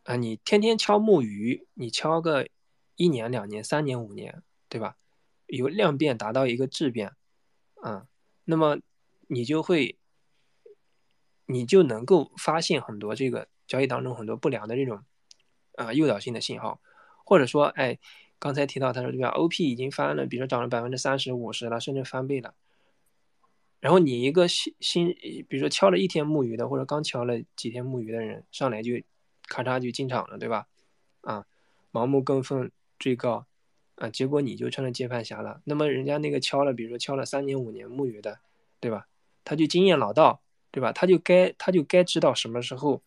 [0.08, 2.48] 啊，你天天敲木鱼，你敲个
[2.96, 4.96] 一年、两年、三年、五年，对吧？
[5.46, 7.12] 由量变达到一个质变，
[7.82, 8.06] 啊，
[8.44, 8.78] 那么。
[9.30, 9.98] 你就会，
[11.44, 15.04] 你就能够发现很多这个交易当中很多不良的这种，
[15.74, 16.80] 啊诱导性的信号，
[17.26, 17.98] 或者说，哎，
[18.38, 22.54] 刚才提到他说对吧？OP 已经翻了，比如说涨了百分之三十、五十了，甚至翻倍了。
[23.80, 25.08] 然后你一个新新，
[25.46, 28.92] 比如说敲了一天木鱼的，或者刚敲了几天木鱼的人，上来就
[29.48, 30.68] 咔嚓就进场了，对吧？
[31.22, 31.44] 啊，
[31.90, 33.46] 盲目跟风追高，
[33.96, 35.60] 啊，结果你就成了接盘侠了。
[35.64, 38.38] 那么人家那个敲了，比如说敲了三年、五年木鱼的，
[38.78, 39.08] 对吧？
[39.44, 40.92] 他就经验老道，对吧？
[40.92, 43.02] 他就该他就该知道什么时候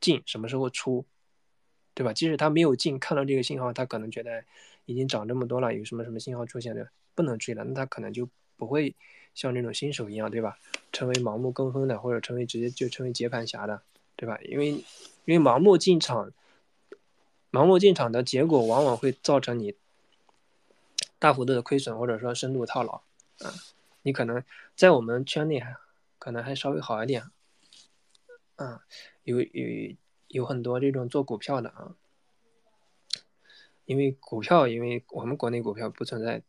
[0.00, 1.06] 进，什么时候出，
[1.94, 2.12] 对吧？
[2.12, 4.44] 即使他没有进，看到这个信号，他可能觉得
[4.86, 8.94] 已经涨这么多了，有什么什么信号出现的，不能追了，那他可能就不会
[9.34, 10.58] 像这种新手一样，对吧？
[10.92, 13.82] 成为盲目跟风的，或者成为直接就成为接盘侠的，
[14.16, 14.38] 对吧？
[14.42, 14.84] 因为
[15.30, 16.32] 因为盲目进场，
[17.52, 19.76] 盲目进场的结果往往会造成你
[21.20, 22.94] 大幅度的亏损，或者说深度套牢，
[23.38, 23.54] 啊。
[24.02, 24.42] 你可能
[24.74, 25.76] 在我们圈内还
[26.18, 27.30] 可能还稍微好一点，
[28.56, 28.84] 啊，
[29.22, 29.96] 有有
[30.26, 31.94] 有很多这种做股票的啊，
[33.84, 36.42] 因为股票，因为我们国内股票不存在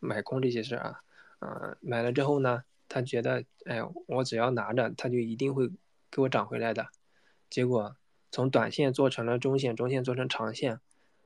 [0.00, 1.00] 买空这些事啊，
[1.38, 5.70] 啊，买了之后呢，他觉得，哎，我只要拿着，他就一定会
[6.10, 6.88] 给我涨回来的，
[7.56, 7.96] 结果
[8.30, 10.78] 从短线做成了中线，中线做成长线，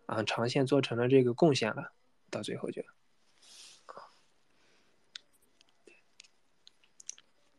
[0.07, 1.91] 啊，长线做成了这个贡献了，
[2.31, 2.85] 到最后就。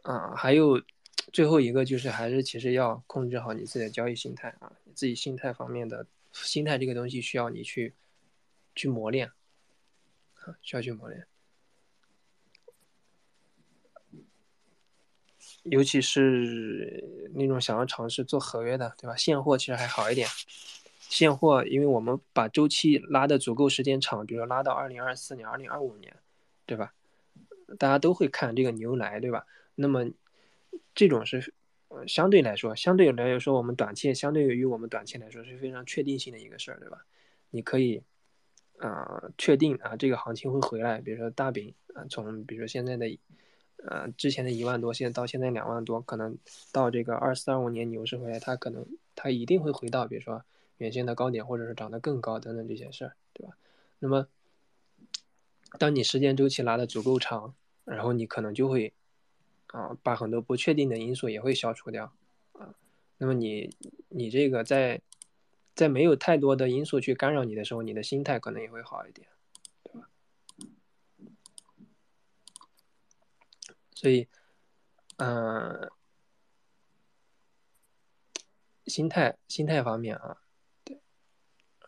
[0.04, 0.82] 啊，还有
[1.34, 7.94] 最后一个就是，还是其实要控制好你自己的交易心态啊，你自己心态方面的心态这个东西需要你去
[8.74, 9.34] 去磨练
[10.36, 11.28] 啊，需要去磨练，
[15.64, 19.16] 尤其是那种想要尝试做合约的，对吧？
[19.16, 20.28] 现货其实还好一点，
[21.00, 26.16] 现货因为我们把周期拉的足够时间长，比如说拉到二零二四年、二零二五年，
[26.66, 26.94] 对吧？
[27.78, 29.46] 大家都会看这个牛来，对吧？
[29.76, 30.12] 那么，
[30.94, 31.54] 这种是，
[32.08, 37.06] 相对来说，相对来说，我们短期相对于我们短期来说是非常确定性的一个事儿，对吧？
[37.52, 38.02] 你可以，
[38.80, 41.00] 啊，确定啊，这个行情会回来。
[41.00, 43.08] 比如说大饼啊，从比如说现在的，
[43.86, 46.38] 呃，之前的一万多，现在到现在两万多，可能
[46.72, 48.86] 到这个二四二五年牛市回来，它可能
[49.16, 50.44] 它一定会回到，比如说
[50.78, 53.58] 原先的高点，或者是涨得更高等等这些事儿，对吧？
[54.00, 54.28] 那么，
[55.78, 57.54] 当你时间周期拉的足够长，
[57.86, 58.94] 然后你可能就会。
[59.68, 62.12] 啊，把很多不确定的因素也会消除掉，
[62.52, 62.76] 啊，
[63.18, 63.74] 那么你
[64.10, 65.00] 你这个在
[65.74, 69.30] 在没有太多的因素去干扰你的时候，你的心态可能也会好一点，
[69.86, 70.10] 对吧？
[74.02, 74.28] 所以，
[75.18, 75.92] 嗯、
[78.88, 80.38] 心态心态方面啊，
[80.84, 81.00] 对，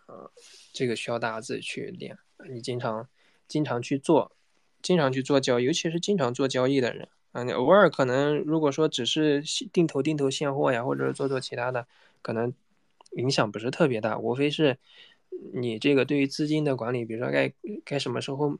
[0.05, 0.31] 呃，
[0.71, 2.19] 这个需要大家自己去练。
[2.47, 3.09] 你经常
[3.47, 4.35] 经常去做，
[4.83, 9.41] 经常去做交易，尤其是经常做交易的人啊，你偶尔可能如果说只是
[9.71, 11.87] 定投定投现货呀，或者是做做其他的，
[12.21, 12.53] 可能
[13.13, 14.77] 影响不是特别大，无非是
[15.55, 17.51] 你这个对于资金的管理，比如说该
[17.83, 18.59] 该什么时候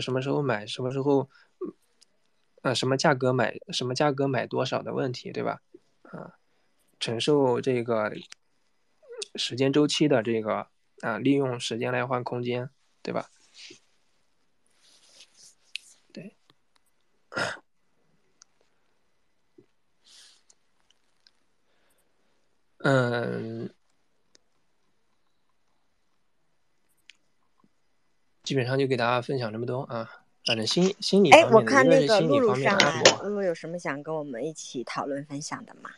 [0.00, 1.30] 什么时候买，什么时候
[2.62, 5.62] 呃什么价格买，什么价格买多少的问题，对吧？
[6.02, 6.38] 啊，
[6.98, 8.12] 承受这个
[9.34, 10.68] 时间周期的这个
[11.02, 12.70] 啊，利用时间来换空间，
[13.02, 13.28] 对吧？
[16.12, 16.36] 对，
[22.78, 23.72] 嗯，
[28.42, 30.17] 基本上就给大家分享这么多啊。
[30.48, 35.90] 反正心心理哎，我看那个露露上来露露有什么想跟我们一起讨论分享的吗？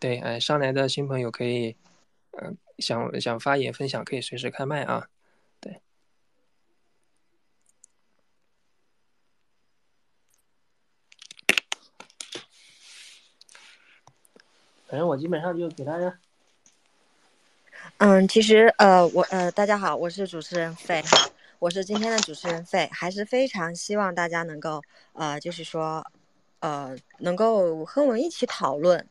[0.00, 1.76] 对，哎，上来的新朋友可以，
[2.32, 5.06] 呃，想想发言分享可以随时开麦啊。
[5.60, 5.80] 对，
[14.88, 16.18] 反正我基本上就给大家，
[17.98, 21.00] 嗯，其实呃，我呃，大家好，我是主持人费，
[21.62, 24.82] 我是今天的主持人费，还是非常希望大家能够
[25.12, 26.04] 呃，就是说
[26.58, 29.06] 呃，能够和我们一起讨论，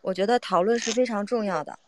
[0.00, 1.78] 我觉得讨论是非常重要的。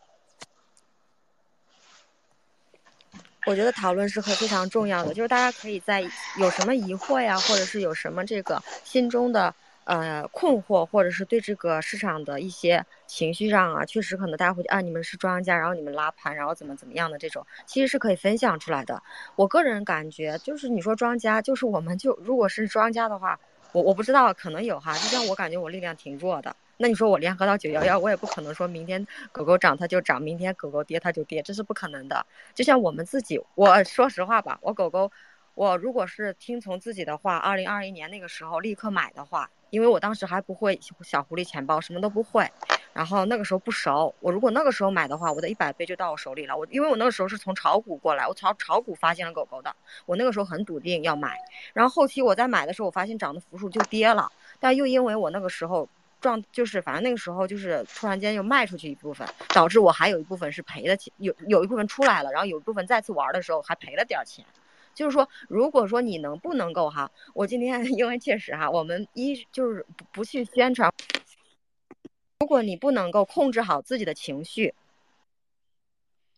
[3.45, 6.01] 我觉得讨论是很非常重要的，就是大家可以在
[6.37, 9.53] 有什么疑惑呀，或者是有什么这个心中的
[9.89, 19.01] 呃困惑，或者是对这个市场的一些情绪上啊，确实可能大家会啊，你们是庄家，然后你们拉盘，然后怎么怎么样的这种，其实是可以分享出来的。
[19.35, 23.39] 我个人感觉，就是你说庄家，就是我们就如果是庄家的话，
[23.71, 26.55] 我我不知道，可能有哈，就像我感觉我力量挺弱的。
[26.81, 32.25] 那你说我联合到九幺幺，我也不可能说明天狗狗涨它就涨，明天狗狗跌它就跌，这是不可能的。
[32.55, 35.11] 就像我们自己，我说实话吧，我狗狗，
[35.59, 42.49] 我如果是听从自己的话，二零二一年那个时候立刻买的话，因为我当时还不会小狐狸钱包，什么都不会，
[42.93, 46.55] 然后那个时候不熟，我如果那个时候买的话，我的一百倍就到我手里了。
[46.55, 49.75] 我因为我那个时候是从炒股过来，我炒炒股发现了狗狗的，
[50.05, 51.37] 我那个时候很笃定要买，
[51.73, 54.31] 然后后期我在买的时候，我发现涨的幅数就跌了，
[54.61, 55.89] 但又因为我那个时候。
[56.21, 64.43] 状就是，反正那个时候就是突然间又卖出去一部分，导致我还有一部分是赔的钱，有有一部分出来了，然后有一部分再次玩的时候还赔了点钱。
[64.93, 70.91] 就是说，如果说你能不能够哈，我今天 因为确实哈，我们一就是不不去宣传，
[72.39, 74.73] 如果你不能够控制好自己的情绪，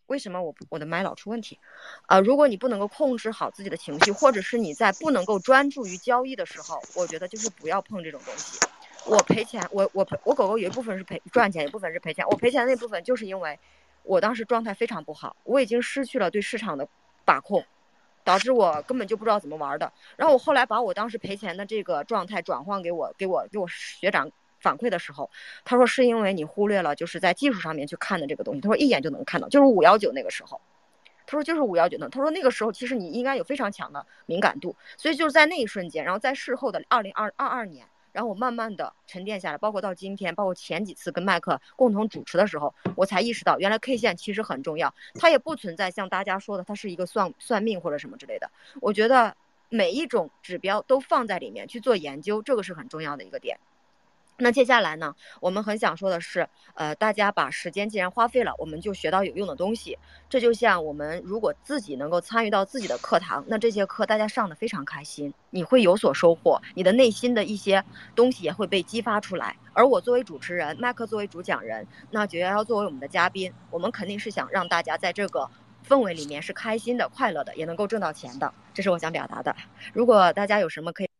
[0.06, 1.58] 为什么我我的麦老出问题？
[2.02, 8.58] 啊、呃，如果你不能够控制好自己的情绪，或者是你在不能够专注于交易的时候，我觉得就是不要碰这种东西。
[9.06, 12.24] 我赔钱，我我我狗狗有一部分是赔赚钱，一部分是赔钱。
[12.28, 13.58] 我赔钱那部分就是因为
[14.02, 16.86] 我当时状态非常不好，我已经失去了对市场的
[17.24, 17.64] 把控，
[18.24, 19.92] 导致我根本就不知道怎么玩的。
[20.16, 24.30] 然后我后来把我当时赔钱的这个状态转换给我给我给我学长
[24.60, 25.30] 反馈的时候，
[25.64, 28.60] 他说是因为你忽略了就是在技术上面去看的这个东西。
[28.60, 30.60] 他说一眼就能看到，就是五幺九那个时候。
[31.24, 37.86] 他说就是五幺九呢，他说那个时候其实你应该有非常强的敏感度，所以就是在那一瞬间，然后在事后的二零二二二年。
[38.12, 48.50] 然后我慢慢的沉淀下来，包括到今天，包括前几次跟麦克共同主持的时候，我才意识到原来 K 线其实很重要，它也不存在像大家说的它是一个算算命或者什么之类的。
[48.80, 49.34] 我觉得
[49.68, 53.58] 每一种指标都放在里面去做研究，这个是很重要的一个点。
[54.38, 59.96] 那接下来呢，我们很想说的是，呃，大家把时间既然花费了，我们就学到有用的东西。
[60.28, 67.84] 这就像我们如果自己能够参与到自己的课堂，那这节课大家上的非常开心，你会有所收获，你的内心的一些
[68.16, 69.54] 东西也会被激发出来。
[69.74, 75.48] 而我作为主持人，麦克作为主讲人，那九幺幺作为我们的嘉宾，我们肯定是想让大家在这个
[75.86, 78.52] 氛围里面是开心的、快乐的，也能够挣到钱的。
[78.74, 79.54] 这是我想表达的。
[79.92, 81.11] 如果大家有什么可以。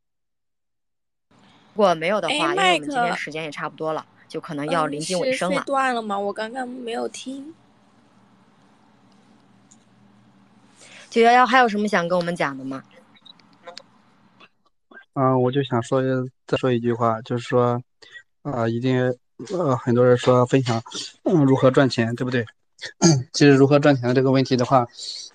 [1.74, 5.62] 如果没有的话，因为我们今天时间也差不多了，就可能要临近尾声了。
[5.62, 6.18] 嗯、断了吗？
[6.18, 7.54] 我刚刚没有听。
[11.08, 12.82] 九幺幺还有什么想跟我们讲的吗？
[15.14, 16.02] 嗯，我就想说
[16.46, 17.82] 再说一句话，就是说，
[18.42, 19.14] 啊、呃，一定
[19.50, 20.82] 呃，很多人说分享，
[21.24, 22.46] 嗯，如何赚钱，对不对？
[23.32, 24.86] 其实如何赚钱的这个问题的话，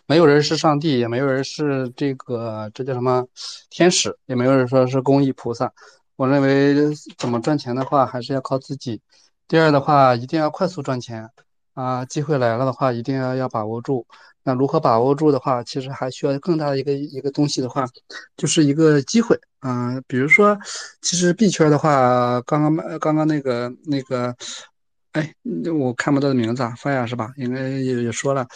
[0.05, 3.25] 没有人是上帝，也没有人是这个这叫什么
[3.69, 5.71] 天使，也没有人说是公益菩萨。
[6.17, 6.73] 我认为
[7.15, 8.99] 怎么赚钱的话，还是要靠自己。
[9.47, 11.29] 第二的话，一定要快速赚钱
[11.75, 12.03] 啊！
[12.05, 14.05] 机会来了的话，一定要要把握住。
[14.43, 17.85] 那如何把握住的话，其实还需要更大的一个一个东西的话，
[18.35, 20.01] 就是一个机会啊。
[20.07, 20.57] 比如说，
[21.01, 24.35] 其实币圈的话，刚刚刚刚那个那个，
[25.11, 25.31] 哎，
[25.79, 27.31] 我看不到的名字啊，发呀是吧？
[27.37, 28.47] 应该也也说了，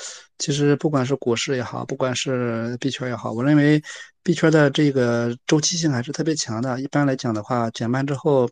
[0.41, 3.81] 其实不管是股市也好，不管是币圈也好，我认为
[4.23, 6.81] 币圈的这个周期性还是特别强的。
[6.81, 8.49] 一般来讲的话，减半之后。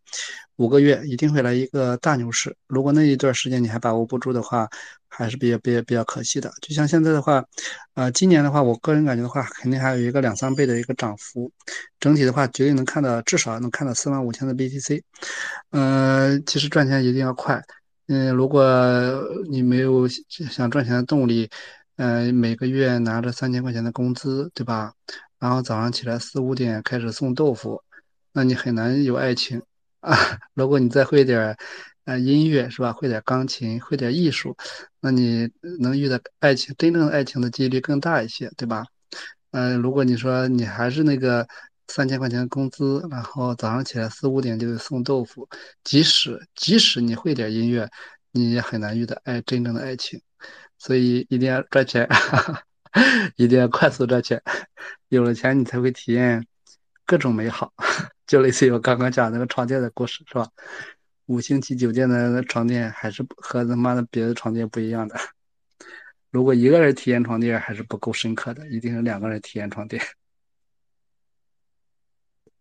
[0.60, 4.68] 五个月一定会来一个大牛市，如果那一段时间你还把握不住的话，
[5.07, 6.52] 还是比较比较比较可惜的。
[6.61, 7.41] 就像现在的话，
[7.94, 11.49] 呃，今年的话，我个人感觉的话，肯定还有一个两三倍的一个涨幅，
[12.02, 15.02] 整体的话绝对能看到，至少能看到四万五千的 BTC。
[15.70, 17.64] 呃，其实赚钱一定要快，
[18.10, 18.61] 嗯，如果
[19.49, 21.49] 你没有想赚钱的动力，
[22.00, 24.94] 呃，每个月拿着三千块钱的工资，对吧？
[25.38, 27.84] 然后早上起来四五点开始送豆腐，
[28.32, 29.62] 那你很难有爱情。
[30.00, 30.16] 啊，
[30.54, 31.58] 如果你再会点
[32.06, 32.94] 呃，音乐是吧？
[32.94, 34.56] 会点钢琴，会点艺术，
[35.02, 35.52] 那你
[35.82, 38.86] 能遇到爱情，真正的爱情的几率更大一些，对吧？
[39.52, 41.46] 嗯，如果你说你还是那个
[41.90, 45.46] 三千块钱工资，然后早上起来四五点就送豆腐，
[45.84, 47.90] 即使即使你会点音乐，
[48.32, 50.22] 你也很难遇到爱真正的爱情。
[50.80, 52.10] 所以一定要赚钱，
[53.38, 54.41] 一定要快速赚钱，
[55.10, 56.47] 有了钱你才会体验
[57.06, 57.72] 各种美好。
[58.26, 60.47] 就类似于我刚刚讲那个床垫的故事，是吧？
[61.26, 65.15] 五星级酒店的床垫还是和他妈的别的床垫不一样的。
[66.31, 70.01] 如果一个人体验床垫还是不够深刻的，一定是两个人体验床垫。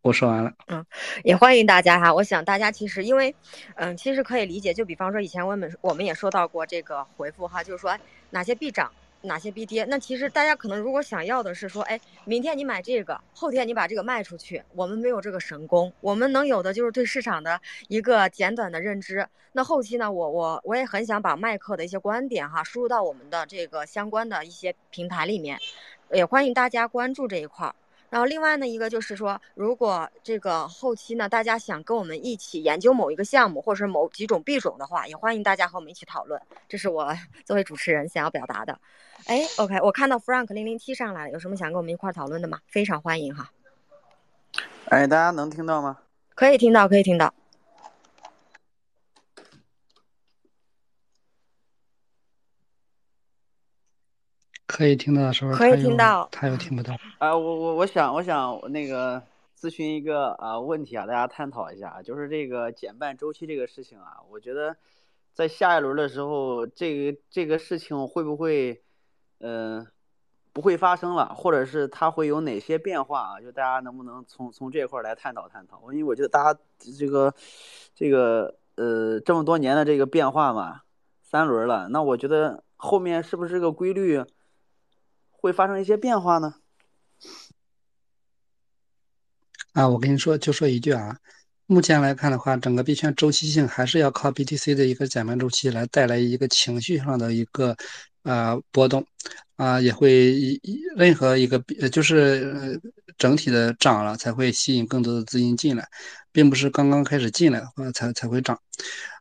[0.09, 0.52] 我说完了。
[0.68, 0.85] 嗯，
[1.22, 2.12] 也欢迎大家哈。
[2.12, 3.35] 我想大家其实因为，
[3.76, 4.74] 嗯，其实可以理解。
[4.74, 7.97] 就比方说以前我们我们也收到过这个回复哈，就是说
[8.30, 8.90] 哪些币涨。
[9.22, 9.85] 哪些必跌？
[9.86, 14.62] 那其实大家可能如果想要的是说，哎，明天你买这个，后天你把这个卖出去。
[14.76, 19.26] 我们没有这个神功，我们能有的就是对市场的一个简短的认知。
[19.51, 25.59] 那后期呢，我我我也很想把麦克的一些观点哈输入到我们的这个相关的一些平台里面，
[26.12, 27.74] 也欢迎大家关注这一块儿。
[28.10, 36.40] 然后另外呢，一个就是说，如果这个后期呢，大家想跟我们一起研究某一个项目，或者是某几种币种的话，也欢迎大家和我们一起讨论。
[36.68, 37.14] 这是我
[37.44, 38.78] 作为主持人想要表达的。
[39.26, 42.60] 哎，OK，我看到 Frank 零零七上来了，有什么想跟我们一块讨论的吗？
[42.66, 43.51] 非常欢迎哈。
[44.86, 45.98] 哎，大家能听到吗？
[46.35, 47.35] 可以听到，可以听到。
[54.78, 56.94] 可以听到的时候，可以听到，他又听不到。
[57.18, 59.20] 啊，我我我想我想那个
[59.60, 64.76] 咨询一个啊问题啊，大家探讨一下，就是这个减半周期这个事情啊，我觉得
[65.34, 68.80] 在下一轮的时候，这个这个事情会不会
[69.40, 69.84] 嗯
[70.52, 73.40] 不会发生了，或者是它会有哪些变化啊？
[73.40, 75.80] 就大家能不能从从这块来探讨探讨？
[75.92, 76.60] 因为我觉得大家
[76.96, 77.34] 这个
[77.96, 80.82] 这个呃这么多年的这个变化嘛，
[81.20, 84.24] 三轮了，那我觉得后面是不是个规律？
[85.40, 86.55] 会发生一些变化呢？
[89.73, 91.16] 啊，我跟你说，就说一句啊，
[91.66, 97.77] 目前来看的话，整个币圈周期性还是要靠 BTC 的一个减半周期来带来一个情绪上的一个
[98.24, 99.06] 呃波动，
[99.55, 100.60] 啊，也会
[100.97, 101.59] 任何一个
[101.93, 102.81] 就是
[103.16, 105.89] 整体的涨了才会吸引更多的资金进来，
[106.32, 108.60] 并不是刚刚开始进来的话才才会涨。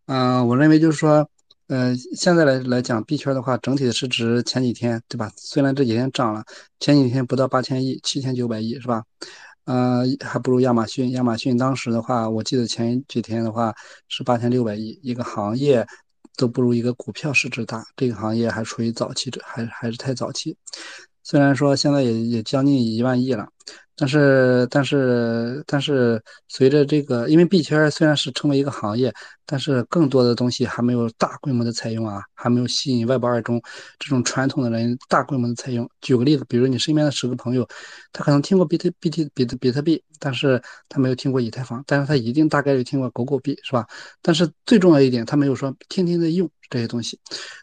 [0.08, 1.30] 嗯，我认为就是说。
[1.68, 5.30] 呃，现在来来讲币圈的话，整体的市值前几天，对吧？
[5.36, 6.42] 虽然这几天涨了，
[6.80, 9.04] 前几天不到八千亿，七千九百亿，是吧？
[9.66, 11.12] 呃，还不如亚马逊。
[11.12, 13.76] 亚马逊当时的话，我记得前几天的话
[14.08, 15.86] 是八千六百亿，一个行业
[16.38, 17.86] 都不如一个股票市值大。
[17.98, 20.56] 这个行业还处于早期，还还是太早期。
[21.22, 23.50] 虽然说现在也也将近一万亿了。
[24.00, 29.12] 但是，但是，但是，随着这个，因为币圈虽然是成为一个行业，
[29.44, 33.60] 但是更多的东西还没有大规模的采用啊，还没有吸引外包二中
[33.98, 35.90] 这种传统的人大规模的采用。
[36.00, 37.68] 举个例子，比如你身边的十个朋友，
[38.14, 43.88] 他可能听过比特币、比特比特币，但是他没有听过以太坊，但是他一定大概率听过狗狗币，是吧？
[44.22, 47.18] 但是最重要一点，他没有说天天在用这些东西，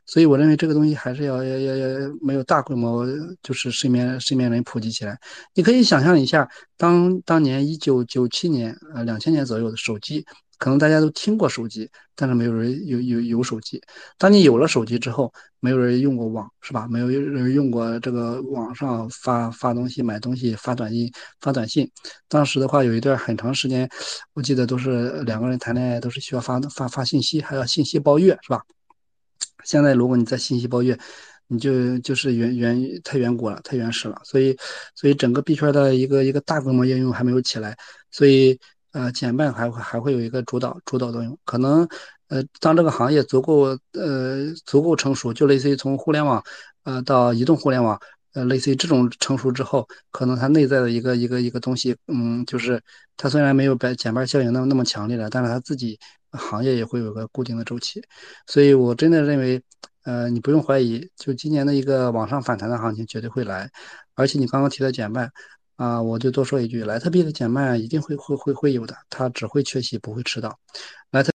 [0.06, 3.06] 所以我认为这个东西还是要要要要没有大规模，
[3.42, 5.18] 就是身边身边人普及起来。
[5.52, 6.14] 你可以想想象。
[6.18, 10.24] 一下，当当年一九九七年，呃，两千年左右的手机，
[10.58, 13.80] 可能大家都听过手机，但是没有人有有有手机。
[14.16, 16.88] 当你有了手机之后，没有人用过网，是吧？
[16.88, 21.88] 没有人用过这个网上发发东西、买东西、发短信、发短信。
[22.28, 23.88] 当时的话，有一段很长时间，
[24.32, 28.62] 我记得都是两个人谈恋爱都是需要发发发信息，还要信息包月，是吧？
[29.64, 30.98] 现在如果你在信息包月。
[31.48, 34.56] 你就就是远远太远古了，太原始了，所以
[34.94, 37.76] 所以整个币圈的一个一个大规模应用还没有起来，
[38.10, 38.58] 所以
[38.92, 41.38] 呃，减半还会还会有一个主导主导作用。
[41.44, 41.88] 可能
[42.28, 46.42] 呃，当这个行业足够呃足够成熟，就类似于从互联网
[46.84, 48.00] 呃到移动互联网。
[48.34, 52.82] 呃，类似于这种成熟之后，可能它内在的一个一个一个东西，嗯，就是
[53.16, 55.96] 它虽然没有减减半效应那么那么强烈了，但是它自己
[56.32, 58.02] 行业也会有个固定的周期，
[58.48, 59.62] 所以我真的认为，
[60.04, 63.70] 呃，你不用怀疑，就今年的一个往上反弹的行情绝对会来，
[64.14, 65.30] 而且你刚刚提到减半，
[65.76, 70.58] 啊，我就多说一句，莱特币的减半一定会会会会有的，它只会缺席不会迟到，
[71.10, 71.33] 莱特。